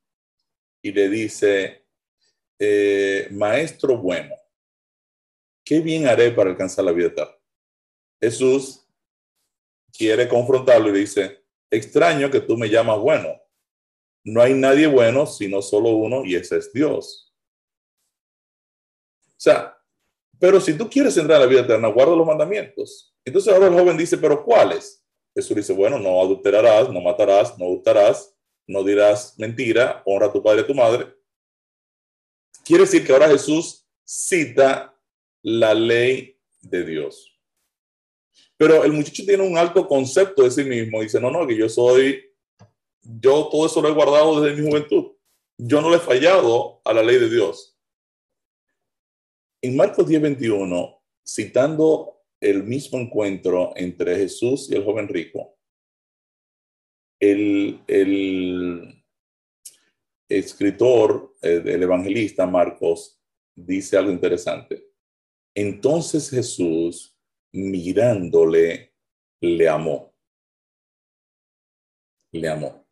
y 0.81 0.91
le 0.91 1.07
dice, 1.07 1.85
eh, 2.57 3.27
maestro 3.31 3.97
bueno. 3.97 4.35
¿qué 5.63 5.79
bien 5.79 6.07
haré 6.07 6.31
para 6.31 6.49
alcanzar 6.49 6.83
la 6.83 6.91
vida 6.91 7.07
eterna? 7.07 7.40
Jesús 8.21 8.85
quiere 9.91 10.27
confrontarlo 10.27 10.89
y 10.89 10.99
dice, 10.99 11.43
extraño 11.69 12.29
que 12.29 12.41
tú 12.41 12.57
me 12.57 12.69
llamas 12.69 12.99
bueno. 12.99 13.41
No 14.23 14.41
hay 14.41 14.53
nadie 14.53 14.87
bueno 14.87 15.25
sino 15.25 15.61
solo 15.61 15.89
uno 15.89 16.23
y 16.23 16.35
ese 16.35 16.57
es 16.57 16.71
Dios. 16.71 17.33
O 19.29 19.43
sea, 19.43 19.75
pero 20.39 20.61
si 20.61 20.77
tú 20.77 20.89
quieres 20.89 21.17
entrar 21.17 21.37
a 21.37 21.45
la 21.45 21.49
vida 21.49 21.61
eterna, 21.61 21.87
guarda 21.87 22.15
los 22.15 22.27
mandamientos. 22.27 23.15
Entonces 23.25 23.51
ahora 23.51 23.67
el 23.67 23.73
joven 23.73 23.97
dice, 23.97 24.17
pero 24.17 24.43
¿cuáles? 24.43 25.03
Jesús 25.33 25.55
dice, 25.55 25.73
bueno, 25.73 25.97
no 25.97 26.21
adulterarás, 26.21 26.89
no 26.89 27.01
matarás, 27.01 27.57
no 27.57 27.65
gustarás, 27.65 28.35
no 28.67 28.83
dirás 28.83 29.37
mentira, 29.39 30.03
honra 30.05 30.27
a 30.27 30.31
tu 30.33 30.43
padre 30.43 30.61
y 30.61 30.63
a 30.63 30.67
tu 30.67 30.75
madre. 30.75 31.13
Quiere 32.63 32.83
decir 32.83 33.05
que 33.05 33.13
ahora 33.13 33.29
Jesús 33.29 33.87
cita 34.03 34.95
la 35.41 35.73
ley 35.73 36.39
de 36.61 36.83
Dios. 36.83 37.30
Pero 38.61 38.83
el 38.83 38.93
muchacho 38.93 39.25
tiene 39.25 39.41
un 39.41 39.57
alto 39.57 39.87
concepto 39.87 40.43
de 40.43 40.51
sí 40.51 40.63
mismo. 40.63 41.01
Dice, 41.01 41.19
no, 41.19 41.31
no, 41.31 41.47
que 41.47 41.57
yo 41.57 41.67
soy, 41.67 42.23
yo 43.01 43.49
todo 43.49 43.65
eso 43.65 43.81
lo 43.81 43.89
he 43.89 43.91
guardado 43.91 44.39
desde 44.39 44.61
mi 44.61 44.69
juventud. 44.69 45.13
yo 45.57 45.81
no 45.81 45.89
le 45.89 45.95
he 45.95 45.99
fallado 45.99 46.79
a 46.85 46.93
la 46.93 47.01
ley 47.01 47.17
de 47.17 47.27
Dios. 47.27 47.75
En 49.63 49.75
Marcos 49.75 50.07
10, 50.07 50.21
21, 50.21 51.03
citando 51.25 52.21
el 52.39 52.63
mismo 52.63 52.99
encuentro 52.99 53.73
entre 53.75 54.15
Jesús 54.15 54.69
y 54.69 54.75
el 54.75 54.85
joven 54.85 55.07
rico, 55.07 55.57
el, 57.19 57.81
el 57.87 59.03
escritor, 60.29 61.33
el, 61.41 61.67
el 61.67 61.81
evangelista 61.81 62.45
Marcos, 62.45 63.19
dice 63.55 63.97
algo 63.97 64.11
interesante. 64.11 64.87
Entonces 65.55 66.29
Jesús, 66.29 67.10
mirándole, 67.53 68.93
le 69.41 69.69
amó. 69.69 70.13
Le 72.31 72.47
amó. 72.47 72.87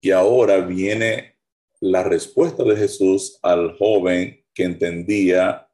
Y 0.00 0.10
ahora 0.10 0.60
viene 0.60 1.38
la 1.80 2.02
respuesta 2.02 2.64
de 2.64 2.76
Jesús 2.76 3.38
al 3.42 3.76
joven 3.78 4.44
que 4.52 4.64
entendía 4.64 5.68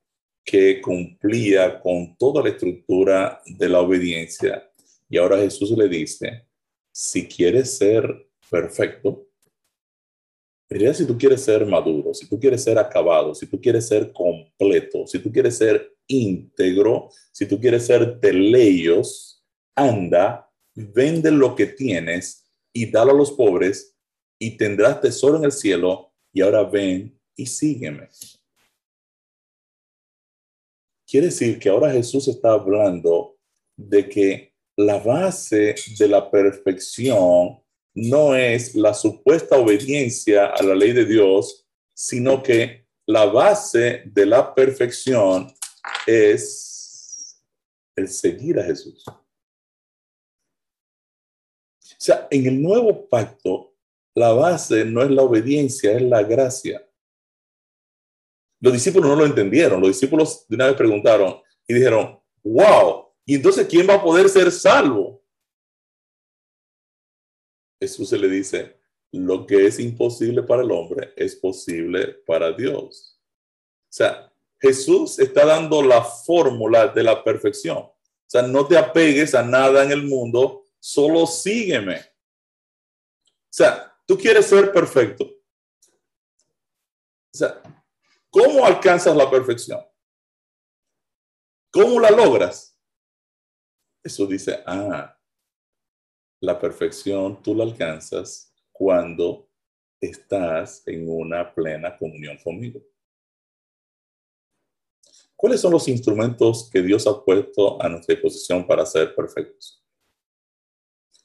que 0.45 0.81
cumplía 0.81 1.81
con 1.81 2.17
toda 2.17 2.43
la 2.43 2.51
estructura 2.51 3.41
de 3.47 3.69
la 3.69 3.81
obediencia. 3.81 4.71
Y 5.09 5.19
ahora 5.19 5.39
Jesús 5.39 5.71
le 5.73 5.89
dice, 5.89 6.47
si 6.93 7.27
quieres 7.27 7.77
ser 7.77 8.29
perfecto, 8.51 9.27
realidad, 10.71 10.95
si 10.95 11.07
tú 11.07 11.19
quieres 11.19 11.43
ser 11.43 11.67
maduro, 11.67 12.15
si 12.15 12.29
tú 12.29 12.39
quieres 12.39 12.63
ser 12.63 12.79
acabado, 12.79 13.35
si 13.35 13.47
tú 13.47 13.61
quieres 13.61 13.89
ser 13.89 14.13
completo, 14.13 15.07
si 15.07 15.19
tú 15.19 15.33
quieres 15.33 15.57
ser 15.57 15.97
íntegro, 16.11 17.11
si 17.33 17.47
tú 17.47 17.59
quieres 17.59 17.87
ser 17.87 18.21
teleios, 18.21 19.45
anda, 19.75 20.51
vende 20.75 21.31
lo 21.31 21.55
que 21.55 21.67
tienes 21.67 22.45
y 22.73 22.91
dalo 22.91 23.13
a 23.13 23.15
los 23.17 23.33
pobres 23.33 23.97
y 24.39 24.57
tendrás 24.57 25.01
tesoro 25.01 25.39
en 25.39 25.45
el 25.45 25.53
cielo 25.53 26.13
y 26.33 26.43
ahora 26.43 26.63
ven 26.65 27.19
y 27.37 27.47
sígueme. 27.47 28.09
Quiere 31.07 31.27
decir 31.27 31.59
que 31.59 31.69
ahora 31.69 31.91
Jesús 31.91 32.29
está 32.29 32.53
hablando 32.53 33.37
de 33.77 34.09
que 34.09 34.55
la 34.77 34.99
base 34.99 35.75
de 35.99 36.09
la 36.09 36.31
perfección 36.31 37.61
no 37.95 38.37
es 38.37 38.75
la 38.75 38.95
supuesta 38.95 39.57
obediencia 39.57 40.47
a 40.47 40.63
la 40.63 40.75
ley 40.75 40.93
de 40.93 41.05
Dios, 41.05 41.67
sino 41.93 42.43
que 42.43 42.87
la 43.07 43.27
base 43.27 44.03
de 44.07 44.27
la 44.27 44.55
perfección 44.55 45.53
es 46.07 47.43
el 47.97 48.09
seguir 48.09 48.59
a 48.59 48.65
Jesús. 48.65 49.05
O 52.01 52.03
sea, 52.03 52.29
en 52.31 52.47
el 52.47 52.63
nuevo 52.63 53.09
pacto, 53.09 53.75
la 54.15 54.33
base 54.33 54.85
no 54.85 55.03
es 55.03 55.11
la 55.11 55.23
obediencia, 55.23 55.93
es 55.93 56.03
la 56.03 56.23
gracia. 56.23 56.87
Los 58.61 58.73
discípulos 58.73 59.09
no 59.09 59.17
lo 59.17 59.27
entendieron. 59.27 59.81
Los 59.81 59.91
discípulos 59.91 60.47
de 60.49 60.57
una 60.57 60.67
vez 60.67 60.77
preguntaron 60.77 61.41
y 61.67 61.75
dijeron, 61.75 62.21
wow, 62.43 63.13
¿y 63.25 63.35
entonces 63.35 63.67
quién 63.67 63.89
va 63.89 63.95
a 63.95 64.03
poder 64.03 64.29
ser 64.29 64.51
salvo? 64.51 65.23
Jesús 67.81 68.09
se 68.09 68.19
le 68.19 68.29
dice, 68.29 68.79
lo 69.13 69.47
que 69.47 69.67
es 69.67 69.81
imposible 69.81 70.43
para 70.43 70.63
el 70.63 70.71
hombre 70.71 71.13
es 71.17 71.37
posible 71.37 72.15
para 72.27 72.53
Dios. 72.53 73.19
O 73.89 73.93
sea, 73.93 74.30
Jesús 74.61 75.19
está 75.19 75.47
dando 75.47 75.83
la 75.83 76.03
fórmula 76.05 76.89
de 76.89 77.03
la 77.03 77.25
perfección. 77.25 77.79
O 77.79 77.97
sea, 78.27 78.43
no 78.43 78.67
te 78.67 78.77
apegues 78.77 79.35
a 79.35 79.43
nada 79.43 79.83
en 79.83 79.91
el 79.91 80.05
mundo, 80.05 80.69
solo 80.79 81.27
sígueme. 81.27 81.97
O 81.97 83.53
sea, 83.53 83.93
tú 84.07 84.17
quieres 84.17 84.47
ser 84.47 84.73
perfecto. 84.73 85.25
O 87.33 87.39
sea, 87.39 87.61
¿cómo 88.29 88.65
alcanzas 88.65 89.17
la 89.17 89.31
perfección? 89.31 89.81
¿Cómo 91.73 91.99
la 91.99 92.11
logras? 92.11 92.77
Eso 94.03 94.27
dice, 94.27 94.63
ah, 94.67 95.17
la 96.41 96.59
perfección 96.59 97.43
tú 97.43 97.55
la 97.55 97.65
alcanzas 97.65 98.55
cuando 98.73 99.49
estás 100.01 100.83
en 100.87 101.09
una 101.09 101.55
plena 101.55 101.97
comunión 101.97 102.39
conmigo. 102.39 102.81
¿Cuáles 105.41 105.63
son 105.63 105.73
los 105.73 105.89
instrumentos 105.89 106.69
que 106.71 106.83
Dios 106.83 107.07
ha 107.07 107.25
puesto 107.25 107.81
a 107.81 107.89
nuestra 107.89 108.15
disposición 108.15 108.67
para 108.67 108.85
ser 108.85 109.15
perfectos? 109.15 109.83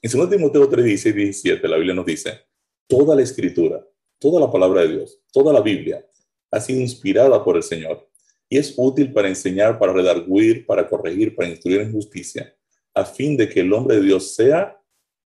En 0.00 0.10
2 0.10 0.30
Timoteo 0.30 0.66
3, 0.66 0.84
16 0.86 1.14
y 1.14 1.18
17, 1.18 1.68
la 1.68 1.76
Biblia 1.76 1.94
nos 1.94 2.06
dice, 2.06 2.40
toda 2.86 3.14
la 3.14 3.20
escritura, 3.20 3.86
toda 4.18 4.40
la 4.40 4.50
palabra 4.50 4.80
de 4.80 4.88
Dios, 4.88 5.20
toda 5.30 5.52
la 5.52 5.60
Biblia 5.60 6.02
ha 6.50 6.60
sido 6.62 6.80
inspirada 6.80 7.44
por 7.44 7.58
el 7.58 7.62
Señor 7.62 8.08
y 8.48 8.56
es 8.56 8.72
útil 8.78 9.12
para 9.12 9.28
enseñar, 9.28 9.78
para 9.78 9.92
redarguir, 9.92 10.64
para 10.64 10.88
corregir, 10.88 11.36
para 11.36 11.50
instruir 11.50 11.82
en 11.82 11.92
justicia, 11.92 12.56
a 12.94 13.04
fin 13.04 13.36
de 13.36 13.46
que 13.46 13.60
el 13.60 13.70
hombre 13.70 13.96
de 13.96 14.02
Dios 14.02 14.34
sea 14.34 14.80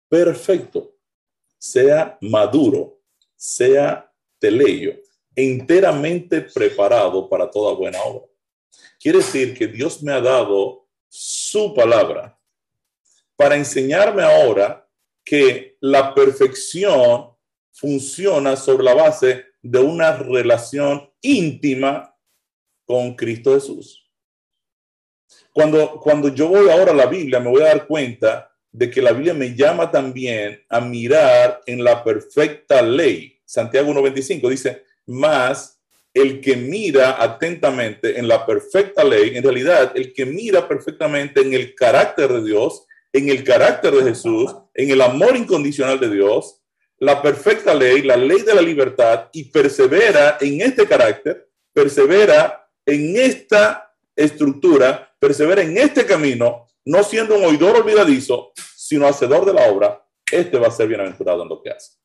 perfecto, 0.09 0.97
sea 1.59 2.17
maduro, 2.23 3.03
sea 3.37 4.11
teleyo, 4.39 4.95
enteramente 5.37 6.41
preparado 6.41 7.29
para 7.29 7.51
toda 7.51 7.75
buena 7.75 8.01
obra. 8.05 8.30
Quiere 9.01 9.19
decir 9.19 9.57
que 9.57 9.67
Dios 9.67 10.03
me 10.03 10.13
ha 10.13 10.21
dado 10.21 10.87
su 11.09 11.73
palabra 11.75 12.39
para 13.35 13.57
enseñarme 13.57 14.23
ahora 14.23 14.87
que 15.25 15.79
la 15.81 16.15
perfección 16.15 17.35
funciona 17.73 18.57
sobre 18.57 18.85
la 18.85 18.93
base 18.93 19.47
de 19.63 19.79
una 19.79 20.13
relación 20.17 21.11
íntima 21.23 22.15
con 22.85 23.17
Cristo 23.17 23.55
Jesús. 23.55 24.07
Cuando, 25.51 25.99
cuando 25.99 26.29
yo 26.29 26.49
voy 26.49 26.69
ahora 26.69 26.93
a 26.93 26.95
la 26.95 27.07
Biblia, 27.07 27.41
me 27.41 27.49
voy 27.49 27.63
a 27.63 27.69
dar 27.69 27.87
cuenta 27.87 28.55
de 28.71 28.91
que 28.91 29.01
la 29.01 29.13
Biblia 29.13 29.33
me 29.33 29.55
llama 29.55 29.91
también 29.91 30.63
a 30.69 30.79
mirar 30.79 31.63
en 31.65 31.83
la 31.83 32.05
perfecta 32.05 32.83
ley. 32.83 33.41
Santiago 33.47 33.91
1.25 33.93 34.49
dice, 34.51 34.85
más 35.07 35.80
el 36.13 36.41
que 36.41 36.57
mira 36.57 37.23
atentamente 37.23 38.19
en 38.19 38.27
la 38.27 38.45
perfecta 38.45 39.05
ley, 39.05 39.37
en 39.37 39.43
realidad 39.43 39.93
el 39.95 40.13
que 40.13 40.27
mira 40.27 40.67
perfectamente 40.67 41.41
en 41.41 41.55
el 41.55 41.75
carácter 41.75 42.33
de 42.33 42.45
Dios, 42.45 42.87
en 43.13 43.29
el 43.29 43.45
carácter 43.45 43.93
de 43.95 44.11
Jesús, 44.11 44.55
en 44.75 44.91
el 44.91 45.01
amor 45.01 45.37
incondicional 45.37 45.99
de 46.01 46.11
Dios, 46.11 46.63
la 46.99 47.23
perfecta 47.23 47.75
ley, 47.75 48.03
la 48.03 48.17
ley 48.17 48.43
de 48.43 48.55
la 48.55 48.61
libertad, 48.61 49.29
y 49.33 49.45
persevera 49.45 50.37
en 50.41 50.61
este 50.61 50.87
carácter, 50.87 51.49
persevera 51.73 52.69
en 52.85 53.17
esta 53.17 53.95
estructura, 54.15 55.15
persevera 55.19 55.63
en 55.63 55.79
este 55.79 56.05
camino, 56.05 56.67
no 56.85 57.03
siendo 57.03 57.37
un 57.37 57.45
oidor 57.45 57.77
olvidadizo, 57.77 58.53
sino 58.77 59.07
hacedor 59.07 59.45
de 59.45 59.55
la 59.55 59.71
obra, 59.71 60.05
este 60.31 60.59
va 60.59 60.69
a 60.69 60.73
ser 60.73 60.89
bienaventurado 60.89 61.43
en 61.43 61.49
lo 61.49 61.63
que 61.63 61.71
hace. 61.71 62.00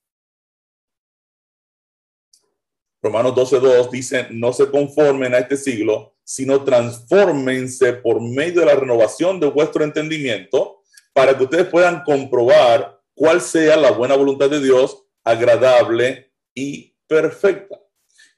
Romanos 3.05 3.33
12.2 3.35 3.91
dice, 3.91 4.27
no 4.31 4.51
se 4.51 4.71
conformen 4.71 5.35
a 5.35 5.37
este 5.37 5.57
siglo, 5.57 6.15
sino 6.23 6.63
transfórmense 6.63 7.93
por 7.93 8.19
medio 8.19 8.61
de 8.61 8.65
la 8.65 8.73
renovación 8.73 9.39
de 9.39 9.45
vuestro 9.45 9.83
entendimiento 9.83 10.81
para 11.13 11.37
que 11.37 11.43
ustedes 11.43 11.67
puedan 11.67 12.01
comprobar 12.01 12.99
cuál 13.13 13.41
sea 13.41 13.77
la 13.77 13.91
buena 13.91 14.15
voluntad 14.15 14.49
de 14.49 14.59
Dios, 14.59 15.03
agradable 15.23 16.31
y 16.55 16.95
perfecta. 17.05 17.79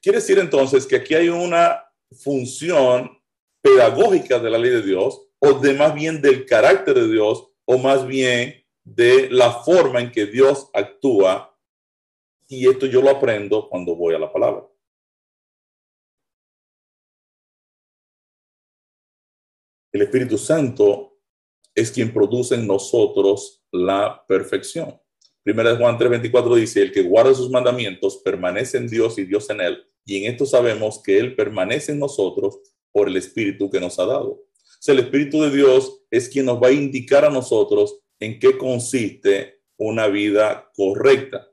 Quiere 0.01 0.17
decir 0.17 0.37
entonces 0.37 0.85
que 0.85 0.97
aquí 0.97 1.15
hay 1.15 1.29
una 1.29 1.85
función 2.11 3.17
pedagógica 3.61 4.37
de 4.37 4.49
la 4.49 4.57
ley 4.57 4.71
de 4.71 4.81
Dios 4.81 5.21
o 5.39 5.53
de 5.53 5.73
más 5.75 5.93
bien 5.93 6.21
del 6.21 6.45
carácter 6.45 6.95
de 6.95 7.07
Dios, 7.07 7.47
o 7.63 7.77
más 7.77 8.05
bien 8.05 8.65
de 8.83 9.29
la 9.31 9.51
forma 9.63 10.01
en 10.01 10.11
que 10.11 10.25
Dios 10.25 10.69
actúa. 10.73 11.56
Y 12.47 12.67
esto 12.67 12.85
yo 12.85 13.01
lo 13.01 13.09
aprendo 13.09 13.67
cuando 13.69 13.95
voy 13.95 14.15
a 14.15 14.19
la 14.19 14.31
palabra. 14.31 14.65
El 19.91 20.01
Espíritu 20.01 20.37
Santo 20.37 21.19
es 21.73 21.91
quien 21.91 22.13
produce 22.13 22.55
en 22.55 22.67
nosotros 22.67 23.63
la 23.71 24.23
perfección. 24.27 24.99
Primera 25.43 25.71
de 25.71 25.77
Juan 25.77 25.97
3:24 25.97 26.55
dice, 26.55 26.81
el 26.81 26.91
que 26.91 27.03
guarda 27.03 27.33
sus 27.33 27.49
mandamientos 27.49 28.17
permanece 28.17 28.77
en 28.77 28.87
Dios 28.87 29.17
y 29.17 29.25
Dios 29.25 29.49
en 29.49 29.61
él. 29.61 29.83
Y 30.05 30.23
en 30.23 30.31
esto 30.31 30.45
sabemos 30.45 31.01
que 31.03 31.19
Él 31.19 31.35
permanece 31.35 31.91
en 31.91 31.99
nosotros 31.99 32.59
por 32.91 33.09
el 33.09 33.17
Espíritu 33.17 33.69
que 33.69 33.79
nos 33.79 33.99
ha 33.99 34.05
dado 34.05 34.47
el 34.85 34.99
Espíritu 34.99 35.41
de 35.41 35.51
Dios 35.51 36.01
es 36.11 36.29
quien 36.29 36.45
nos 36.45 36.61
va 36.61 36.67
a 36.67 36.71
indicar 36.71 37.25
a 37.25 37.29
nosotros 37.29 37.99
en 38.19 38.39
qué 38.39 38.57
consiste 38.57 39.61
una 39.77 40.07
vida 40.07 40.71
correcta. 40.75 41.47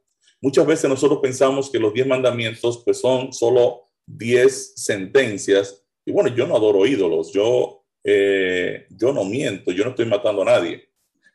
Muchas 0.45 0.66
veces 0.66 0.90
nosotros 0.90 1.20
pensamos 1.22 1.70
que 1.70 1.78
los 1.78 1.95
diez 1.95 2.07
mandamientos 2.07 2.82
pues 2.84 3.01
son 3.01 3.32
solo 3.32 3.80
diez 4.05 4.74
sentencias. 4.76 5.82
Y 6.05 6.12
bueno, 6.12 6.28
yo 6.36 6.47
no 6.47 6.55
adoro 6.55 6.84
ídolos, 6.84 7.32
yo, 7.32 7.82
eh, 8.05 8.86
yo 8.90 9.11
no 9.14 9.24
miento, 9.24 9.72
yo 9.72 9.84
no 9.84 9.90
estoy 9.90 10.05
matando 10.05 10.42
a 10.42 10.45
nadie. 10.45 10.86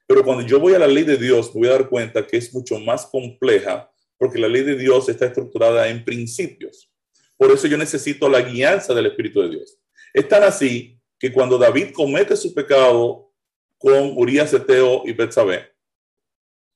Pero 0.06 0.24
cuando 0.24 0.46
yo 0.46 0.60
voy 0.60 0.76
a 0.76 0.80
la 0.80 0.86
ley 0.86 1.06
de 1.06 1.18
Dios, 1.18 1.48
me 1.56 1.62
voy 1.62 1.70
a 1.70 1.72
dar 1.72 1.90
cuenta 1.90 2.28
que 2.28 2.38
es 2.38 2.54
mucho 2.54 2.80
más 2.80 3.08
compleja 3.08 3.92
porque 4.16 4.38
la 4.38 4.48
ley 4.48 4.62
de 4.62 4.76
Dios 4.76 5.10
está 5.10 5.26
estructurada 5.26 5.88
en 5.90 6.06
principios. 6.06 6.92
Por 7.36 7.52
eso 7.52 7.66
yo 7.66 7.80
necesito 7.80 8.30
la 8.30 8.42
guianza 8.42 8.94
del 8.94 9.08
Espíritu 9.08 9.42
de 9.42 9.50
Dios. 9.50 9.80
Es 10.14 10.28
tan 10.28 10.44
así 10.44 11.00
que 11.18 11.34
cuando 11.34 11.58
David 11.58 11.94
comete 11.94 12.36
su 12.36 12.54
pecado 12.54 13.32
con 13.80 14.14
Urias, 14.16 14.54
Eteo 14.54 15.02
y 15.04 15.14
Betsabé, 15.14 15.69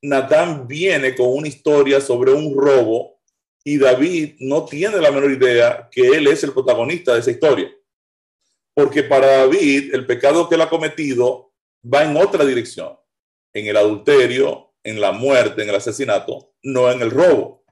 Natán 0.03 0.67
viene 0.67 1.15
con 1.15 1.29
una 1.29 1.47
historia 1.47 2.01
sobre 2.01 2.33
un 2.33 2.53
robo 2.57 3.21
y 3.63 3.77
David 3.77 4.35
no 4.39 4.65
tiene 4.65 4.97
la 4.97 5.11
menor 5.11 5.31
idea 5.31 5.87
que 5.89 6.05
él 6.05 6.27
es 6.27 6.43
el 6.43 6.51
protagonista 6.51 7.13
de 7.13 7.21
esa 7.21 7.31
historia. 7.31 7.71
Porque 8.73 9.03
para 9.03 9.37
David 9.37 9.95
el 9.95 10.05
pecado 10.05 10.49
que 10.49 10.55
él 10.55 10.61
ha 10.61 10.69
cometido 10.69 11.53
va 11.81 12.03
en 12.03 12.17
otra 12.17 12.43
dirección, 12.43 12.97
en 13.53 13.65
el 13.67 13.77
adulterio, 13.77 14.73
en 14.83 14.99
la 14.99 15.13
muerte, 15.13 15.63
en 15.63 15.69
el 15.69 15.75
asesinato, 15.75 16.53
no 16.63 16.91
en 16.91 17.01
el 17.01 17.09
robo. 17.09 17.63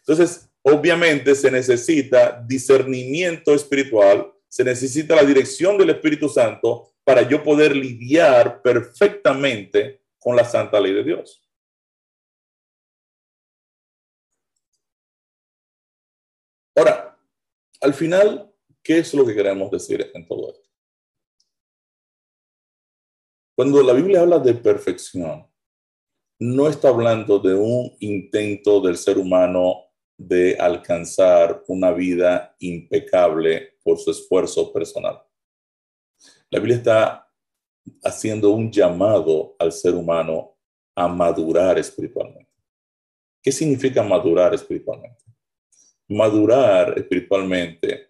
Entonces, 0.00 0.50
obviamente 0.62 1.36
se 1.36 1.52
necesita 1.52 2.44
discernimiento 2.48 3.54
espiritual, 3.54 4.32
se 4.48 4.64
necesita 4.64 5.14
la 5.14 5.22
dirección 5.22 5.78
del 5.78 5.90
Espíritu 5.90 6.28
Santo 6.28 6.94
para 7.04 7.22
yo 7.22 7.44
poder 7.44 7.76
lidiar 7.76 8.60
perfectamente 8.60 10.00
con 10.18 10.34
la 10.34 10.44
santa 10.44 10.80
ley 10.80 10.92
de 10.92 11.04
Dios. 11.04 11.40
Ahora, 16.76 17.18
al 17.80 17.94
final, 17.94 18.52
¿qué 18.82 18.98
es 18.98 19.12
lo 19.14 19.26
que 19.26 19.34
queremos 19.34 19.70
decir 19.70 20.10
en 20.14 20.26
todo 20.26 20.50
esto? 20.50 20.68
Cuando 23.56 23.82
la 23.82 23.92
Biblia 23.92 24.20
habla 24.20 24.38
de 24.38 24.54
perfección, 24.54 25.46
no 26.38 26.68
está 26.68 26.88
hablando 26.88 27.38
de 27.38 27.54
un 27.54 27.94
intento 28.00 28.80
del 28.80 28.96
ser 28.96 29.18
humano 29.18 29.90
de 30.16 30.56
alcanzar 30.58 31.62
una 31.68 31.92
vida 31.92 32.54
impecable 32.60 33.78
por 33.82 33.98
su 33.98 34.10
esfuerzo 34.10 34.72
personal. 34.72 35.22
La 36.50 36.58
Biblia 36.58 36.76
está 36.76 37.32
haciendo 38.02 38.50
un 38.50 38.70
llamado 38.70 39.56
al 39.58 39.72
ser 39.72 39.94
humano 39.94 40.56
a 40.94 41.08
madurar 41.08 41.78
espiritualmente. 41.78 42.50
¿Qué 43.42 43.52
significa 43.52 44.02
madurar 44.02 44.54
espiritualmente? 44.54 45.22
Madurar 46.10 46.98
espiritualmente 46.98 48.08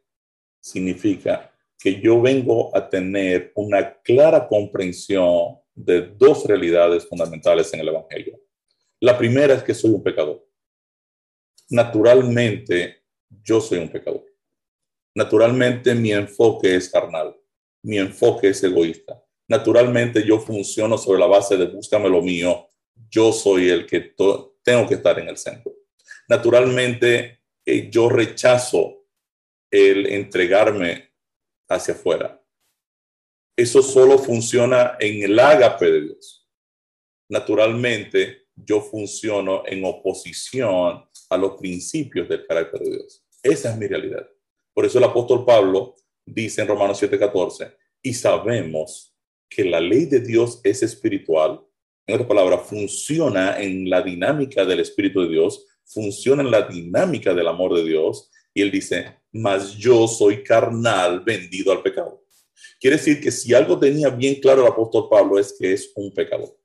significa 0.59 1.53
que 1.79 2.01
yo 2.01 2.19
vengo 2.19 2.75
a 2.75 2.89
tener 2.89 3.53
una 3.55 4.01
clara 4.01 4.49
comprensión 4.49 5.59
de 5.75 6.07
dos 6.17 6.47
realidades 6.47 7.07
fundamentales 7.07 7.73
en 7.75 7.81
el 7.81 7.89
Evangelio. 7.89 8.41
La 9.01 9.19
primera 9.19 9.53
es 9.53 9.63
que 9.63 9.75
soy 9.75 9.91
un 9.91 10.03
pecador. 10.03 10.43
Naturalmente, 11.69 13.03
yo 13.43 13.61
soy 13.61 13.79
un 13.81 13.91
pecador. 13.91 14.25
Naturalmente, 15.15 15.95
mi 15.95 16.13
enfoque 16.13 16.77
es 16.77 16.89
carnal. 16.89 17.37
Mi 17.83 17.99
enfoque 17.99 18.49
es 18.49 18.65
egoísta. 18.65 19.23
Naturalmente, 19.47 20.25
yo 20.25 20.39
funciono 20.39 20.97
sobre 20.97 21.21
la 21.21 21.27
base 21.27 21.59
de 21.59 21.67
búscame 21.67 22.09
lo 22.09 22.23
mío. 22.23 22.67
Yo 23.11 23.31
soy 23.31 23.69
el 23.69 23.87
que 23.87 24.15
tengo 24.63 24.89
que 24.89 24.95
estar 24.95 25.19
en 25.19 25.29
el 25.29 25.37
centro. 25.37 25.75
Naturalmente, 26.29 27.40
yo 27.91 28.09
rechazo 28.09 29.05
el 29.71 30.07
entregarme 30.07 31.13
hacia 31.69 31.95
afuera 31.95 32.41
eso 33.61 33.83
solo 33.83 34.19
funciona 34.19 34.97
en 34.99 35.23
el 35.23 35.39
ágape 35.39 35.91
de 35.91 36.01
Dios. 36.01 36.49
Naturalmente, 37.29 38.47
yo 38.57 38.81
funciono 38.81 39.65
en 39.67 39.85
oposición 39.85 41.05
a 41.29 41.37
los 41.37 41.59
principios 41.59 42.27
del 42.27 42.47
carácter 42.47 42.81
de 42.81 42.91
Dios. 42.91 43.23
Esa 43.43 43.71
es 43.71 43.77
mi 43.77 43.87
realidad. 43.87 44.27
Por 44.73 44.87
eso 44.87 44.97
el 44.97 45.05
apóstol 45.05 45.45
Pablo 45.45 45.95
dice 46.25 46.63
en 46.63 46.69
Romanos 46.69 46.99
7:14, 47.03 47.77
y 48.03 48.15
sabemos 48.15 49.15
que 49.49 49.65
la 49.65 49.79
ley 49.81 50.07
de 50.07 50.21
Dios 50.21 50.61
es 50.65 50.83
espiritual. 50.83 51.61
En 52.07 52.15
otras 52.15 52.29
palabras, 52.29 52.63
funciona 52.63 53.61
en 53.61 53.91
la 53.91 54.01
dinámica 54.01 54.65
del 54.65 54.81
Espíritu 54.81 55.21
de 55.21 55.29
Dios, 55.29 55.67
funciona 55.85 56.43
en 56.43 56.51
la 56.51 56.63
dinámica 56.63 57.35
del 57.35 57.49
amor 57.49 57.75
de 57.75 57.85
Dios. 57.85 58.31
Y 58.55 58.63
él 58.63 58.71
dice, 58.71 59.21
mas 59.33 59.75
yo 59.75 60.07
soy 60.09 60.43
carnal, 60.43 61.21
vendido 61.21 61.73
al 61.73 61.83
pecado. 61.83 62.25
Quiere 62.81 62.97
decir 62.97 63.21
que 63.21 63.31
si 63.31 63.55
algo 63.55 63.79
tenía 63.79 64.09
bien 64.09 64.41
claro 64.41 64.63
el 64.63 64.73
apóstol 64.73 65.09
Pablo 65.09 65.39
es 65.39 65.55
que 65.59 65.73
es 65.73 65.93
un 65.95 66.13
pecador. 66.13 66.57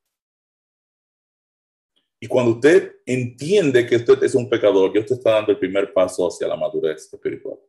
Y 2.20 2.28
cuando 2.28 2.54
usted 2.54 2.96
entiende 3.06 3.86
que 3.86 3.98
usted 3.98 4.24
es 4.24 4.34
un 4.36 4.50
pecador, 4.50 4.94
ya 4.94 5.02
usted 5.02 5.16
está 5.16 5.32
dando 5.32 5.52
el 5.52 5.60
primer 5.60 5.94
paso 5.94 6.28
hacia 6.28 6.48
la 6.48 6.56
madurez 6.56 7.10
espiritual. 7.14 7.60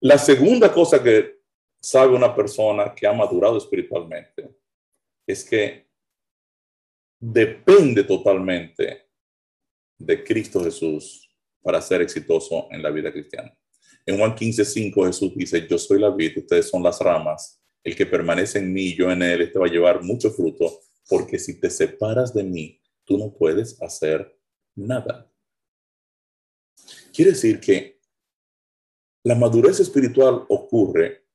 La 0.00 0.16
segunda 0.16 0.72
cosa 0.72 1.02
que 1.02 1.40
sabe 1.80 2.14
una 2.14 2.34
persona 2.34 2.94
que 2.94 3.06
ha 3.06 3.12
madurado 3.12 3.58
espiritualmente 3.58 4.56
es 5.26 5.44
que 5.44 5.87
depende 7.18 8.04
totalmente 8.04 9.08
de 9.98 10.24
Cristo 10.24 10.62
Jesús 10.62 11.28
para 11.62 11.80
ser 11.80 12.02
exitoso 12.02 12.68
en 12.70 12.82
la 12.82 12.90
vida 12.90 13.12
cristiana. 13.12 13.56
En 14.06 14.16
Juan 14.16 14.34
15, 14.34 14.64
5 14.64 15.06
Jesús 15.06 15.32
dice, 15.34 15.66
yo 15.68 15.76
soy 15.76 16.00
la 16.00 16.10
vid, 16.10 16.38
ustedes 16.38 16.68
son 16.68 16.82
las 16.82 17.00
ramas. 17.00 17.60
El 17.82 17.94
que 17.94 18.06
permanece 18.06 18.58
en 18.58 18.72
mí, 18.72 18.94
yo 18.94 19.10
en 19.10 19.22
él, 19.22 19.42
este 19.42 19.58
va 19.58 19.66
a 19.66 19.70
llevar 19.70 20.02
mucho 20.02 20.30
fruto, 20.30 20.80
porque 21.08 21.38
si 21.38 21.60
te 21.60 21.70
separas 21.70 22.32
de 22.32 22.44
mí, 22.44 22.80
tú 23.04 23.18
no 23.18 23.34
puedes 23.34 23.80
hacer 23.82 24.38
nada. 24.74 25.30
Quiere 27.12 27.32
decir 27.32 27.60
que 27.60 28.00
la 29.24 29.34
madurez 29.34 29.80
espiritual 29.80 30.44
ocurre, 30.48 31.26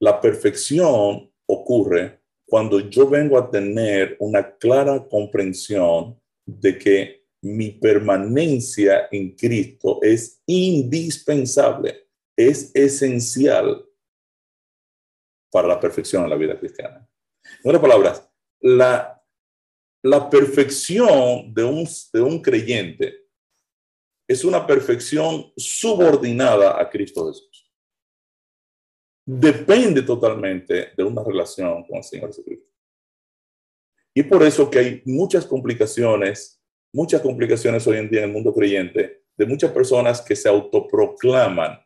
la 0.00 0.20
perfección 0.20 1.32
ocurre 1.46 2.21
cuando 2.52 2.80
yo 2.80 3.08
vengo 3.08 3.38
a 3.38 3.50
tener 3.50 4.14
una 4.20 4.58
clara 4.58 5.08
comprensión 5.08 6.20
de 6.44 6.76
que 6.76 7.24
mi 7.40 7.70
permanencia 7.70 9.08
en 9.10 9.34
Cristo 9.34 10.00
es 10.02 10.42
indispensable 10.44 12.08
es 12.36 12.70
esencial 12.74 13.82
para 15.50 15.66
la 15.66 15.80
perfección 15.80 16.24
en 16.24 16.28
la 16.28 16.36
vida 16.36 16.58
cristiana. 16.58 17.08
En 17.64 17.70
otras 17.70 17.80
palabras, 17.80 18.30
la, 18.60 19.24
la 20.02 20.28
perfección 20.28 21.54
de 21.54 21.64
un, 21.64 21.88
de 22.12 22.20
un 22.20 22.42
creyente 22.42 23.28
es 24.28 24.44
una 24.44 24.66
perfección 24.66 25.50
subordinada 25.56 26.78
a 26.78 26.90
Cristo 26.90 27.28
Jesús. 27.28 27.61
Depende 29.24 30.02
totalmente 30.02 30.92
de 30.96 31.04
una 31.04 31.22
relación 31.22 31.84
con 31.86 31.98
el 31.98 32.04
Señor 32.04 32.28
Jesucristo. 32.28 32.68
Y 34.14 34.22
por 34.24 34.42
eso 34.42 34.68
que 34.68 34.78
hay 34.78 35.02
muchas 35.06 35.46
complicaciones, 35.46 36.60
muchas 36.92 37.22
complicaciones 37.22 37.86
hoy 37.86 37.98
en 37.98 38.10
día 38.10 38.20
en 38.20 38.26
el 38.26 38.32
mundo 38.32 38.52
creyente, 38.52 39.24
de 39.36 39.46
muchas 39.46 39.70
personas 39.72 40.20
que 40.20 40.36
se 40.36 40.48
autoproclaman 40.48 41.78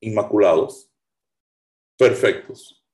inmaculados, 0.00 0.90
perfectos. 1.98 2.84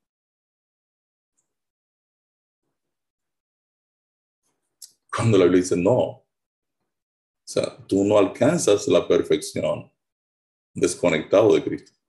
Cuando 5.14 5.36
la 5.36 5.44
Biblia 5.44 5.60
dice 5.60 5.76
no, 5.76 5.94
o 5.94 6.26
sea, 7.44 7.76
tú 7.86 8.02
no 8.04 8.16
alcanzas 8.16 8.88
la 8.88 9.06
perfección 9.06 9.92
desconectado 10.72 11.54
de 11.54 11.62
Cristo. 11.62 12.01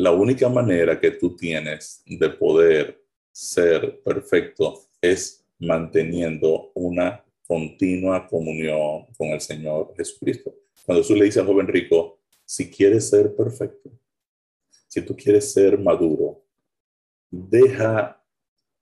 La 0.00 0.12
única 0.12 0.48
manera 0.48 1.00
que 1.00 1.10
tú 1.10 1.34
tienes 1.34 2.04
de 2.06 2.30
poder 2.30 3.04
ser 3.32 4.00
perfecto 4.04 4.84
es 5.00 5.44
manteniendo 5.58 6.70
una 6.74 7.24
continua 7.44 8.24
comunión 8.28 9.06
con 9.16 9.30
el 9.30 9.40
Señor 9.40 9.92
Jesucristo. 9.96 10.54
Cuando 10.86 11.02
Jesús 11.02 11.18
le 11.18 11.24
dice 11.24 11.40
al 11.40 11.46
joven 11.46 11.66
rico, 11.66 12.20
si 12.44 12.70
quieres 12.70 13.10
ser 13.10 13.34
perfecto, 13.34 13.90
si 14.86 15.02
tú 15.02 15.16
quieres 15.16 15.52
ser 15.52 15.76
maduro, 15.76 16.44
deja 17.28 18.24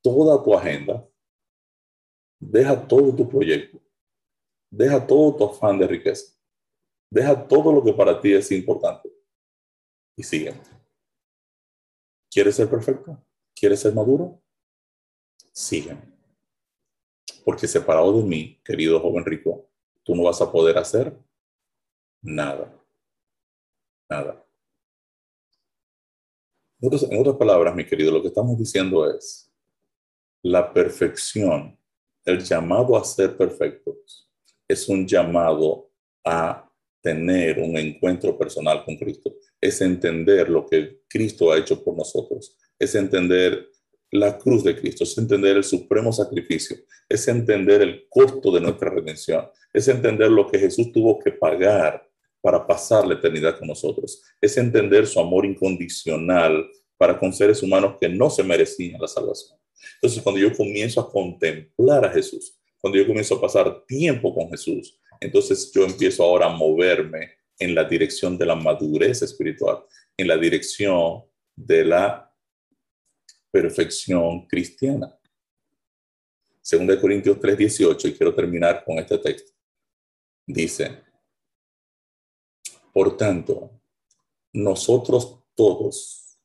toda 0.03 0.45
tu 0.45 0.53
agenda, 0.53 1.03
deja 2.39 2.87
todo 2.87 3.17
tu 3.17 3.27
proyecto, 3.27 3.81
deja 4.71 5.07
todo 5.07 5.35
tu 5.35 5.45
afán 5.47 5.79
de 5.79 5.87
riqueza, 5.87 6.35
deja 7.11 7.49
todo 7.49 7.73
lo 7.73 7.83
que 7.83 7.95
para 7.95 8.21
ti 8.21 8.35
es 8.35 8.53
importante 8.53 9.11
y 10.15 10.23
sigue. 10.23 10.53
¿Quieres 12.37 12.57
ser 12.57 12.69
perfecto? 12.69 13.19
¿Quieres 13.55 13.81
ser 13.81 13.95
maduro? 13.95 14.43
Sigue. 15.55 15.97
Porque 17.43 17.67
separado 17.67 18.21
de 18.21 18.29
mí, 18.29 18.61
querido 18.63 19.01
joven 19.01 19.25
rico, 19.25 19.71
tú 20.05 20.15
no 20.15 20.25
vas 20.25 20.43
a 20.43 20.53
poder 20.53 20.77
hacer 20.77 21.19
nada 22.21 22.79
nada. 24.11 24.47
en 26.79 27.21
otras 27.21 27.37
palabras, 27.37 27.75
mi 27.75 27.87
querido, 27.87 28.13
lo 28.13 28.21
que 28.21 28.29
estamos 28.29 28.59
diciendo 28.59 29.11
es, 29.11 29.51
la 30.43 30.75
perfección 30.75 31.79
El 32.23 32.45
llamado 32.45 32.99
a 32.99 33.05
ser 33.05 33.35
perfectos 33.35 34.31
es 34.69 34.91
un 34.91 35.09
llamado 35.09 35.91
a 36.23 36.66
tener 37.07 37.61
un 37.61 37.77
encuentro 37.77 38.37
personal 38.37 38.85
con 38.85 38.97
Cristo. 38.97 39.33
Es 39.61 39.81
entender 39.81 40.51
lo 40.51 40.67
que 40.67 41.03
Cristo 41.09 41.53
ha 41.53 41.59
hecho 41.59 41.85
por 41.85 41.97
nosotros. 41.97 42.57
Es 42.81 42.97
entender 42.97 43.69
la 44.11 44.37
cruz 44.37 44.65
de 44.65 44.75
Cristo, 44.75 45.05
es 45.05 45.17
entender 45.17 45.57
el 45.57 45.63
supremo 45.63 46.13
sacrificio, 46.13 46.77
es 47.09 47.29
entender 47.29 47.81
el 47.83 48.09
costo 48.09 48.51
de 48.51 48.61
nuestra 48.61 48.91
redención, 48.91 49.47
es 49.73 49.87
entender 49.87 50.31
lo 50.31 50.49
que 50.49 50.59
Jesús 50.59 50.91
tuvo 50.91 51.21
que 51.21 51.31
pagar 51.31 52.05
para 52.41 52.67
pasar 52.67 53.07
la 53.07 53.15
eternidad 53.15 53.57
con 53.57 53.69
nosotros, 53.69 54.23
es 54.41 54.57
entender 54.57 55.07
su 55.07 55.21
amor 55.21 55.47
incondicional 55.47 56.69
para 56.97 57.17
con 57.19 57.33
seres 57.33 57.63
humanos 57.63 57.99
que 58.01 58.09
no 58.09 58.31
se 58.31 58.43
merecían 58.43 59.01
la 59.01 59.09
salvación. 59.09 59.59
Entonces, 59.95 60.23
cuando 60.23 60.41
yo 60.41 60.57
comienzo 60.57 61.01
a 61.01 61.11
contemplar 61.11 62.05
a 62.05 62.11
Jesús, 62.11 62.59
cuando 62.81 62.99
yo 62.99 63.07
comienzo 63.07 63.37
a 63.37 63.41
pasar 63.41 63.85
tiempo 63.87 64.35
con 64.35 64.49
Jesús, 64.49 64.99
entonces 65.21 65.71
yo 65.73 65.85
empiezo 65.85 66.23
ahora 66.23 66.47
a 66.47 66.57
moverme 66.57 67.33
en 67.59 67.75
la 67.75 67.85
dirección 67.85 68.37
de 68.37 68.47
la 68.47 68.55
madurez 68.55 69.23
espiritual, 69.23 69.85
en 70.17 70.29
la 70.29 70.37
dirección 70.37 71.25
de 71.55 71.85
la 71.85 72.35
perfección 73.51 74.47
cristiana. 74.47 75.19
Segunda 76.61 76.95
de 76.95 77.01
Corintios 77.01 77.39
3:18, 77.39 78.09
y 78.09 78.15
quiero 78.15 78.35
terminar 78.35 78.85
con 78.85 78.99
este 78.99 79.19
texto. 79.19 79.53
Dice, 80.47 81.03
por 82.93 83.17
tanto, 83.17 83.81
nosotros 84.53 85.41
todos, 85.55 86.39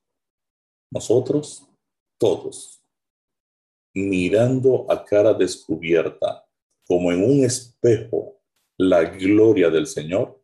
nosotros 0.91 1.67
todos, 2.17 2.84
mirando 3.93 4.86
a 4.91 5.03
cara 5.03 5.34
descubierta, 5.34 6.45
como 6.86 7.11
en 7.11 7.24
un 7.24 7.43
espejo, 7.43 8.40
la 8.82 9.03
gloria 9.03 9.69
del 9.69 9.86
Señor, 9.86 10.41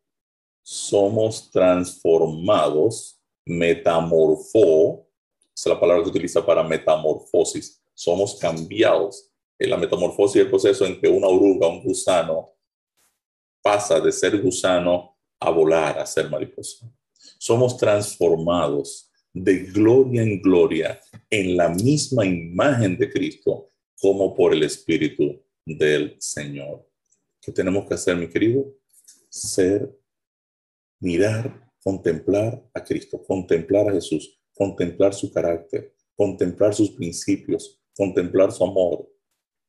somos 0.62 1.50
transformados, 1.50 3.20
metamorfó, 3.44 5.08
es 5.52 5.66
la 5.66 5.80
palabra 5.80 6.04
que 6.04 6.10
utiliza 6.10 6.46
para 6.46 6.62
metamorfosis, 6.62 7.82
somos 7.94 8.38
cambiados. 8.38 9.32
En 9.58 9.70
la 9.70 9.76
metamorfosis 9.76 10.36
es 10.36 10.42
el 10.42 10.50
proceso 10.50 10.86
en 10.86 11.00
que 11.00 11.08
una 11.08 11.26
oruga, 11.26 11.66
un 11.66 11.82
gusano, 11.82 12.50
pasa 13.60 13.98
de 13.98 14.12
ser 14.12 14.40
gusano 14.40 15.16
a 15.40 15.50
volar, 15.50 15.98
a 15.98 16.06
ser 16.06 16.30
mariposa. 16.30 16.88
Somos 17.38 17.76
transformados 17.76 19.10
de 19.32 19.64
gloria 19.64 20.22
en 20.22 20.40
gloria 20.40 21.00
en 21.28 21.56
la 21.56 21.70
misma 21.70 22.24
imagen 22.24 22.96
de 22.96 23.10
Cristo 23.10 23.72
como 24.00 24.32
por 24.32 24.52
el 24.52 24.62
Espíritu 24.62 25.42
del 25.66 26.14
Señor. 26.20 26.87
¿Qué 27.48 27.52
tenemos 27.52 27.86
que 27.86 27.94
hacer, 27.94 28.14
mi 28.14 28.28
querido? 28.28 28.74
Ser, 29.30 29.90
mirar, 31.00 31.72
contemplar 31.82 32.62
a 32.74 32.84
Cristo, 32.84 33.22
contemplar 33.26 33.88
a 33.88 33.92
Jesús, 33.92 34.38
contemplar 34.52 35.14
su 35.14 35.32
carácter, 35.32 35.94
contemplar 36.14 36.74
sus 36.74 36.90
principios, 36.90 37.80
contemplar 37.96 38.52
su 38.52 38.62
amor. 38.64 39.10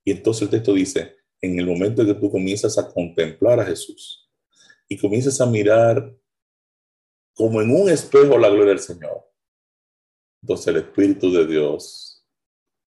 Y 0.03 0.11
entonces 0.11 0.41
el 0.41 0.49
texto 0.49 0.73
dice, 0.73 1.15
en 1.39 1.57
el 1.57 1.67
momento 1.67 2.01
en 2.01 2.09
que 2.09 2.15
tú 2.15 2.29
comienzas 2.29 2.77
a 2.77 2.91
contemplar 2.91 3.61
a 3.61 3.65
Jesús 3.65 4.29
y 4.89 4.97
comienzas 4.97 5.39
a 5.39 5.45
mirar 5.45 6.13
como 7.33 7.61
en 7.61 7.71
un 7.71 7.89
espejo 7.89 8.37
la 8.37 8.49
gloria 8.49 8.73
del 8.73 8.79
Señor, 8.79 9.23
entonces 10.41 10.67
el 10.67 10.81
Espíritu 10.81 11.31
de 11.31 11.47
Dios 11.47 12.27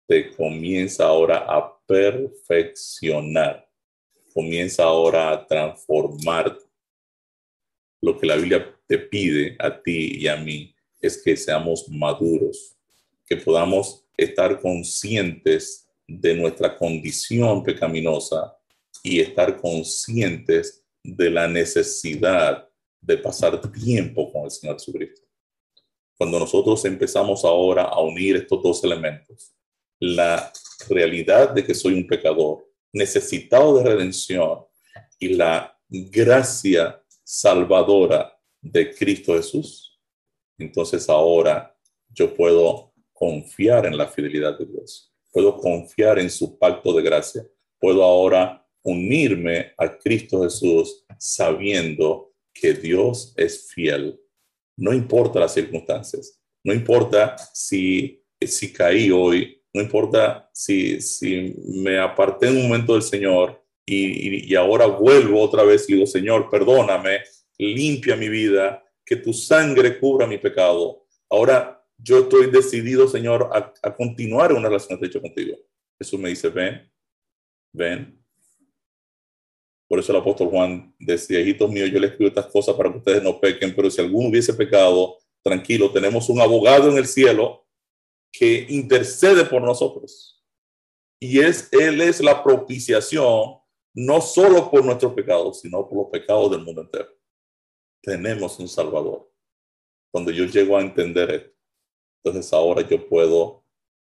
te 0.08 0.34
comienza 0.38 1.04
ahora 1.04 1.40
a 1.40 1.78
perfeccionar, 1.86 3.69
comienza 4.40 4.84
ahora 4.84 5.32
a 5.32 5.46
transformar. 5.46 6.58
Lo 8.02 8.18
que 8.18 8.26
la 8.26 8.38
Biblia 8.38 8.74
te 8.88 8.98
pide 8.98 9.58
a 9.60 9.82
ti 9.82 10.18
y 10.18 10.28
a 10.30 10.38
mí 10.38 10.74
es 11.02 11.22
que 11.22 11.36
seamos 11.36 11.90
maduros, 11.90 12.78
que 13.26 13.36
podamos 13.36 14.06
estar 14.16 14.62
conscientes 14.62 15.90
de 16.08 16.34
nuestra 16.36 16.78
condición 16.78 17.62
pecaminosa 17.66 18.58
y 19.04 19.20
estar 19.20 19.58
conscientes 19.58 20.86
de 21.04 21.30
la 21.30 21.46
necesidad 21.46 22.66
de 23.02 23.18
pasar 23.18 23.60
tiempo 23.74 24.32
con 24.32 24.46
el 24.46 24.52
Señor 24.52 24.78
Jesucristo. 24.80 25.28
Cuando 26.18 26.40
nosotros 26.40 26.86
empezamos 26.86 27.44
ahora 27.44 27.84
a 27.84 28.00
unir 28.00 28.38
estos 28.38 28.64
dos 28.64 28.84
elementos, 28.86 29.54
la 30.00 30.50
realidad 30.88 31.50
de 31.50 31.66
que 31.66 31.76
soy 31.76 31.96
un 31.96 32.08
pecador 32.08 32.69
necesitado 32.94 33.78
de 33.78 33.84
redención 33.84 34.66
y 35.20 35.30
la 35.30 35.78
gracia 35.88 37.04
salvadora 37.24 38.38
de 38.62 38.94
Cristo 38.94 39.36
Jesús, 39.36 40.00
entonces 40.58 41.10
ahora 41.10 41.76
yo 42.10 42.36
puedo 42.36 42.94
confiar 43.14 43.86
en 43.86 43.98
la 43.98 44.08
fidelidad 44.08 44.58
de 44.58 44.66
Dios, 44.66 45.14
puedo 45.32 45.58
confiar 45.58 46.20
en 46.20 46.30
su 46.30 46.58
pacto 46.58 46.94
de 46.94 47.04
gracia, 47.04 47.46
puedo 47.80 48.04
ahora 48.04 48.66
unirme 48.84 49.74
a 49.78 49.98
Cristo 49.98 50.44
Jesús 50.44 51.06
sabiendo 51.18 52.34
que 52.54 52.74
Dios 52.74 53.34
es 53.38 53.72
fiel. 53.72 54.20
No 54.78 54.94
importa 54.94 55.40
las 55.40 55.54
circunstancias, 55.54 56.42
no 56.64 56.74
importa 56.74 57.38
si, 57.54 58.24
si 58.42 58.74
caí 58.74 59.12
hoy, 59.12 59.59
no 59.74 59.82
importa 59.82 60.50
si, 60.54 61.02
si 61.02 61.56
me 61.84 62.00
aparté 62.00 62.48
en 62.48 62.58
un 62.58 62.64
momento 62.64 62.94
del 62.94 63.04
Señor 63.04 63.64
y, 63.86 64.52
y, 64.52 64.56
ahora 64.56 64.86
vuelvo 64.86 65.42
otra 65.42 65.64
vez 65.64 65.90
y 65.90 65.94
digo, 65.94 66.06
Señor, 66.06 66.50
perdóname, 66.50 67.22
limpia 67.58 68.16
mi 68.16 68.30
vida, 68.30 68.84
que 69.04 69.16
tu 69.16 69.34
sangre 69.34 70.00
cubra 70.00 70.28
mi 70.28 70.38
pecado. 70.38 71.06
Ahora 71.30 71.84
yo 71.98 72.20
estoy 72.20 72.52
decidido, 72.52 73.08
Señor, 73.08 73.50
a, 73.52 73.74
a 73.82 73.96
continuar 73.96 74.54
una 74.54 74.68
relación 74.68 74.94
estrecha 74.94 75.20
contigo. 75.20 75.58
Jesús 75.98 76.20
me 76.20 76.30
dice, 76.30 76.50
ven, 76.50 76.88
ven, 77.74 78.20
por 79.90 79.98
eso 79.98 80.12
el 80.12 80.20
apóstol 80.20 80.50
Juan 80.50 80.94
decía, 81.00 81.42
hijitos 81.42 81.70
míos, 81.70 81.90
yo 81.92 82.00
les 82.00 82.12
escribo 82.12 82.30
estas 82.30 82.46
cosas 82.46 82.76
para 82.76 82.92
que 82.92 83.00
ustedes 83.00 83.24
no 83.24 83.40
pequen, 83.40 83.76
pero 83.76 83.90
si 83.90 84.00
alguno 84.00 84.30
hubiese 84.30 84.54
pecado, 84.54 85.18
tranquilo, 85.42 85.92
tenemos 85.92 86.30
un 86.30 86.40
abogado 86.40 86.92
en 86.92 86.98
el 86.98 87.08
cielo 87.08 87.66
que 88.32 88.66
intercede 88.70 89.46
por 89.46 89.62
nosotros. 89.62 90.44
Y 91.20 91.40
es, 91.40 91.72
Él 91.74 92.02
es 92.02 92.22
la 92.22 92.44
propiciación, 92.44 93.60
no 93.94 94.22
solo 94.22 94.70
por 94.70 94.86
nuestros 94.86 95.14
pecados, 95.14 95.62
sino 95.62 95.88
por 95.88 95.98
los 95.98 96.08
pecados 96.10 96.52
del 96.52 96.64
mundo 96.64 96.82
entero. 96.82 97.10
Tenemos 98.02 98.58
un 98.60 98.68
Salvador. 98.68 99.30
Cuando 100.12 100.32
yo 100.32 100.46
llego 100.46 100.78
a 100.78 100.82
entender 100.82 101.30
esto, 101.32 101.56
entonces 102.24 102.54
ahora 102.54 102.88
yo 102.88 103.08
puedo 103.08 103.64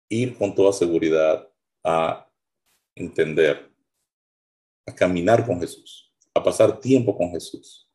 ir 0.09 0.37
con 0.37 0.53
toda 0.53 0.71
seguridad 0.71 1.47
a 1.83 2.29
entender 2.95 3.69
a 4.85 4.95
caminar 4.95 5.45
con 5.45 5.59
Jesús, 5.59 6.11
a 6.33 6.43
pasar 6.43 6.79
tiempo 6.79 7.15
con 7.15 7.29
Jesús 7.31 7.87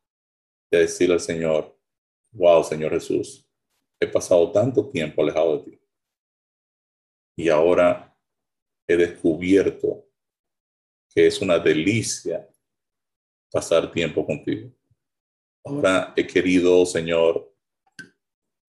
y 0.71 0.77
a 0.77 0.79
decirle 0.79 1.15
al 1.15 1.19
Señor, 1.19 1.77
wow, 2.31 2.63
Señor 2.63 2.91
Jesús, 2.91 3.45
he 3.99 4.07
pasado 4.07 4.49
tanto 4.51 4.89
tiempo 4.89 5.21
alejado 5.21 5.57
de 5.57 5.63
ti 5.63 5.84
y 7.35 7.49
ahora 7.49 8.15
he 8.87 8.95
descubierto 8.95 10.07
que 11.13 11.27
es 11.27 11.41
una 11.41 11.59
delicia 11.59 12.47
pasar 13.51 13.91
tiempo 13.91 14.25
contigo. 14.25 14.69
Ahora 15.63 16.13
he 16.15 16.27
querido, 16.27 16.85
Señor, 16.85 17.51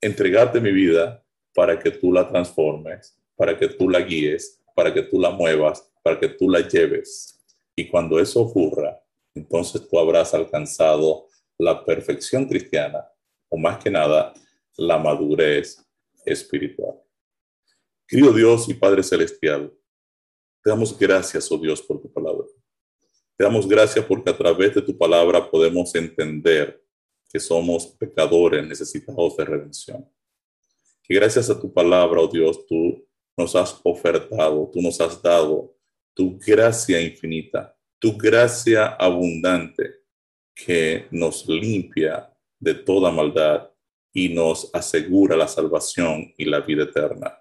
entregarte 0.00 0.60
mi 0.60 0.72
vida 0.72 1.22
para 1.54 1.78
que 1.78 1.90
tú 1.90 2.12
la 2.12 2.28
transformes, 2.28 3.18
para 3.34 3.58
que 3.58 3.68
tú 3.68 3.88
la 3.88 4.00
guíes, 4.00 4.62
para 4.74 4.92
que 4.92 5.02
tú 5.02 5.20
la 5.20 5.30
muevas, 5.30 5.92
para 6.02 6.18
que 6.18 6.28
tú 6.28 6.48
la 6.48 6.60
lleves 6.60 7.36
y 7.76 7.86
cuando 7.88 8.18
eso 8.18 8.40
ocurra, 8.40 8.98
entonces 9.34 9.86
tú 9.86 9.98
habrás 9.98 10.32
alcanzado 10.32 11.28
la 11.58 11.84
perfección 11.84 12.46
cristiana 12.46 13.06
o 13.50 13.58
más 13.58 13.78
que 13.78 13.90
nada 13.90 14.32
la 14.78 14.98
madurez 14.98 15.86
espiritual. 16.24 16.94
Querido 18.08 18.32
Dios 18.32 18.68
y 18.68 18.74
Padre 18.74 19.02
Celestial, 19.02 19.72
te 20.62 20.70
damos 20.70 20.96
gracias, 20.96 21.50
oh 21.50 21.58
Dios, 21.58 21.82
por 21.82 22.00
tu 22.00 22.12
palabra. 22.12 22.46
Te 23.36 23.42
damos 23.42 23.68
gracias 23.68 24.04
porque 24.04 24.30
a 24.30 24.36
través 24.36 24.76
de 24.76 24.82
tu 24.82 24.96
palabra 24.96 25.50
podemos 25.50 25.92
entender 25.96 26.80
que 27.28 27.40
somos 27.40 27.88
pecadores 27.98 28.64
necesitados 28.64 29.36
de 29.36 29.44
redención. 29.44 30.08
Que 31.02 31.16
gracias 31.16 31.50
a 31.50 31.60
tu 31.60 31.72
palabra, 31.72 32.20
oh 32.20 32.28
Dios, 32.28 32.64
tú 32.66 33.04
nos 33.36 33.56
has 33.56 33.80
ofertado, 33.82 34.70
tú 34.72 34.80
nos 34.80 35.00
has 35.00 35.20
dado 35.20 35.76
tu 36.14 36.38
gracia 36.38 37.00
infinita, 37.00 37.76
tu 37.98 38.16
gracia 38.16 38.86
abundante 38.86 39.96
que 40.54 41.08
nos 41.10 41.46
limpia 41.48 42.32
de 42.60 42.74
toda 42.74 43.10
maldad 43.10 43.68
y 44.12 44.28
nos 44.28 44.70
asegura 44.72 45.36
la 45.36 45.48
salvación 45.48 46.32
y 46.38 46.44
la 46.44 46.60
vida 46.60 46.84
eterna. 46.84 47.36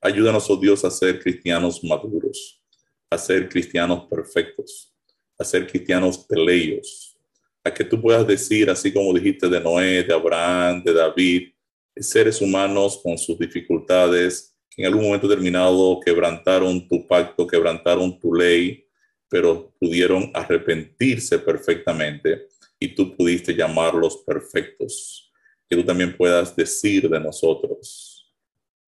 Ayúdanos, 0.00 0.48
oh 0.48 0.56
Dios, 0.56 0.84
a 0.84 0.90
ser 0.90 1.20
cristianos 1.20 1.82
maduros. 1.82 2.62
a 3.10 3.16
ser 3.16 3.48
cristianos 3.48 4.04
perfectos, 4.04 4.94
a 5.38 5.44
ser 5.44 5.66
cristianos 5.66 6.26
teleios, 6.26 7.16
a 7.64 7.72
que 7.72 7.82
tú 7.82 8.00
puedas 8.00 8.26
decir, 8.26 8.68
así 8.68 8.92
como 8.92 9.14
dijiste 9.14 9.48
de 9.48 9.60
Noé, 9.60 10.02
de 10.02 10.12
Abraham, 10.12 10.82
de 10.84 10.92
David, 10.92 11.48
seres 11.96 12.40
humanos 12.42 13.00
con 13.02 13.16
sus 13.16 13.38
dificultades, 13.38 14.54
que 14.70 14.82
en 14.82 14.88
algún 14.88 15.04
momento 15.04 15.26
determinado 15.26 15.98
quebrantaron 16.04 16.86
tu 16.86 17.06
pacto, 17.06 17.46
quebrantaron 17.46 18.18
tu 18.20 18.34
ley, 18.34 18.84
pero 19.28 19.72
pudieron 19.80 20.30
arrepentirse 20.34 21.38
perfectamente 21.38 22.46
y 22.78 22.94
tú 22.94 23.16
pudiste 23.16 23.54
llamarlos 23.54 24.18
perfectos. 24.18 25.32
Que 25.68 25.76
tú 25.76 25.84
también 25.84 26.16
puedas 26.16 26.54
decir 26.56 27.08
de 27.08 27.20
nosotros, 27.20 28.17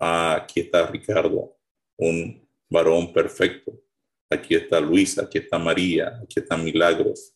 ah, 0.00 0.36
aquí 0.36 0.60
está 0.60 0.86
Ricardo, 0.86 1.56
un 1.96 2.48
varón 2.68 3.12
perfecto. 3.12 3.80
Aquí 4.30 4.54
está 4.54 4.80
Luisa, 4.80 5.22
aquí 5.22 5.38
está 5.38 5.58
María, 5.58 6.20
aquí 6.22 6.38
está 6.38 6.56
Milagros, 6.56 7.34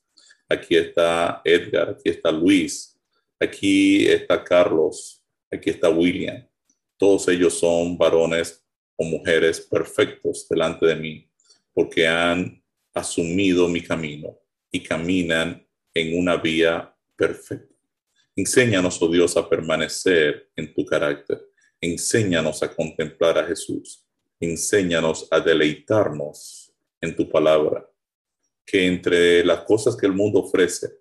aquí 0.48 0.76
está 0.76 1.42
Edgar, 1.44 1.90
aquí 1.90 2.08
está 2.08 2.30
Luis, 2.30 2.98
aquí 3.38 4.06
está 4.06 4.42
Carlos, 4.42 5.22
aquí 5.50 5.70
está 5.70 5.90
William. 5.90 6.46
Todos 6.96 7.26
ellos 7.28 7.58
son 7.58 7.98
varones 7.98 8.64
o 8.96 9.04
mujeres 9.04 9.60
perfectos 9.60 10.46
delante 10.48 10.86
de 10.86 10.94
mí, 10.94 11.28
porque 11.72 12.06
han 12.06 12.62
asumido 12.94 13.68
mi 13.68 13.82
camino 13.82 14.38
y 14.70 14.80
caminan 14.80 15.66
en 15.92 16.18
una 16.18 16.36
vía 16.36 16.94
perfecta. 17.16 17.74
Enséñanos, 18.36 19.00
oh 19.02 19.08
Dios, 19.08 19.36
a 19.36 19.48
permanecer 19.48 20.50
en 20.56 20.72
tu 20.72 20.84
carácter. 20.84 21.40
Enséñanos 21.84 22.62
a 22.62 22.74
contemplar 22.74 23.36
a 23.36 23.44
Jesús. 23.44 24.06
Enséñanos 24.40 25.28
a 25.30 25.38
deleitarnos 25.38 26.72
en 26.98 27.14
tu 27.14 27.28
palabra. 27.28 27.86
Que 28.64 28.86
entre 28.86 29.44
las 29.44 29.64
cosas 29.64 29.94
que 29.94 30.06
el 30.06 30.14
mundo 30.14 30.40
ofrece 30.40 30.94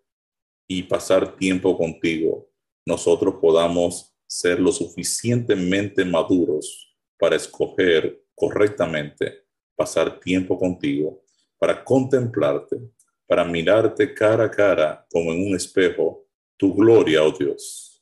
y 0.68 0.84
pasar 0.84 1.38
tiempo 1.38 1.78
contigo, 1.78 2.50
nosotros 2.86 3.36
podamos 3.40 4.14
ser 4.28 4.60
lo 4.60 4.74
suficientemente 4.74 6.04
maduros 6.04 6.94
para 7.18 7.38
escoger 7.38 8.22
correctamente 8.36 9.46
pasar 9.76 10.20
tiempo 10.20 10.60
contigo, 10.60 11.24
para 11.58 11.82
contemplarte, 11.82 12.78
para 13.26 13.46
mirarte 13.46 14.14
cara 14.14 14.46
a 14.46 14.52
cara 14.52 15.08
como 15.10 15.32
en 15.32 15.48
un 15.48 15.56
espejo, 15.56 16.28
tu 16.58 16.74
gloria, 16.76 17.24
oh 17.24 17.32
Dios, 17.32 17.93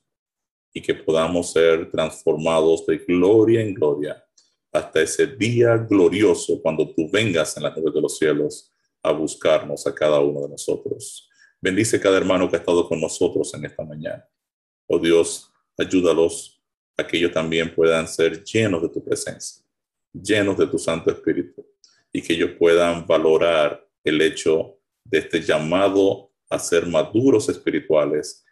y 0.73 0.81
que 0.81 0.93
podamos 0.93 1.51
ser 1.51 1.89
transformados 1.91 2.85
de 2.85 2.97
gloria 2.97 3.61
en 3.61 3.73
gloria 3.73 4.23
hasta 4.71 5.01
ese 5.01 5.27
día 5.27 5.77
glorioso 5.77 6.61
cuando 6.61 6.93
tú 6.93 7.09
vengas 7.11 7.57
en 7.57 7.63
las 7.63 7.75
nubes 7.75 7.93
de 7.93 8.01
los 8.01 8.17
cielos 8.17 8.71
a 9.03 9.11
buscarnos 9.11 9.85
a 9.85 9.93
cada 9.93 10.19
uno 10.19 10.41
de 10.41 10.49
nosotros. 10.49 11.29
Bendice 11.59 11.99
cada 11.99 12.17
hermano 12.17 12.49
que 12.49 12.55
ha 12.55 12.59
estado 12.59 12.87
con 12.87 12.99
nosotros 13.01 13.53
en 13.53 13.65
esta 13.65 13.83
mañana. 13.83 14.25
Oh 14.87 14.97
Dios, 14.97 15.51
ayúdalos 15.77 16.61
a 16.97 17.05
que 17.05 17.17
ellos 17.17 17.31
también 17.31 17.73
puedan 17.73 18.07
ser 18.07 18.43
llenos 18.43 18.81
de 18.81 18.89
tu 18.89 19.03
presencia, 19.03 19.63
llenos 20.13 20.57
de 20.57 20.67
tu 20.67 20.77
Santo 20.77 21.11
Espíritu, 21.11 21.65
y 22.13 22.21
que 22.21 22.33
ellos 22.33 22.51
puedan 22.57 23.05
valorar 23.05 23.87
el 24.03 24.21
hecho 24.21 24.77
de 25.03 25.19
este 25.19 25.41
llamado 25.41 26.31
a 26.49 26.59
ser 26.59 26.85
maduros 26.85 27.47
espirituales 27.49 28.43